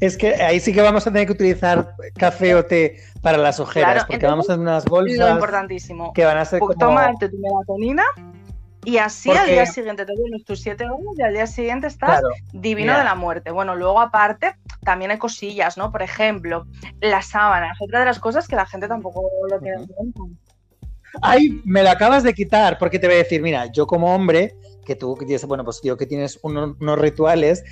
Es 0.00 0.16
que 0.16 0.34
ahí 0.34 0.58
sí 0.58 0.72
que 0.72 0.82
vamos 0.82 1.06
a 1.06 1.12
tener 1.12 1.26
que 1.26 1.32
utilizar 1.32 1.94
café 2.18 2.54
o 2.56 2.64
té 2.64 2.96
para 3.22 3.38
las 3.38 3.60
ojeras, 3.60 3.92
Claro, 3.92 4.06
porque 4.08 4.14
entonces, 4.26 4.30
vamos 4.30 4.50
a 4.50 4.52
tener 4.54 4.68
unas 4.68 4.84
Lo 4.84 4.90
bolsas 4.90 5.30
importantísimo. 5.30 6.12
que 6.12 6.24
van 6.24 6.38
a 6.38 6.44
ser 6.44 6.58
Pues 6.58 6.76
como... 6.76 6.88
tomarte 6.90 7.28
tu 7.28 7.36
melatonina 7.38 8.02
y 8.84 8.98
así 8.98 9.30
al 9.30 9.46
día 9.46 9.64
siguiente 9.64 10.04
te 10.04 10.12
duermes 10.16 10.44
tus 10.44 10.60
siete 10.60 10.84
horas 10.86 10.98
y 11.16 11.22
al 11.22 11.34
día 11.34 11.46
siguiente 11.46 11.86
estás 11.86 12.18
Claro, 12.18 12.28
divino 12.52 12.92
mira. 12.94 12.98
de 12.98 13.04
la 13.04 13.14
muerte. 13.14 13.52
Bueno, 13.52 13.76
luego 13.76 14.00
aparte 14.00 14.56
también 14.82 15.12
hay 15.12 15.18
cosillas, 15.18 15.78
¿no? 15.78 15.92
Por 15.92 16.02
ejemplo, 16.02 16.66
las 17.00 17.26
sábanas, 17.26 17.78
otra 17.80 18.00
de 18.00 18.06
las 18.06 18.18
cosas 18.18 18.48
que 18.48 18.56
la 18.56 18.66
gente 18.66 18.88
tampoco 18.88 19.22
lo 19.48 19.60
tiene 19.60 19.76
en 19.82 19.86
cuenta. 19.86 20.20
Ay, 21.20 21.60
me 21.64 21.82
lo 21.82 21.90
acabas 21.90 22.22
de 22.22 22.32
quitar, 22.32 22.78
porque 22.78 22.98
te 22.98 23.06
voy 23.06 23.16
a 23.16 23.18
decir, 23.18 23.42
mira, 23.42 23.66
yo 23.66 23.86
como 23.86 24.14
hombre, 24.14 24.54
que 24.84 24.96
tú 24.96 25.14
que 25.16 25.26
tienes, 25.26 25.44
bueno, 25.46 25.64
pues 25.64 25.80
yo 25.82 25.96
que 25.96 26.06
tienes 26.06 26.38
uno- 26.42 26.76
unos 26.80 26.98
rituales, 26.98 27.62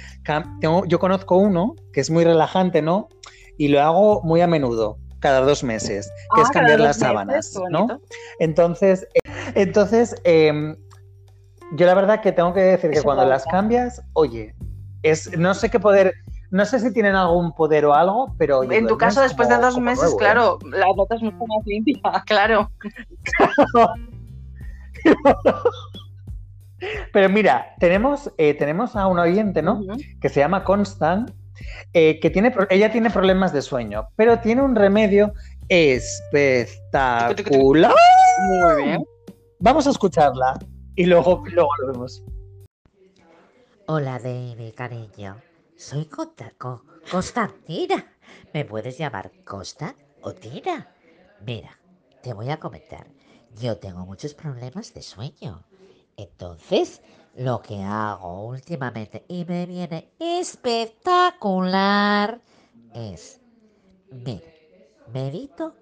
tengo- 0.60 0.84
yo 0.86 0.98
conozco 0.98 1.36
uno 1.36 1.74
que 1.92 2.00
es 2.00 2.10
muy 2.10 2.24
relajante, 2.24 2.82
¿no? 2.82 3.08
Y 3.56 3.68
lo 3.68 3.80
hago 3.80 4.22
muy 4.22 4.40
a 4.42 4.46
menudo, 4.46 4.98
cada 5.18 5.40
dos 5.40 5.64
meses, 5.64 6.10
que 6.34 6.40
Ah, 6.40 6.44
es 6.44 6.50
cambiar 6.50 6.80
las 6.80 6.96
meses, 6.96 7.00
sábanas, 7.00 7.52
¿no? 7.70 8.00
Entonces, 8.38 9.06
eh, 9.14 9.20
entonces 9.54 10.14
em, 10.24 10.76
yo 11.72 11.86
la 11.86 11.94
verdad 11.94 12.20
que 12.20 12.32
tengo 12.32 12.52
que 12.54 12.60
decir 12.60 12.90
que 12.90 12.98
Eso 12.98 13.04
cuando 13.04 13.24
las 13.26 13.44
cambias, 13.46 14.02
oye, 14.12 14.54
es, 15.02 15.36
no 15.36 15.54
sé 15.54 15.68
qué 15.70 15.80
poder, 15.80 16.12
no 16.50 16.64
sé 16.64 16.80
si 16.80 16.92
tienen 16.92 17.14
algún 17.14 17.52
poder 17.52 17.84
o 17.84 17.94
algo, 17.94 18.34
pero 18.38 18.58
oye, 18.60 18.76
En 18.76 18.86
tu 18.86 18.96
caso, 18.98 19.20
después 19.22 19.48
como- 19.48 19.60
de 19.60 19.66
dos 19.66 19.78
meses, 19.78 20.02
nuevo, 20.02 20.16
¿eh? 20.16 20.18
claro, 20.18 20.58
la 20.72 20.86
nota 20.96 21.14
es 21.16 21.22
mucho 21.22 21.36
más 21.46 21.64
limpia, 21.66 22.00
claro. 22.26 22.70
Pero 27.12 27.28
mira, 27.28 27.74
tenemos, 27.78 28.32
eh, 28.38 28.54
tenemos 28.54 28.96
a 28.96 29.06
un 29.06 29.18
oyente, 29.18 29.60
¿no? 29.60 29.82
Que 30.20 30.30
se 30.30 30.40
llama 30.40 30.64
Constant, 30.64 31.30
eh, 31.92 32.18
que 32.20 32.30
tiene, 32.30 32.54
ella 32.70 32.90
tiene 32.90 33.10
problemas 33.10 33.52
de 33.52 33.60
sueño, 33.60 34.08
pero 34.16 34.38
tiene 34.40 34.62
un 34.62 34.74
remedio 34.74 35.34
espectacular. 35.68 37.92
Muy 38.48 38.82
bien. 38.84 39.04
Vamos 39.58 39.86
a 39.86 39.90
escucharla 39.90 40.58
y 40.96 41.04
luego, 41.04 41.42
luego 41.52 41.68
lo 41.82 41.92
vemos. 41.92 42.24
Hola, 43.86 44.18
David, 44.18 44.72
cariño. 44.74 45.36
Soy 45.86 46.04
Conta- 46.16 46.52
Co- 46.62 46.84
Constantina. 47.10 47.98
¿Me 48.52 48.64
puedes 48.64 48.98
llamar 48.98 49.32
Costa 49.44 49.96
o 50.20 50.32
Tina? 50.34 50.88
Mira, 51.38 51.80
te 52.20 52.32
voy 52.34 52.50
a 52.50 52.60
comentar. 52.60 53.06
Yo 53.62 53.78
tengo 53.78 54.04
muchos 54.06 54.34
problemas 54.34 54.92
de 54.94 55.02
sueño. 55.02 55.64
Entonces, 56.16 57.00
lo 57.34 57.62
que 57.62 57.82
hago 57.82 58.46
últimamente 58.46 59.24
y 59.28 59.44
me 59.46 59.66
viene 59.66 60.12
espectacular 60.18 62.42
es, 62.92 63.40
mira, 64.10 64.52
medito 65.06 65.76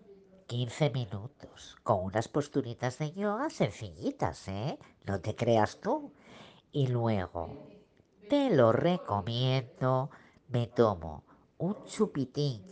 15 0.47 0.91
minutos 0.91 1.77
con 1.83 2.05
unas 2.05 2.29
posturitas 2.29 2.99
de 2.99 3.13
yoga 3.13 3.51
sencillitas, 3.51 4.47
¿eh? 4.49 4.79
No 5.07 5.21
te 5.21 5.35
creas 5.35 5.81
tú. 5.81 6.13
Y 6.73 6.89
luego, 6.89 7.59
te 8.29 8.51
lo 8.51 8.73
recomiendo, 8.73 10.11
me 10.49 10.67
tomo 10.67 11.25
un 11.59 11.77
chupitín 11.87 12.63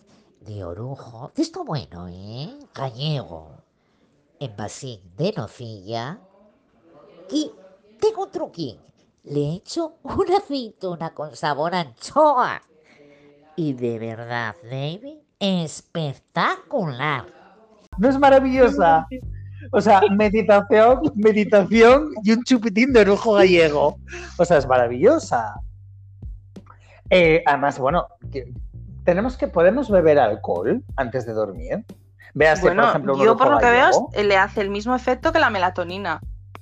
de 0.41 0.65
orujo, 0.65 1.33
de 1.35 1.43
esto 1.43 1.65
bueno, 1.65 2.09
¿eh? 2.09 2.59
Gallego, 2.75 3.49
en 4.39 4.55
vasín 4.57 5.01
de 5.17 5.33
nocilla. 5.33 6.21
Y 7.31 7.51
tengo 7.99 8.25
un 8.25 8.31
truquín, 8.31 8.79
le 9.25 9.55
echo 9.55 9.95
una 10.03 10.37
aceituna 10.37 11.15
con 11.15 11.35
sabor 11.35 11.75
a 11.75 11.81
anchoa. 11.81 12.63
Y 13.57 13.73
de 13.73 13.99
verdad, 13.99 14.55
David, 14.63 15.19
espectacular. 15.39 17.27
¿No 17.97 18.09
es 18.09 18.19
maravillosa? 18.19 19.09
O 19.73 19.81
sea, 19.81 20.01
meditación, 20.11 21.01
meditación 21.15 22.11
y 22.23 22.33
un 22.33 22.45
chupitín 22.45 22.93
de 22.93 23.01
orujo 23.01 23.35
gallego. 23.35 23.99
O 24.39 24.45
sea, 24.45 24.59
es 24.59 24.67
maravillosa. 24.67 25.55
Eh, 27.11 27.43
además, 27.47 27.79
bueno, 27.79 28.09
tenemos 29.05 29.37
que, 29.37 29.49
¿podemos 29.49 29.91
beber 29.91 30.19
alcohol 30.19 30.83
antes 30.97 31.27
de 31.27 31.33
dormir? 31.33 31.85
Véase, 32.35 32.63
Bueno, 32.63 32.83
por 32.83 32.91
ejemplo, 32.91 33.15
un 33.15 33.25
yo 33.25 33.37
por 33.37 33.51
lo 33.51 33.59
que 33.59 33.67
veo 33.71 33.85
gallego. 33.87 34.11
le 34.25 34.37
hace 34.37 34.61
el 34.61 34.71
mismo 34.71 34.95
efecto 34.95 35.33
que 35.33 35.39
la 35.39 35.49
melatonina, 35.51 36.21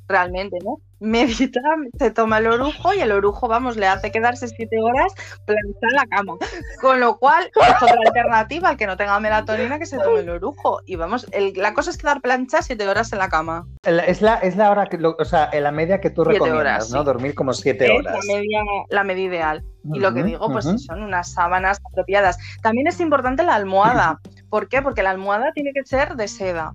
realmente, 0.08 0.58
¿no? 0.64 0.78
Medita, 1.00 1.60
se 1.98 2.10
toma 2.12 2.38
el 2.38 2.46
orujo 2.46 2.94
y 2.94 3.00
el 3.00 3.12
orujo, 3.12 3.46
vamos, 3.46 3.76
le 3.76 3.86
hace 3.86 4.10
quedarse 4.10 4.48
siete 4.48 4.78
horas 4.80 5.12
planchada 5.44 5.88
en 5.90 5.96
la 5.96 6.06
cama. 6.06 6.34
Con 6.80 6.98
lo 6.98 7.18
cual, 7.18 7.44
es 7.54 7.82
otra 7.82 7.98
alternativa 8.06 8.70
al 8.70 8.76
que 8.78 8.86
no 8.86 8.96
tenga 8.96 9.20
melatonina 9.20 9.78
que 9.78 9.84
se 9.84 9.98
tome 9.98 10.20
el 10.20 10.30
orujo. 10.30 10.80
Y 10.86 10.96
vamos, 10.96 11.26
el- 11.32 11.52
la 11.56 11.74
cosa 11.74 11.90
es 11.90 11.98
quedar 11.98 12.22
plancha 12.22 12.62
siete 12.62 12.88
horas 12.88 13.12
en 13.12 13.18
la 13.18 13.28
cama. 13.28 13.66
Es 13.82 14.22
la, 14.22 14.36
es 14.36 14.56
la 14.56 14.70
hora 14.70 14.86
que, 14.86 14.96
lo- 14.96 15.14
o 15.18 15.24
sea, 15.26 15.50
la 15.52 15.72
media 15.72 16.00
que 16.00 16.08
tú 16.08 16.22
Siete 16.22 16.38
recomiendas, 16.38 16.60
horas, 16.84 16.90
¿no? 16.90 16.98
sí. 17.00 17.04
Dormir 17.04 17.34
como 17.34 17.52
siete 17.52 17.84
Es 17.84 17.90
horas. 18.00 18.24
la 18.26 18.34
media, 18.34 18.60
la 18.88 19.04
media 19.04 19.24
ideal. 19.24 19.64
Y 19.92 19.98
lo 20.00 20.14
que 20.14 20.22
digo, 20.22 20.48
pues 20.50 20.64
ujú. 20.64 20.78
son 20.78 21.02
unas 21.02 21.32
sábanas 21.32 21.80
apropiadas. 21.90 22.38
También 22.62 22.86
es 22.86 22.98
importante 23.00 23.42
la 23.42 23.56
almohada. 23.56 24.20
¿Por 24.48 24.68
qué? 24.68 24.80
Porque 24.80 25.02
la 25.02 25.10
almohada 25.10 25.52
tiene 25.52 25.72
que 25.74 25.84
ser 25.84 26.14
de 26.16 26.28
seda. 26.28 26.72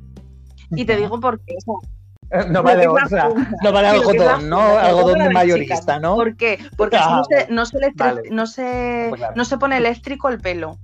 Y 0.71 0.85
te 0.85 0.95
digo 0.97 1.19
por 1.19 1.39
qué. 1.43 1.55
O 1.65 1.79
sea, 1.81 1.89
Eh, 1.89 1.98
No 2.49 2.61
vale, 2.63 2.87
o 2.87 2.95
sea, 3.07 3.29
no 3.63 3.71
vale 3.71 3.87
algodón, 3.87 4.49
¿no? 4.49 4.77
Algodón 4.77 5.19
de 5.19 5.29
mayorista. 5.31 5.99
¿no? 5.99 6.15
¿Por 6.15 6.35
qué? 6.37 6.59
Porque 6.77 6.97
así 6.97 7.09
no 7.11 7.23
se, 7.23 7.47
no 7.49 7.65
se, 7.65 7.77
electri- 7.77 7.95
vale. 7.97 8.21
no 8.29 8.45
se, 8.47 9.05
Pues 9.09 9.19
claro. 9.19 9.33
no 9.35 9.45
se 9.45 9.57
pone 9.57 9.77
eléctrico 9.77 10.29
el 10.29 10.39
pelo. 10.39 10.77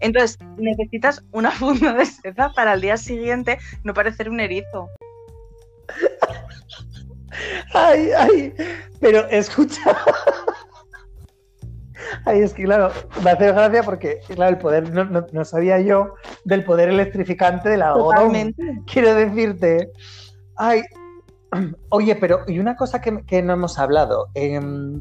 Entonces, 0.00 0.38
necesitas 0.56 1.22
una 1.32 1.50
funda 1.52 1.92
de 1.92 2.06
seda 2.06 2.50
para 2.54 2.72
el 2.74 2.80
día 2.80 2.96
siguiente 2.96 3.58
no 3.84 3.92
parecer 3.94 4.30
un 4.30 4.40
erizo. 4.40 4.88
Ay, 7.74 8.10
ay, 8.16 8.54
pero 9.00 9.26
escucha. 9.28 9.80
Ay, 12.24 12.40
es 12.40 12.52
que 12.54 12.64
claro, 12.64 12.90
me 13.22 13.30
hace 13.30 13.48
gracia 13.52 13.82
porque, 13.82 14.20
claro, 14.34 14.50
el 14.52 14.58
poder, 14.58 14.90
no, 14.92 15.04
no- 15.04 15.26
no 15.32 15.44
sabía 15.44 15.80
yo 15.80 16.14
del 16.44 16.64
poder 16.64 16.88
electrificante 16.88 17.68
del 17.68 17.82
algodón. 17.82 18.14
Totalmente. 18.14 18.62
Quiero 18.90 19.14
decirte. 19.14 19.90
Ay, 20.56 20.82
oye, 21.90 22.16
pero, 22.16 22.40
y 22.46 22.58
una 22.58 22.76
cosa 22.76 23.00
que, 23.00 23.22
que 23.24 23.42
no 23.42 23.52
hemos 23.54 23.78
hablado. 23.78 24.28
em, 24.34 25.00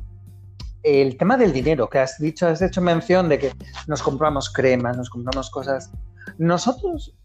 el 0.84 1.18
tema 1.18 1.36
del 1.36 1.52
dinero, 1.52 1.90
que 1.90 1.98
has 1.98 2.20
dicho, 2.20 2.46
has 2.48 2.62
hecho 2.62 2.80
mención 2.80 3.28
de 3.28 3.40
que 3.40 3.52
nos 3.88 4.04
compramos 4.04 4.52
cremas, 4.54 4.96
nos 4.96 5.10
compramos 5.10 5.50
cosas. 5.50 5.90
Nosotros, 6.38 7.16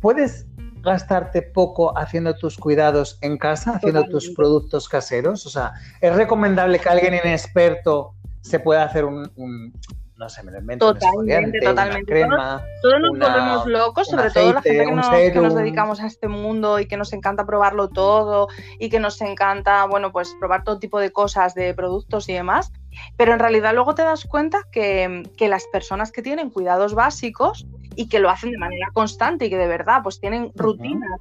¿puedes 0.00 0.46
gastarte 0.82 1.40
poco 1.40 1.96
haciendo 1.98 2.34
tus 2.36 2.58
cuidados 2.58 3.16
en 3.22 3.38
casa, 3.38 3.76
haciendo 3.76 4.04
tus 4.04 4.28
productos 4.34 4.86
caseros? 4.86 5.46
O 5.46 5.50
sea, 5.50 5.72
¿es 6.02 6.14
recomendable 6.14 6.78
que 6.78 6.88
alguien 6.90 7.14
inexperto 7.14 8.14
se 8.42 8.60
pueda 8.60 8.84
hacer 8.84 9.06
un, 9.06 9.30
un- 9.36 9.72
no 10.16 10.28
sé, 10.30 10.42
me 10.42 10.50
lo 10.52 10.58
invento, 10.58 10.94
Totalmente, 10.94 11.60
totalmente. 11.60 12.10
crema? 12.10 12.62
Todos 12.80 13.00
nos 13.00 13.10
una- 13.10 13.28
volvemos 13.28 13.66
locos, 13.66 14.08
sobre 14.08 14.30
todo 14.30 14.52
la 14.54 14.62
gente 14.62 14.84
que 14.86 14.92
nos, 14.92 15.08
que 15.10 15.40
nos 15.40 15.54
dedicamos 15.54 16.00
a 16.00 16.06
este 16.06 16.28
mundo 16.28 16.80
y 16.80 16.86
que 16.86 16.96
nos 16.96 17.12
encanta 17.12 17.44
probarlo 17.44 17.88
todo 17.88 18.48
y 18.78 18.88
que 18.88 18.98
nos 18.98 19.20
encanta, 19.20 19.84
bueno, 19.86 20.12
pues 20.12 20.34
probar 20.40 20.64
todo 20.64 20.78
tipo 20.78 20.98
de 20.98 21.12
cosas, 21.12 21.54
de 21.54 21.74
productos 21.74 22.28
y 22.28 22.32
demás. 22.32 22.72
Pero 23.18 23.34
en 23.34 23.38
realidad 23.38 23.74
luego 23.74 23.94
te 23.94 24.02
das 24.02 24.24
cuenta 24.24 24.62
que, 24.72 25.22
que 25.36 25.48
las 25.48 25.66
personas 25.66 26.12
que 26.12 26.22
tienen 26.22 26.48
cuidados 26.50 26.94
básicos 26.94 27.66
y 27.94 28.08
que 28.08 28.18
lo 28.18 28.30
hacen 28.30 28.52
de 28.52 28.58
manera 28.58 28.88
constante 28.94 29.46
y 29.46 29.50
que 29.50 29.58
de 29.58 29.66
verdad 29.68 30.00
pues 30.02 30.18
tienen 30.18 30.50
rutinas 30.54 31.20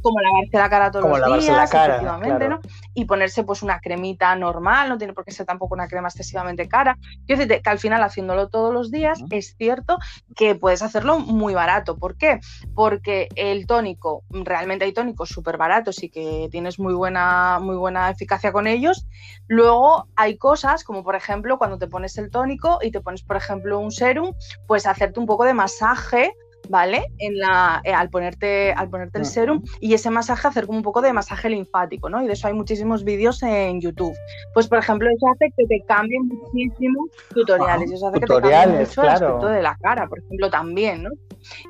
como 0.00 0.20
lavarse 0.20 0.56
la 0.56 0.70
cara 0.70 0.90
todos 0.90 1.02
Como 1.02 1.18
los 1.18 1.28
lavarse 1.28 1.50
la 1.50 1.58
días, 1.58 1.70
cara, 1.70 1.94
efectivamente, 1.94 2.46
claro. 2.46 2.60
¿no? 2.62 2.70
Y 2.94 3.04
ponerse 3.04 3.44
pues 3.44 3.62
una 3.62 3.80
cremita 3.80 4.34
normal, 4.36 4.88
no 4.88 4.98
tiene 4.98 5.12
por 5.12 5.24
qué 5.24 5.32
ser 5.32 5.46
tampoco 5.46 5.74
una 5.74 5.88
crema 5.88 6.08
excesivamente 6.08 6.68
cara. 6.68 6.98
Quiero 7.26 7.40
decirte 7.40 7.62
que 7.62 7.70
al 7.70 7.78
final 7.78 8.02
haciéndolo 8.02 8.48
todos 8.48 8.72
los 8.72 8.90
días 8.90 9.20
es 9.30 9.54
cierto 9.56 9.98
que 10.36 10.54
puedes 10.54 10.82
hacerlo 10.82 11.18
muy 11.18 11.54
barato. 11.54 11.96
¿Por 11.96 12.16
qué? 12.16 12.40
Porque 12.74 13.28
el 13.36 13.66
tónico, 13.66 14.24
realmente 14.30 14.84
hay 14.84 14.92
tónicos 14.92 15.28
súper 15.28 15.56
baratos 15.56 16.02
y 16.02 16.10
que 16.10 16.48
tienes 16.50 16.78
muy 16.78 16.94
buena, 16.94 17.58
muy 17.60 17.76
buena 17.76 18.10
eficacia 18.10 18.52
con 18.52 18.66
ellos. 18.66 19.06
Luego 19.46 20.08
hay 20.16 20.36
cosas 20.38 20.84
como 20.84 21.04
por 21.04 21.16
ejemplo 21.16 21.58
cuando 21.58 21.78
te 21.78 21.86
pones 21.86 22.16
el 22.18 22.30
tónico 22.30 22.78
y 22.82 22.90
te 22.90 23.00
pones 23.00 23.22
por 23.22 23.36
ejemplo 23.36 23.78
un 23.78 23.90
serum, 23.90 24.34
pues 24.66 24.86
hacerte 24.86 25.20
un 25.20 25.26
poco 25.26 25.44
de 25.44 25.54
masaje. 25.54 26.34
¿Vale? 26.72 27.04
En 27.18 27.38
la, 27.38 27.82
eh, 27.84 27.92
al, 27.92 28.08
ponerte, 28.08 28.72
al 28.72 28.88
ponerte 28.88 29.18
el 29.18 29.24
Ujú. 29.24 29.30
serum 29.30 29.62
y 29.78 29.92
ese 29.92 30.08
masaje 30.08 30.48
hacer 30.48 30.64
como 30.64 30.78
un 30.78 30.82
poco 30.82 31.02
de 31.02 31.12
masaje 31.12 31.50
linfático, 31.50 32.08
¿no? 32.08 32.22
Y 32.22 32.26
de 32.26 32.32
eso 32.32 32.48
hay 32.48 32.54
muchísimos 32.54 33.04
vídeos 33.04 33.42
en 33.42 33.78
YouTube. 33.78 34.14
Pues, 34.54 34.68
por 34.68 34.78
ejemplo, 34.78 35.06
eso 35.14 35.26
hace 35.30 35.52
que 35.54 35.66
te 35.66 35.84
cambien 35.86 36.22
muchísimo 36.28 37.08
tutoriales. 37.34 37.90
Ah, 37.90 37.94
eso 37.94 38.08
hace 38.08 38.20
que 38.20 38.20
te 38.20 38.26
cambie 38.26 38.50
tutoriales, 38.50 38.88
mucho 38.88 39.02
el 39.02 39.06
claro. 39.06 39.26
aspecto 39.26 39.48
de 39.48 39.62
la 39.62 39.76
cara, 39.82 40.06
por 40.06 40.18
ejemplo, 40.20 40.48
también, 40.48 41.02
¿no? 41.02 41.10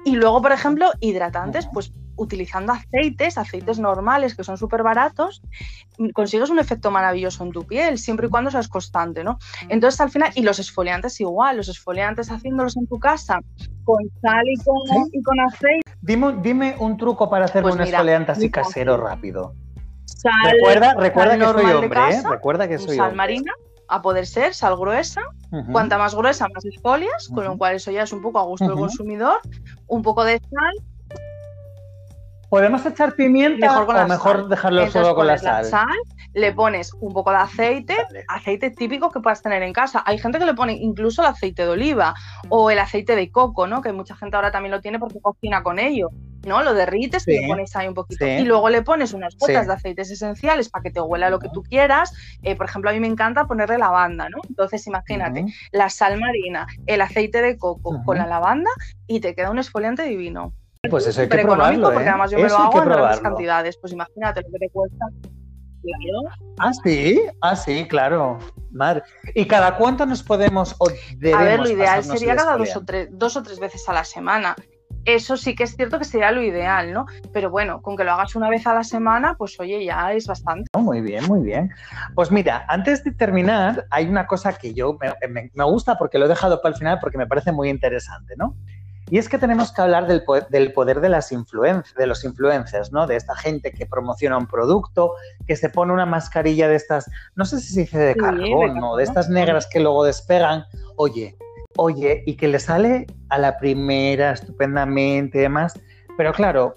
Y 0.05 0.14
luego, 0.14 0.40
por 0.40 0.53
ejemplo, 0.53 0.92
hidratantes, 1.00 1.66
pues 1.74 1.92
utilizando 2.16 2.72
aceites, 2.72 3.38
aceites 3.38 3.78
normales 3.78 4.34
que 4.34 4.44
son 4.44 4.56
súper 4.56 4.82
baratos, 4.82 5.42
mm, 5.98 6.10
consigues 6.10 6.50
un 6.50 6.58
efecto 6.58 6.90
maravilloso 6.90 7.44
en 7.44 7.52
tu 7.52 7.64
piel, 7.66 7.98
siempre 7.98 8.26
y 8.26 8.30
cuando 8.30 8.50
seas 8.50 8.68
constante, 8.68 9.24
¿no? 9.24 9.38
Entonces, 9.68 10.00
al 10.00 10.10
final, 10.10 10.30
y 10.34 10.42
los 10.42 10.58
esfoliantes 10.58 11.20
igual, 11.20 11.56
los 11.56 11.68
esfoliantes 11.68 12.30
haciéndolos 12.30 12.76
en 12.76 12.86
tu 12.86 12.98
casa 12.98 13.40
con 13.84 13.98
sal 14.20 14.44
y 14.46 14.56
con, 14.62 14.86
¿Sí? 14.86 15.10
y 15.12 15.22
con 15.22 15.40
aceite, 15.40 15.82
Dime, 16.00 16.36
dime 16.42 16.76
un 16.80 16.96
truco 16.96 17.30
para 17.30 17.44
hacer 17.44 17.62
Pues 17.62 17.74
un 17.76 17.80
mira, 17.82 17.98
esfoliante 17.98 18.32
así 18.32 18.50
casero 18.50 18.96
rápido. 18.96 19.54
sal, 20.04 20.32
Recuerda, 20.52 20.94
recuerda 20.94 21.30
sal 21.32 21.40
que 21.40 21.46
soy 21.46 21.72
hombre, 21.72 22.00
¿eh? 22.10 22.22
Recuerda 22.28 22.68
que 22.68 22.78
soy 22.78 22.96
sal 22.96 23.10
hombre. 23.10 23.16
marina, 23.16 23.52
a 23.88 24.02
poder 24.02 24.26
ser, 24.26 24.54
sal 24.54 24.76
gruesa, 24.76 25.20
Ujú. 25.52 25.70
Cuanta 25.70 25.98
más 25.98 26.14
gruesa, 26.14 26.46
más 26.52 26.64
esfolias, 26.64 27.28
con 27.28 27.44
lo 27.44 27.58
cual 27.58 27.76
eso 27.76 27.90
ya 27.90 28.04
es 28.04 28.12
un 28.12 28.22
poco 28.22 28.38
a 28.38 28.44
gusto 28.44 28.64
del 28.64 28.74
consumidor. 28.76 29.38
Un 29.86 30.02
poco 30.02 30.24
de 30.24 30.40
sal, 30.40 30.72
¿Podemos 32.53 32.84
echar 32.84 33.14
pimienta 33.14 33.66
mejor 33.66 33.86
con 33.86 33.96
o 33.96 33.98
la 33.98 34.07
mejor 34.07 34.36
sal. 34.40 34.48
dejarlo 34.50 34.80
Entonces 34.80 35.03
solo 35.03 35.14
con 35.14 35.26
la 35.26 35.38
sal? 35.38 35.86
le 36.34 36.53
pones 36.53 36.92
un 37.00 37.14
poco 37.14 37.30
de 37.30 37.38
aceite, 37.38 37.96
Vale. 37.96 38.24
aceite 38.28 38.70
típico 38.70 39.11
que 39.11 39.20
puedas 39.20 39.40
tener 39.40 39.62
en 39.62 39.72
casa. 39.72 40.03
Hay 40.05 40.18
gente 40.18 40.38
que 40.38 40.44
le 40.44 40.53
pone 40.53 40.74
incluso 40.74 41.22
el 41.22 41.28
aceite 41.28 41.62
de 41.62 41.68
oliva 41.70 42.14
o 42.50 42.70
el 42.70 42.78
aceite 42.78 43.16
de 43.16 43.30
coco, 43.30 43.66
¿no? 43.66 43.80
Que 43.80 43.94
mucha 43.94 44.14
gente 44.16 44.36
ahora 44.36 44.50
también 44.50 44.70
lo 44.70 44.82
tiene 44.82 44.98
porque 44.98 45.18
cocina 45.18 45.62
con 45.62 45.78
ello, 45.78 46.11
¿no? 46.46 46.62
Lo 46.62 46.74
derrites 46.74 47.26
y 47.26 47.40
le 47.40 47.46
pones 47.48 47.74
ahí 47.74 47.88
un 47.88 47.94
poquito. 47.94 48.22
Sí. 48.22 48.30
Y 48.32 48.44
luego 48.44 48.68
le 48.68 48.82
pones 48.82 49.14
unas 49.14 49.34
gotas 49.38 49.62
Sí. 49.62 49.68
de 49.68 49.72
aceites 49.72 50.11
esenciales 50.11 50.68
para 50.68 50.82
que 50.82 50.90
te 50.90 51.00
huela 51.00 51.30
lo 51.30 51.38
que 51.38 51.48
tú 51.55 51.62
quieras. 51.62 52.12
Eh, 52.42 52.55
por 52.55 52.66
ejemplo, 52.66 52.90
a 52.90 52.92
mí 52.92 53.00
me 53.00 53.07
encanta 53.09 53.46
ponerle 53.46 53.78
lavanda, 53.78 54.28
¿no? 54.28 54.36
Entonces, 54.46 54.86
imagínate, 54.86 55.46
la 55.70 55.88
sal 55.88 56.20
marina, 56.20 56.66
el 56.84 57.00
aceite 57.00 57.40
de 57.40 57.57
coco 57.57 58.03
con 58.05 58.18
la 58.18 58.26
lavanda 58.26 58.68
y 59.07 59.20
te 59.20 59.34
queda 59.34 59.50
un 59.50 59.57
exfoliante 59.59 60.03
divino. 60.03 60.53
Pues 60.91 61.07
eso 61.07 61.20
hay 61.20 61.28
que 61.28 61.39
probarlo, 61.39 61.93
porque 61.93 62.07
¿eh? 62.07 62.09
además 62.09 62.30
yo 62.33 62.39
me 62.39 62.47
Eso 62.47 62.59
lo 62.59 62.64
hago 62.64 62.78
en 62.83 62.89
grandes 62.89 63.20
cantidades. 63.20 63.76
Pues 63.76 63.93
imagínate 63.93 64.43
lo 64.43 64.49
que 64.51 64.59
te 64.59 64.68
cuesta. 64.70 65.07
Ah, 66.59 66.72
sí, 66.83 67.22
ah, 67.41 67.55
sí, 67.55 67.87
claro. 67.87 68.39
Madre. 68.72 69.03
¿Y 69.35 69.45
cada 69.47 69.76
cuánto 69.76 70.05
nos 70.07 70.24
podemos 70.24 70.74
o 70.80 70.89
A 70.89 71.45
ver, 71.45 71.61
lo 71.61 71.68
ideal 71.68 72.03
sería 72.03 72.35
cada 72.35 72.57
dos 72.57 72.74
o, 72.74 72.85
tres, 72.85 73.09
dos 73.12 73.37
o 73.37 73.43
tres 73.45 73.61
veces 73.61 73.89
a 73.89 73.93
la 73.93 74.05
semana. 74.05 74.57
Eso 75.05 75.37
sí 75.37 75.55
que 75.55 75.64
es 75.64 75.76
cierto 75.76 75.99
que 76.01 76.05
sería 76.05 76.33
lo 76.33 76.43
ideal, 76.43 76.93
¿no? 76.93 77.07
Pero 77.33 77.51
bueno, 77.51 77.80
con 77.80 77.97
que 77.97 78.03
lo 78.05 78.12
hagas 78.12 78.35
una 78.35 78.49
vez 78.49 78.66
a 78.66 78.74
la 78.74 78.83
semana, 78.85 79.37
pues 79.37 79.59
oye, 79.61 79.85
ya 79.85 80.12
es 80.12 80.26
bastante. 80.26 80.64
Oh, 80.74 80.80
muy 80.80 81.01
bien, 81.01 81.24
muy 81.26 81.43
bien. 81.43 81.70
Pues 82.16 82.30
mira, 82.33 82.64
antes 82.68 83.03
de 83.05 83.12
terminar, 83.12 83.87
hay 83.91 84.07
una 84.09 84.26
cosa 84.26 84.53
que 84.53 84.74
yo 84.74 84.97
me, 85.01 85.12
me- 85.28 85.51
me 85.55 85.64
gusta 85.64 85.97
porque 85.97 86.18
lo 86.18 86.26
he 86.26 86.28
dejado 86.28 86.61
para 86.61 86.72
el 86.74 86.78
final 86.78 86.99
porque 87.01 87.18
me 87.18 87.26
parece 87.28 87.53
muy 87.53 87.68
interesante, 87.68 88.35
¿no? 88.37 88.57
Y 89.12 89.18
es 89.18 89.28
que 89.28 89.36
tenemos 89.36 89.72
que 89.72 89.82
hablar 89.82 90.06
del, 90.06 90.24
po- 90.24 90.40
del 90.40 90.72
poder 90.72 91.02
de 91.02 91.10
las 91.10 91.32
influencias, 91.32 91.94
de 91.96 92.06
los 92.06 92.24
influencers, 92.24 92.92
¿no? 92.92 93.06
De 93.06 93.16
esta 93.16 93.36
gente 93.36 93.70
que 93.70 93.84
promociona 93.84 94.38
un 94.38 94.46
producto, 94.46 95.12
que 95.46 95.54
se 95.54 95.68
pone 95.68 95.92
una 95.92 96.06
mascarilla 96.06 96.66
de 96.66 96.76
estas, 96.76 97.10
no 97.34 97.44
sé 97.44 97.60
si 97.60 97.74
se 97.74 97.80
dice 97.82 97.98
de 97.98 98.12
Sí, 98.14 98.18
de 98.18 98.24
carbón 98.24 98.70
o 98.70 98.72
carbono. 98.72 98.96
de 98.96 99.04
estas 99.04 99.28
negras 99.28 99.66
que 99.70 99.80
luego 99.80 100.02
despegan. 100.04 100.64
Oye, 100.96 101.36
oye, 101.76 102.22
y 102.24 102.36
que 102.38 102.48
le 102.48 102.58
sale 102.58 103.06
a 103.28 103.36
la 103.36 103.58
primera 103.58 104.32
estupendamente 104.32 105.36
y 105.36 105.40
demás. 105.42 105.74
Pero 106.16 106.32
claro, 106.32 106.76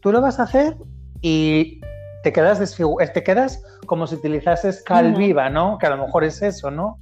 tú 0.00 0.10
lo 0.10 0.20
vas 0.20 0.40
a 0.40 0.42
hacer 0.42 0.76
y 1.20 1.80
te 2.24 2.32
quedas 2.32 2.60
desfigu- 2.60 2.98
te 3.12 3.22
quedas 3.22 3.62
como 3.86 4.08
si 4.08 4.16
utilizases 4.16 4.82
cal 4.82 5.14
viva, 5.14 5.50
¿no? 5.50 5.78
Que 5.78 5.86
a 5.86 5.90
lo 5.90 6.04
mejor 6.04 6.24
es 6.24 6.42
eso, 6.42 6.68
¿no? 6.72 6.98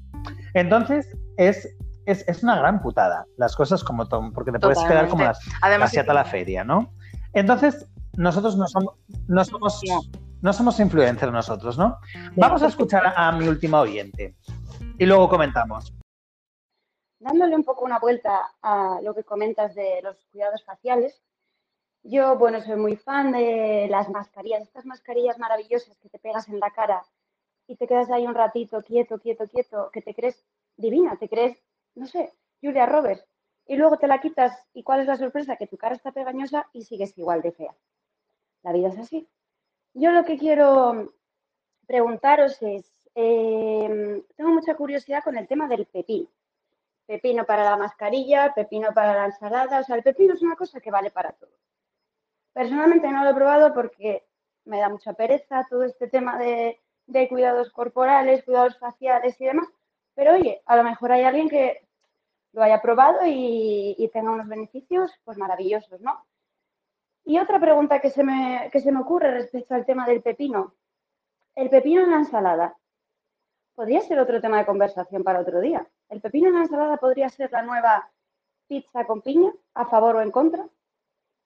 Entonces, 0.53 1.09
es, 1.39 1.74
es, 2.07 2.27
es 2.29 2.43
una 2.43 2.57
gran 2.57 2.81
putada, 2.83 3.27
las 3.37 3.57
cosas 3.57 3.83
como 3.85 4.07
son, 4.07 4.33
porque 4.33 4.53
te 4.53 4.59
puedes 4.59 4.79
quedar 4.85 5.09
como 5.09 5.25
las, 5.25 5.39
Además, 5.63 5.95
la 5.95 6.25
feria, 6.25 6.65
¿no? 6.65 6.93
Entonces, 7.33 7.87
nosotros 8.17 8.57
no 8.57 8.67
somos, 8.67 8.95
no 9.27 9.45
somos, 9.45 9.81
No. 9.89 10.01
no 10.41 10.53
somos 10.53 10.79
influencers 10.81 11.33
nosotros, 11.33 11.77
¿no? 11.79 11.99
Vamos 12.37 12.63
a 12.63 12.69
escuchar 12.69 13.07
a, 13.07 13.29
a 13.29 13.33
mi 13.33 13.49
última 13.49 13.81
oyente 13.81 14.37
y 14.99 15.07
luego 15.07 15.29
comentamos. 15.29 15.93
dándole 17.19 17.57
un 17.57 17.65
poco 17.65 17.85
una 17.85 17.99
vuelta 17.99 18.53
a 18.63 19.01
lo 19.03 19.15
que 19.15 19.25
comentas 19.25 19.75
de 19.75 20.01
los 20.03 20.17
cuidados 20.31 20.63
faciales, 20.65 21.23
yo, 22.03 22.37
bueno, 22.37 22.61
soy 22.61 22.77
muy 22.77 22.97
fan 22.97 23.33
de 23.33 23.87
las 23.91 24.11
mascarillas, 24.11 24.63
estas 24.63 24.85
mascarillas 24.85 25.39
maravillosas 25.39 25.97
que 25.99 26.11
te 26.11 26.19
pegas 26.19 26.49
en 26.49 26.61
la 26.61 26.71
cara 26.71 27.03
y 27.67 27.77
te 27.77 27.87
quedas 27.87 28.11
ahí 28.11 28.27
un 28.27 28.35
ratito 28.35 28.83
quieto, 28.83 29.19
quieto, 29.19 29.49
quieto, 29.49 29.89
que 29.91 30.03
te 30.03 30.15
crees 30.15 30.45
divina, 30.77 31.17
te 31.17 31.31
crees, 31.31 31.64
no 31.95 32.07
sé, 32.07 32.32
Julia 32.61 32.86
Roberts, 32.86 33.26
y 33.66 33.76
luego 33.76 33.99
te 33.99 34.07
la 34.07 34.20
quitas 34.20 34.66
y 34.74 34.82
cuál 34.82 35.01
es 35.01 35.07
la 35.07 35.16
sorpresa, 35.16 35.57
que 35.57 35.66
tu 35.66 35.76
cara 35.76 35.95
está 35.95 36.12
pegañosa 36.12 36.68
y 36.72 36.82
sigues 36.82 37.16
igual 37.16 37.42
de 37.42 37.53
fea. 37.53 37.74
La 38.62 38.72
vida 38.72 38.88
es 38.88 38.99
así. 38.99 39.28
Yo 39.95 40.11
lo 40.11 40.24
que 40.24 40.38
quiero 40.38 41.14
preguntaros 41.86 42.61
es, 42.62 42.92
eh, 43.14 44.24
tengo 44.36 44.51
mucha 44.51 44.74
curiosidad 44.74 45.22
con 45.22 45.36
el 45.36 45.47
tema 45.47 45.68
del 45.68 45.86
pepino 45.86 46.28
pepino 47.07 47.45
para 47.45 47.64
la 47.64 47.76
mascarilla, 47.76 48.53
pepino 48.55 48.92
para 48.92 49.14
la 49.14 49.26
ensalada. 49.26 49.80
O 49.80 49.84
sea, 49.84 49.97
el 49.97 50.03
pepino 50.03 50.34
es 50.34 50.42
una 50.42 50.57
cosa 50.57 50.80
que 50.80 50.90
vale 50.90 51.11
para 51.11 51.32
todo. 51.32 51.51
Personalmente 52.53 53.09
no 53.09 53.24
lo 53.24 53.30
he 53.30 53.34
probado 53.34 53.74
porque 53.74 54.24
me 54.64 54.78
da 54.78 54.88
mucha 54.88 55.12
pereza 55.12 55.66
todo 55.68 55.84
este 55.84 56.09
tema 56.09 56.38
de, 56.38 56.80
de 57.07 57.28
cuidados 57.28 57.70
corporales, 57.70 58.45
cuidados 58.45 58.78
faciales 58.78 59.40
y 59.40 59.45
demás. 59.45 59.68
Pero 60.15 60.35
oye, 60.35 60.62
a 60.67 60.77
lo 60.77 60.85
mejor 60.85 61.12
hay 61.12 61.23
alguien 61.23 61.49
que 61.49 61.87
lo 62.53 62.62
haya 62.62 62.81
probado 62.81 63.21
y, 63.25 64.11
tenga 64.12 64.31
unos 64.31 64.49
beneficios 64.49 65.12
pues 65.25 65.37
maravillosos, 65.37 66.01
¿no? 66.01 66.25
Y 67.25 67.39
otra 67.39 67.59
pregunta 67.59 68.01
que 68.01 68.11
se, 68.11 68.23
me, 68.23 68.71
que 68.73 68.81
se 68.81 68.93
me 68.93 69.01
ocurre 69.01 69.31
respecto 69.33 69.75
al 69.75 69.87
tema 69.87 70.07
del 70.07 70.23
pepino. 70.23 70.75
El 71.55 71.71
pepino 71.71 72.03
en 72.03 72.11
la 72.11 72.19
ensalada. 72.19 72.77
Podría 73.75 74.03
ser 74.03 74.21
otro 74.21 74.41
tema 74.41 74.59
de 74.59 74.67
conversación 74.67 75.25
para 75.25 75.41
otro 75.41 75.61
día. 75.61 75.89
El 76.09 76.21
pepino 76.21 76.49
en 76.49 76.55
la 76.55 76.61
ensalada 76.61 76.97
podría 76.97 77.29
ser 77.29 77.51
la 77.51 77.62
nueva 77.62 78.09
pizza 78.69 79.05
con 79.05 79.21
piña, 79.21 79.53
a 79.75 79.87
favor 79.87 80.17
o 80.17 80.21
en 80.21 80.31
contra. 80.31 80.69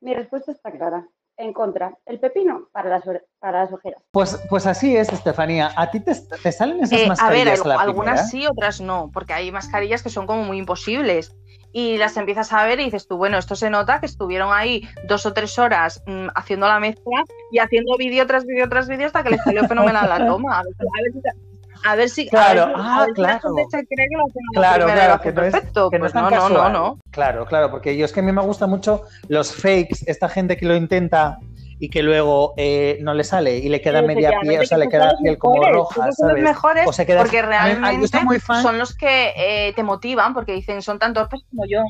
Mi 0.01 0.15
respuesta 0.15 0.53
está 0.53 0.71
clara. 0.71 1.09
En 1.41 1.53
contra. 1.53 1.97
El 2.05 2.19
pepino 2.19 2.69
para 2.73 2.91
las, 2.91 3.03
para 3.39 3.63
las 3.63 3.73
ojeras. 3.73 4.03
Pues, 4.11 4.39
pues 4.51 4.67
así 4.67 4.97
es, 4.97 5.13
Estefanía. 5.13 5.71
¿A 5.77 5.89
ti 5.91 6.01
te, 6.01 6.13
te 6.43 6.51
salen 6.51 6.79
esas 6.83 6.93
Eh, 6.93 6.97
a 6.97 6.99
ver, 7.01 7.09
mascarillas 7.09 7.61
al- 7.65 7.71
a 7.73 7.75
la 7.77 7.81
algunas 7.83 8.21
primera? 8.23 8.25
sí, 8.25 8.47
otras 8.49 8.81
no, 8.81 9.11
porque 9.15 9.35
hay 9.35 9.53
mascarillas 9.53 10.03
que 10.03 10.11
son 10.11 10.27
como 10.27 10.43
muy 10.43 10.59
imposibles. 10.59 11.37
Y 11.71 11.97
las 11.99 12.17
empiezas 12.17 12.53
a 12.53 12.65
ver 12.65 12.81
y 12.81 12.87
dices 12.87 13.07
tú, 13.07 13.19
bueno, 13.19 13.39
esto 13.39 13.55
se 13.55 13.71
nota 13.71 14.01
que 14.01 14.07
estuvieron 14.07 14.53
ahí 14.53 14.83
dos 15.07 15.27
o 15.27 15.33
tres 15.33 15.59
horas 15.61 16.03
mm, 16.07 16.29
haciendo 16.35 16.67
la 16.67 16.81
mezcla 16.81 17.23
y 17.53 17.59
haciendo 17.61 17.97
vídeo 17.99 18.27
tras 18.27 18.45
vídeo 18.45 18.69
tras 18.69 18.89
vídeo 18.89 19.07
hasta 19.07 19.23
que 19.23 19.31
les 19.31 19.43
salió 19.45 19.63
fenomenal 19.69 20.09
la 20.09 20.27
toma. 20.27 20.59
A 20.59 20.63
ver, 20.65 20.73
a 20.81 21.03
ver 21.03 21.13
si- 21.13 21.48
a 21.85 21.95
ver 21.97 22.09
si, 22.09 22.27
a 22.29 22.31
Claro, 22.31 22.67
ver 22.67 22.75
ah, 22.77 22.97
a 23.03 23.07
ver 23.07 23.15
si 23.15 23.21
la 23.23 23.29
claro. 23.41 23.55
cree 23.71 23.87
que 23.87 24.17
lo 24.17 24.23
a 24.23 24.25
Claro, 24.55 24.87
claro, 24.87 25.21
que 25.21 25.33
no 25.33 25.43
es- 25.43 25.53
perfecto. 25.53 25.91
que 25.91 25.99
no 25.99 26.03
Pues 26.03 26.11
es 26.11 26.13
tan 26.15 26.23
no, 26.31 26.49
no, 26.49 26.69
no. 26.71 26.99
Claro, 27.11 27.47
claro, 27.47 27.71
porque 27.71 27.97
yo 27.97 28.05
es 28.05 28.13
que 28.13 28.21
a 28.21 28.23
mí 28.23 28.33
me 28.33 28.43
gusta 28.43 28.67
mucho 28.67 29.05
los 29.29 29.55
fakes, 29.55 29.99
esta 30.07 30.29
gente 30.29 30.57
que 30.57 30.67
lo 30.67 30.75
intenta 30.77 31.39
y 31.81 31.89
que 31.91 32.03
luego 32.03 32.55
eh, 32.57 32.99
no 33.03 33.15
le 33.15 33.23
sale 33.23 33.57
y 33.59 33.69
le 33.69 33.81
queda 33.81 34.03
media 34.03 34.41
piel, 34.41 34.61
o 34.63 34.65
sea, 34.67 34.79
le 34.79 34.89
queda 34.89 35.07
la 35.13 35.19
piel 35.23 35.39
como 35.39 35.65
roja, 35.65 36.01
Esos 36.07 36.17
son 36.17 36.29
los 36.29 36.33
¿sabes? 36.39 36.43
mejores 36.45 36.87
O 36.89 36.93
se 36.93 37.07
queda- 37.07 37.21
porque 37.23 37.39
a 37.39 37.43
a- 37.43 37.47
realmente 37.47 38.09
soy 38.09 38.25
muy 38.25 38.41
fan- 38.41 38.63
son 38.63 38.79
los 38.79 38.95
que 38.97 39.33
eh, 39.37 39.73
te 39.75 39.83
motivan 39.85 40.35
porque 40.35 40.53
dicen 40.53 40.83
son 40.83 40.99
tan 40.99 41.15
torpes 41.15 41.41
como 41.51 41.65
yo. 41.69 41.83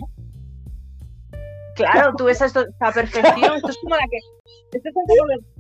Claro, 1.75 2.13
tú 2.17 2.25
ves 2.25 2.41
esto, 2.43 2.67
esta 2.69 2.93
perfección, 2.93 3.57
esto 3.57 3.71
es 3.71 3.79
como 3.83 3.97
la 3.97 4.03
que... 4.11 4.19
Esto 4.77 4.89
es 4.89 4.95
como 4.95 5.58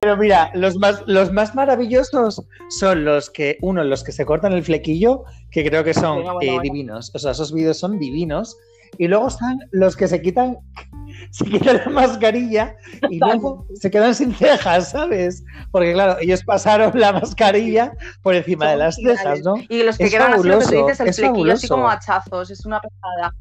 Pero 0.00 0.16
mira, 0.16 0.50
los 0.54 0.76
más, 0.76 1.02
los 1.06 1.32
más 1.32 1.54
maravillosos 1.54 2.42
son 2.68 3.04
los 3.04 3.30
que, 3.30 3.58
uno, 3.62 3.84
los 3.84 4.04
que 4.04 4.12
se 4.12 4.24
cortan 4.24 4.52
el 4.52 4.62
flequillo, 4.62 5.24
que 5.50 5.64
creo 5.64 5.84
que 5.84 5.94
son 5.94 6.16
Bueno, 6.16 6.34
bueno, 6.34 6.50
eh, 6.50 6.54
bueno. 6.54 6.62
divinos. 6.62 7.10
O 7.14 7.18
sea, 7.18 7.32
esos 7.32 7.52
vídeos 7.52 7.78
son 7.78 7.98
divinos. 7.98 8.56
Y 8.98 9.08
luego 9.08 9.28
están 9.28 9.58
los 9.72 9.96
que 9.96 10.08
se 10.08 10.22
quitan, 10.22 10.56
se 11.30 11.44
quitan 11.44 11.78
la 11.84 11.90
mascarilla 11.90 12.76
y 13.10 13.18
luego 13.18 13.66
se 13.74 13.90
quedan 13.90 14.14
sin 14.14 14.34
cejas, 14.34 14.90
¿sabes? 14.90 15.44
Porque 15.70 15.92
claro, 15.92 16.18
ellos 16.20 16.42
pasaron 16.44 16.92
la 16.94 17.12
mascarilla 17.12 17.92
por 18.22 18.34
encima 18.34 18.70
de 18.70 18.76
las 18.76 18.96
cejas. 18.96 19.40
¿no? 19.42 19.56
Y 19.68 19.82
los 19.82 19.98
que 19.98 20.04
Es 20.04 20.12
quedan 20.12 20.34
así, 20.34 20.48
lo 20.48 20.58
que 20.58 20.64
fabuloso, 20.64 20.86
dices, 20.86 21.00
el 21.00 21.14
flequillo 21.14 21.52
así 21.52 21.66
fabuloso. 21.66 21.68
como 21.68 21.90
hachazos, 21.90 22.50
es 22.50 22.64
una 22.64 22.80
pesada. 22.80 23.34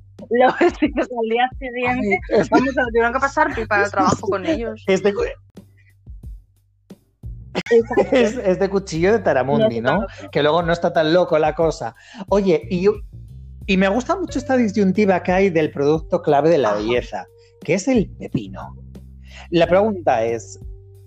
Sí 0.80 0.92
que 0.92 1.02
al 1.02 1.30
día 1.30 1.50
siguiente, 1.60 2.20
vamos, 2.52 2.74
tuvieron 2.90 3.14
que 3.14 3.20
pasar 3.20 3.54
pipa 3.54 3.84
al 3.84 3.92
trabajo 3.92 4.28
con 4.28 4.46
ellos. 4.46 4.84
Este, 4.88 5.14
es, 8.12 8.38
es 8.38 8.60
de 8.60 8.70
cuchillo 8.70 9.12
de 9.14 9.20
Taramundi, 9.20 9.82
¿no? 9.82 10.06
Que 10.32 10.41
luego 10.41 10.62
no 10.62 10.74
está 10.74 10.93
tan 10.93 11.14
loco 11.14 11.38
la 11.39 11.56
cosa. 11.56 11.95
Oye, 12.30 12.68
y, 12.70 13.78
me 13.78 13.88
gusta 13.88 14.16
mucho 14.16 14.39
esta 14.39 14.58
disyuntiva 14.58 15.24
que 15.24 15.32
hay 15.32 15.49
del 15.49 15.72
producto 15.72 16.22
clave 16.22 16.49
de 16.49 16.58
la 16.58 16.70
Ajá. 16.70 16.78
belleza, 16.78 17.26
que 17.62 17.76
es 17.76 17.88
el 17.88 18.10
pepino. 18.12 18.76
La 19.49 19.68
pregunta 19.68 20.24
es, 20.24 20.60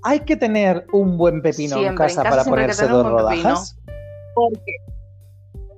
¿hay 0.03 0.20
que 0.20 0.36
tener 0.36 0.86
un 0.92 1.16
buen 1.16 1.42
pepino 1.42 1.76
en 1.76 1.82
Siempre, 1.82 1.88
en 1.88 1.96
casa 1.96 2.22
casa 2.22 2.30
para 2.30 2.44
ponerse 2.44 2.86
dos 2.86 3.05
buen 3.05 3.16
pepino. 3.16 3.49
rodajas? 3.49 3.78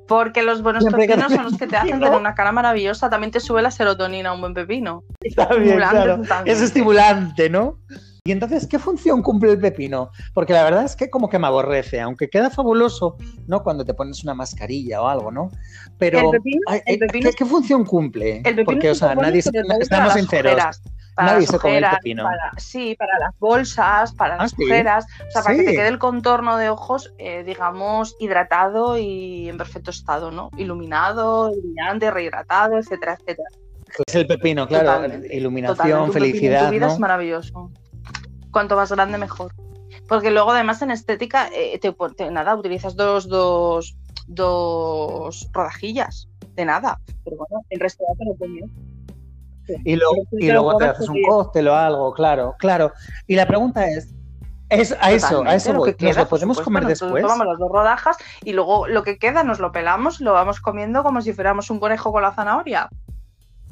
Porque, 0.08 0.42
los 0.42 0.60
buenos 0.62 0.82
Siempre 0.82 1.02
hay 1.02 1.08
que 1.08 1.14
pepinos 1.14 1.32
son 1.32 1.44
los 1.44 1.56
que 1.56 1.68
te 1.68 1.76
hacen 1.76 2.00
tener 2.00 2.18
una 2.18 2.34
cara 2.34 2.50
maravillosa. 2.50 3.08
También 3.08 3.30
te 3.30 3.38
sube 3.38 3.62
la 3.62 3.70
serotonina 3.70 4.32
un 4.32 4.40
buen 4.40 4.54
pepino. 4.54 5.04
Está 5.20 5.54
bien, 5.54 5.76
claro. 5.76 6.20
Es 6.46 6.60
estimulante, 6.60 7.48
¿no? 7.48 7.78
Y 8.30 8.32
entonces, 8.32 8.68
¿qué 8.68 8.78
función 8.78 9.22
cumple 9.22 9.50
el 9.50 9.58
pepino? 9.58 10.12
Porque 10.32 10.52
la 10.52 10.62
verdad 10.62 10.84
es 10.84 10.94
que 10.94 11.10
como 11.10 11.28
que 11.28 11.36
me 11.40 11.48
aborrece, 11.48 12.00
aunque 12.00 12.30
queda 12.30 12.48
fabuloso, 12.48 13.16
¿no? 13.48 13.64
Cuando 13.64 13.84
te 13.84 13.92
pones 13.92 14.22
una 14.22 14.34
mascarilla 14.34 15.02
o 15.02 15.08
algo, 15.08 15.32
¿no? 15.32 15.50
Pero, 15.98 16.30
pepino- 16.30 16.60
ay, 16.68 16.80
eh, 16.86 16.96
pepino 16.96 17.30
¿qué, 17.30 17.36
qué 17.38 17.44
función 17.44 17.84
cumple? 17.84 18.36
El 18.36 18.42
pepino 18.54 18.64
Porque, 18.66 18.90
o 18.90 18.92
es 18.92 18.98
sea, 18.98 19.16
nadie, 19.16 19.42
para 19.42 19.78
estamos 19.80 20.12
sinceros, 20.12 20.52
ojeras, 20.52 20.82
para 21.16 21.32
nadie 21.32 21.46
se 21.48 21.58
come 21.58 21.78
el 21.78 21.88
pepino. 21.90 22.22
para- 22.22 22.52
sí, 22.56 22.94
para 22.96 23.18
las 23.18 23.36
bolsas, 23.40 24.14
para 24.14 24.36
Ah, 24.36 24.38
las 24.42 24.52
¿sí? 24.52 24.62
ojeras, 24.62 25.06
o 25.28 25.30
sea, 25.32 25.42
para 25.42 25.56
que 25.56 25.62
te 25.64 25.74
quede 25.74 25.88
el 25.88 25.98
contorno 25.98 26.56
de 26.56 26.70
ojos, 26.70 27.12
eh, 27.18 27.42
digamos, 27.42 28.14
hidratado 28.20 28.96
y 28.96 29.48
en 29.48 29.58
perfecto 29.58 29.90
estado, 29.90 30.30
¿no? 30.30 30.50
Iluminado, 30.56 31.50
brillante, 31.50 32.12
rehidratado, 32.12 32.78
etcétera, 32.78 33.14
etcétera. 33.18 33.48
Es 34.06 34.14
el 34.14 34.28
pepino, 34.28 34.68
claro, 34.68 34.86
Totalmente, 34.86 35.36
iluminación, 35.36 35.76
Totalmente, 35.76 36.12
felicidad, 36.12 36.68
tu 36.68 36.74
vida 36.74 36.86
¿no? 36.86 36.92
es 36.92 36.98
maravilloso. 37.00 37.72
Cuanto 38.50 38.76
más 38.76 38.90
grande, 38.92 39.18
mejor. 39.18 39.52
Porque 40.08 40.30
luego, 40.30 40.50
además, 40.52 40.82
en 40.82 40.90
estética, 40.90 41.48
eh, 41.54 41.78
te, 41.78 42.30
nada, 42.30 42.54
utilizas 42.54 42.96
dos, 42.96 43.28
dos, 43.28 43.96
dos 44.26 45.48
rodajillas. 45.52 46.28
De 46.54 46.64
nada. 46.64 47.00
Pero 47.24 47.36
bueno, 47.36 47.64
el 47.70 47.80
resto 47.80 48.04
ya 48.08 48.18
te 48.18 48.24
lo. 48.24 48.66
Y 49.84 49.94
Pero 49.94 50.08
tú 50.30 50.36
y 50.38 50.46
te 50.46 50.52
luego 50.52 50.76
te 50.78 50.84
haces 50.86 51.08
un 51.08 51.14
porque- 51.14 51.28
cóctel 51.28 51.68
o 51.68 51.76
algo, 51.76 52.12
claro, 52.12 52.56
claro. 52.58 52.92
Y 53.28 53.36
la 53.36 53.46
pregunta 53.46 53.88
es, 53.88 54.12
es 54.68 54.96
a 55.00 55.12
eso, 55.12 55.44
a 55.44 55.54
eso 55.54 55.72
lo 55.72 55.84
que 55.84 55.90
¿Nos 55.92 55.96
queda, 55.98 56.22
lo 56.22 56.28
podemos 56.28 56.56
supuesto, 56.56 56.64
comer 56.64 56.82
nosotros 56.84 57.12
después? 57.14 57.22
Tomamos 57.22 57.46
las 57.46 57.58
dos 57.58 57.70
rodajas 57.70 58.16
y 58.42 58.52
luego 58.52 58.88
lo 58.88 59.04
que 59.04 59.18
queda 59.18 59.44
nos 59.44 59.60
lo 59.60 59.70
pelamos, 59.70 60.20
lo 60.20 60.32
vamos 60.32 60.60
comiendo 60.60 61.04
como 61.04 61.22
si 61.22 61.32
fuéramos 61.32 61.70
un 61.70 61.78
conejo 61.78 62.10
con 62.10 62.22
la 62.22 62.32
zanahoria. 62.32 62.88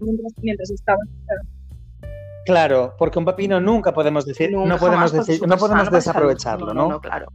Mientras, 0.01 0.33
mientras 0.41 0.71
estamos. 0.71 1.05
Claro, 2.49 2.95
porque 2.97 3.19
un 3.19 3.27
pepino 3.27 3.61
nunca 3.61 3.93
podemos 3.93 4.25
decir, 4.25 4.51
Nunca, 4.51 4.69
no 4.71 4.79
podemos 4.79 5.13
decir, 5.13 5.47
no 5.47 5.59
podemos 5.59 5.91
desaprovecharlo, 5.91 6.69
No, 6.69 6.75
¿no? 6.75 6.89
no, 6.93 7.01
claro. 7.01 7.27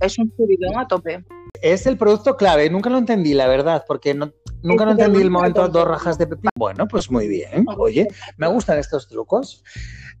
Es 0.00 0.18
un 0.18 0.32
subidón 0.34 0.78
a 0.78 0.88
tope. 0.88 1.24
Es 1.60 1.84
el 1.86 1.98
producto 1.98 2.34
clave, 2.36 2.70
nunca 2.70 2.88
lo 2.88 2.96
entendí, 2.96 3.34
la 3.34 3.46
verdad, 3.48 3.84
porque 3.86 4.14
no, 4.14 4.32
nunca 4.62 4.86
lo 4.86 4.92
entendí 4.92 5.20
el 5.20 5.30
momento 5.30 5.68
dos 5.68 5.86
rajas 5.86 6.16
de 6.16 6.26
pepino. 6.26 6.48
Bueno, 6.56 6.88
pues 6.88 7.10
muy 7.10 7.28
bien. 7.28 7.66
Oye, 7.76 8.08
me 8.38 8.46
gustan 8.46 8.78
estos 8.78 9.08
trucos. 9.08 9.62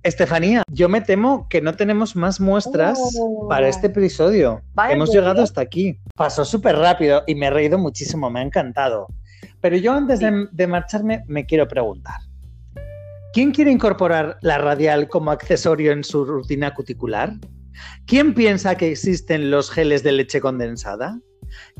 Estefanía, 0.02 0.64
yo 0.70 0.90
me 0.90 1.00
temo 1.00 1.48
que 1.48 1.62
no 1.62 1.74
tenemos 1.74 2.14
más 2.14 2.40
muestras 2.40 2.98
Oh. 3.18 3.48
para 3.48 3.68
este 3.68 3.86
episodio. 3.86 4.60
Vaya 4.74 4.94
Hemos 4.94 5.08
por 5.08 5.16
llegado 5.16 5.42
hasta 5.42 5.62
aquí. 5.62 5.98
Pasó 6.14 6.44
súper 6.44 6.76
rápido 6.76 7.22
y 7.26 7.34
me 7.36 7.46
he 7.46 7.50
reído 7.50 7.78
muchísimo, 7.78 8.28
me 8.28 8.40
ha 8.40 8.42
encantado. 8.42 9.06
Pero 9.62 9.76
yo 9.78 9.92
antes 9.94 10.20
de, 10.20 10.46
de 10.52 10.66
marcharme 10.66 11.24
me 11.26 11.46
quiero 11.46 11.66
preguntar. 11.66 12.20
¿Quién 13.32 13.52
quiere 13.52 13.70
incorporar 13.70 14.38
la 14.40 14.58
radial 14.58 15.08
como 15.08 15.30
accesorio 15.30 15.92
en 15.92 16.02
su 16.02 16.24
rutina 16.24 16.74
cuticular? 16.74 17.34
¿Quién 18.06 18.34
piensa 18.34 18.76
que 18.76 18.90
existen 18.90 19.50
los 19.50 19.70
geles 19.70 20.02
de 20.02 20.12
leche 20.12 20.40
condensada? 20.40 21.20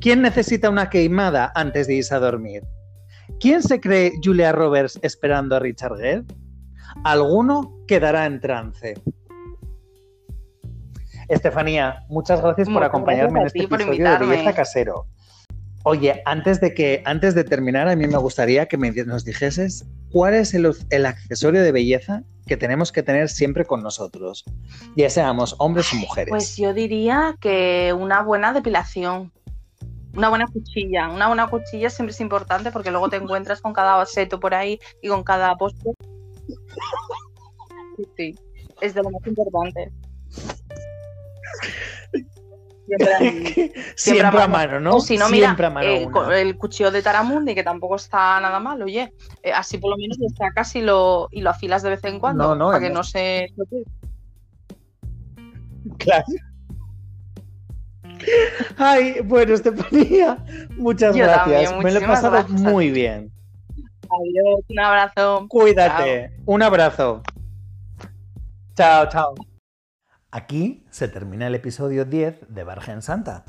¿Quién 0.00 0.22
necesita 0.22 0.70
una 0.70 0.90
queimada 0.90 1.50
antes 1.54 1.86
de 1.86 1.94
irse 1.94 2.14
a 2.14 2.18
dormir? 2.18 2.62
¿Quién 3.40 3.62
se 3.62 3.80
cree 3.80 4.12
Julia 4.22 4.52
Roberts 4.52 4.98
esperando 5.02 5.56
a 5.56 5.58
Richard 5.58 5.96
Gere? 5.96 6.24
Alguno 7.04 7.78
quedará 7.86 8.26
en 8.26 8.40
trance. 8.40 8.94
Estefanía, 11.28 12.04
muchas 12.08 12.40
gracias 12.40 12.68
por 12.68 12.82
acompañarme 12.82 13.40
gracias 13.40 13.54
en 13.54 13.62
este 13.62 13.74
episodio 13.74 14.18
de. 14.18 14.26
Belleza 14.26 14.54
Casero. 14.54 15.06
Oye, 15.88 16.20
antes 16.26 16.60
de 16.60 16.74
que 16.74 17.00
antes 17.06 17.34
de 17.34 17.44
terminar, 17.44 17.88
a 17.88 17.96
mí 17.96 18.06
me 18.06 18.18
gustaría 18.18 18.66
que 18.66 18.76
me, 18.76 18.90
nos 18.90 19.24
dijeses 19.24 19.86
cuál 20.12 20.34
es 20.34 20.52
el, 20.52 20.70
el 20.90 21.06
accesorio 21.06 21.62
de 21.62 21.72
belleza 21.72 22.24
que 22.46 22.58
tenemos 22.58 22.92
que 22.92 23.02
tener 23.02 23.30
siempre 23.30 23.64
con 23.64 23.82
nosotros, 23.82 24.44
ya 24.96 25.08
seamos 25.08 25.56
hombres 25.58 25.90
o 25.94 25.96
mujeres. 25.96 26.28
Pues 26.28 26.58
yo 26.58 26.74
diría 26.74 27.36
que 27.40 27.94
una 27.98 28.22
buena 28.22 28.52
depilación. 28.52 29.32
Una 30.12 30.28
buena 30.28 30.46
cuchilla. 30.46 31.08
Una 31.08 31.28
buena 31.28 31.48
cuchilla 31.48 31.88
siempre 31.88 32.12
es 32.12 32.20
importante 32.20 32.70
porque 32.70 32.90
luego 32.90 33.08
te 33.08 33.16
encuentras 33.22 33.62
con 33.62 33.72
cada 33.72 34.04
seto 34.04 34.38
por 34.38 34.54
ahí 34.54 34.78
y 35.00 35.08
con 35.08 35.24
cada 35.24 35.56
postre. 35.56 35.92
Sí, 37.96 38.04
sí. 38.16 38.34
Es 38.82 38.92
de 38.92 39.02
lo 39.02 39.10
más 39.10 39.26
importante. 39.26 39.90
Siempre 42.96 43.14
a 43.14 43.20
mí. 43.20 43.72
siempre, 43.96 44.42
a 44.42 44.48
mano, 44.48 44.80
¿no? 44.80 44.96
O 44.96 45.00
si 45.00 45.18
no, 45.18 45.28
mira, 45.28 45.50
a 45.50 45.70
mano 45.70 45.86
eh, 45.86 46.40
el 46.40 46.56
cuchillo 46.56 46.90
de 46.90 47.02
Taramundi, 47.02 47.54
que 47.54 47.62
tampoco 47.62 47.96
está 47.96 48.40
nada 48.40 48.58
mal, 48.60 48.80
oye. 48.82 49.12
Eh, 49.42 49.52
así 49.52 49.78
por 49.78 49.90
lo 49.90 49.96
menos 49.96 50.16
lo 50.18 50.28
sacas 50.30 50.74
y 50.76 50.80
lo, 50.80 51.28
y 51.30 51.42
lo 51.42 51.50
afilas 51.50 51.82
de 51.82 51.90
vez 51.90 52.04
en 52.04 52.18
cuando. 52.18 52.48
No, 52.48 52.54
no, 52.54 52.66
para 52.68 52.80
que 52.80 52.90
no 52.90 53.04
se. 53.04 53.52
Claro. 55.98 56.24
Ay, 58.76 59.20
bueno, 59.24 59.54
Estefanía, 59.54 60.38
muchas 60.76 61.14
Yo 61.14 61.24
gracias. 61.24 61.70
también, 61.70 61.84
Me 61.84 61.92
lo 61.92 61.98
he 61.98 62.06
pasado 62.06 62.32
gracias 62.32 62.60
muy 62.60 62.90
bien. 62.90 63.30
Adiós, 64.10 64.64
un 64.68 64.80
abrazo. 64.80 65.46
Cuídate. 65.48 66.30
Un 66.46 66.62
abrazo. 66.62 67.22
Chao, 68.74 69.08
chao. 69.08 69.34
Aquí 70.30 70.86
se 70.90 71.08
termina 71.08 71.46
el 71.46 71.54
episodio 71.54 72.04
10 72.04 72.48
de 72.48 72.64
Bargen 72.64 73.00
Santa. 73.00 73.44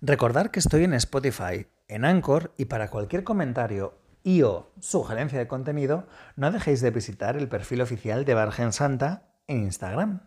Recordar 0.00 0.50
que 0.50 0.58
estoy 0.58 0.84
en 0.84 0.94
Spotify, 0.94 1.66
en 1.86 2.06
Anchor 2.06 2.54
y 2.56 2.64
para 2.64 2.88
cualquier 2.88 3.24
comentario 3.24 3.98
y 4.22 4.40
o 4.40 4.72
sugerencia 4.80 5.38
de 5.38 5.46
contenido, 5.46 6.06
no 6.36 6.50
dejéis 6.50 6.80
de 6.80 6.90
visitar 6.90 7.36
el 7.36 7.48
perfil 7.48 7.82
oficial 7.82 8.24
de 8.24 8.32
Bargen 8.32 8.72
Santa 8.72 9.34
en 9.46 9.64
Instagram. 9.64 10.26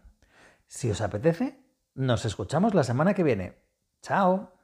Si 0.67 0.91
os 0.91 1.01
apetece, 1.01 1.59
nos 1.95 2.25
escuchamos 2.25 2.75
la 2.75 2.83
semana 2.83 3.15
que 3.15 3.23
viene. 3.23 3.57
Chao. 4.03 4.56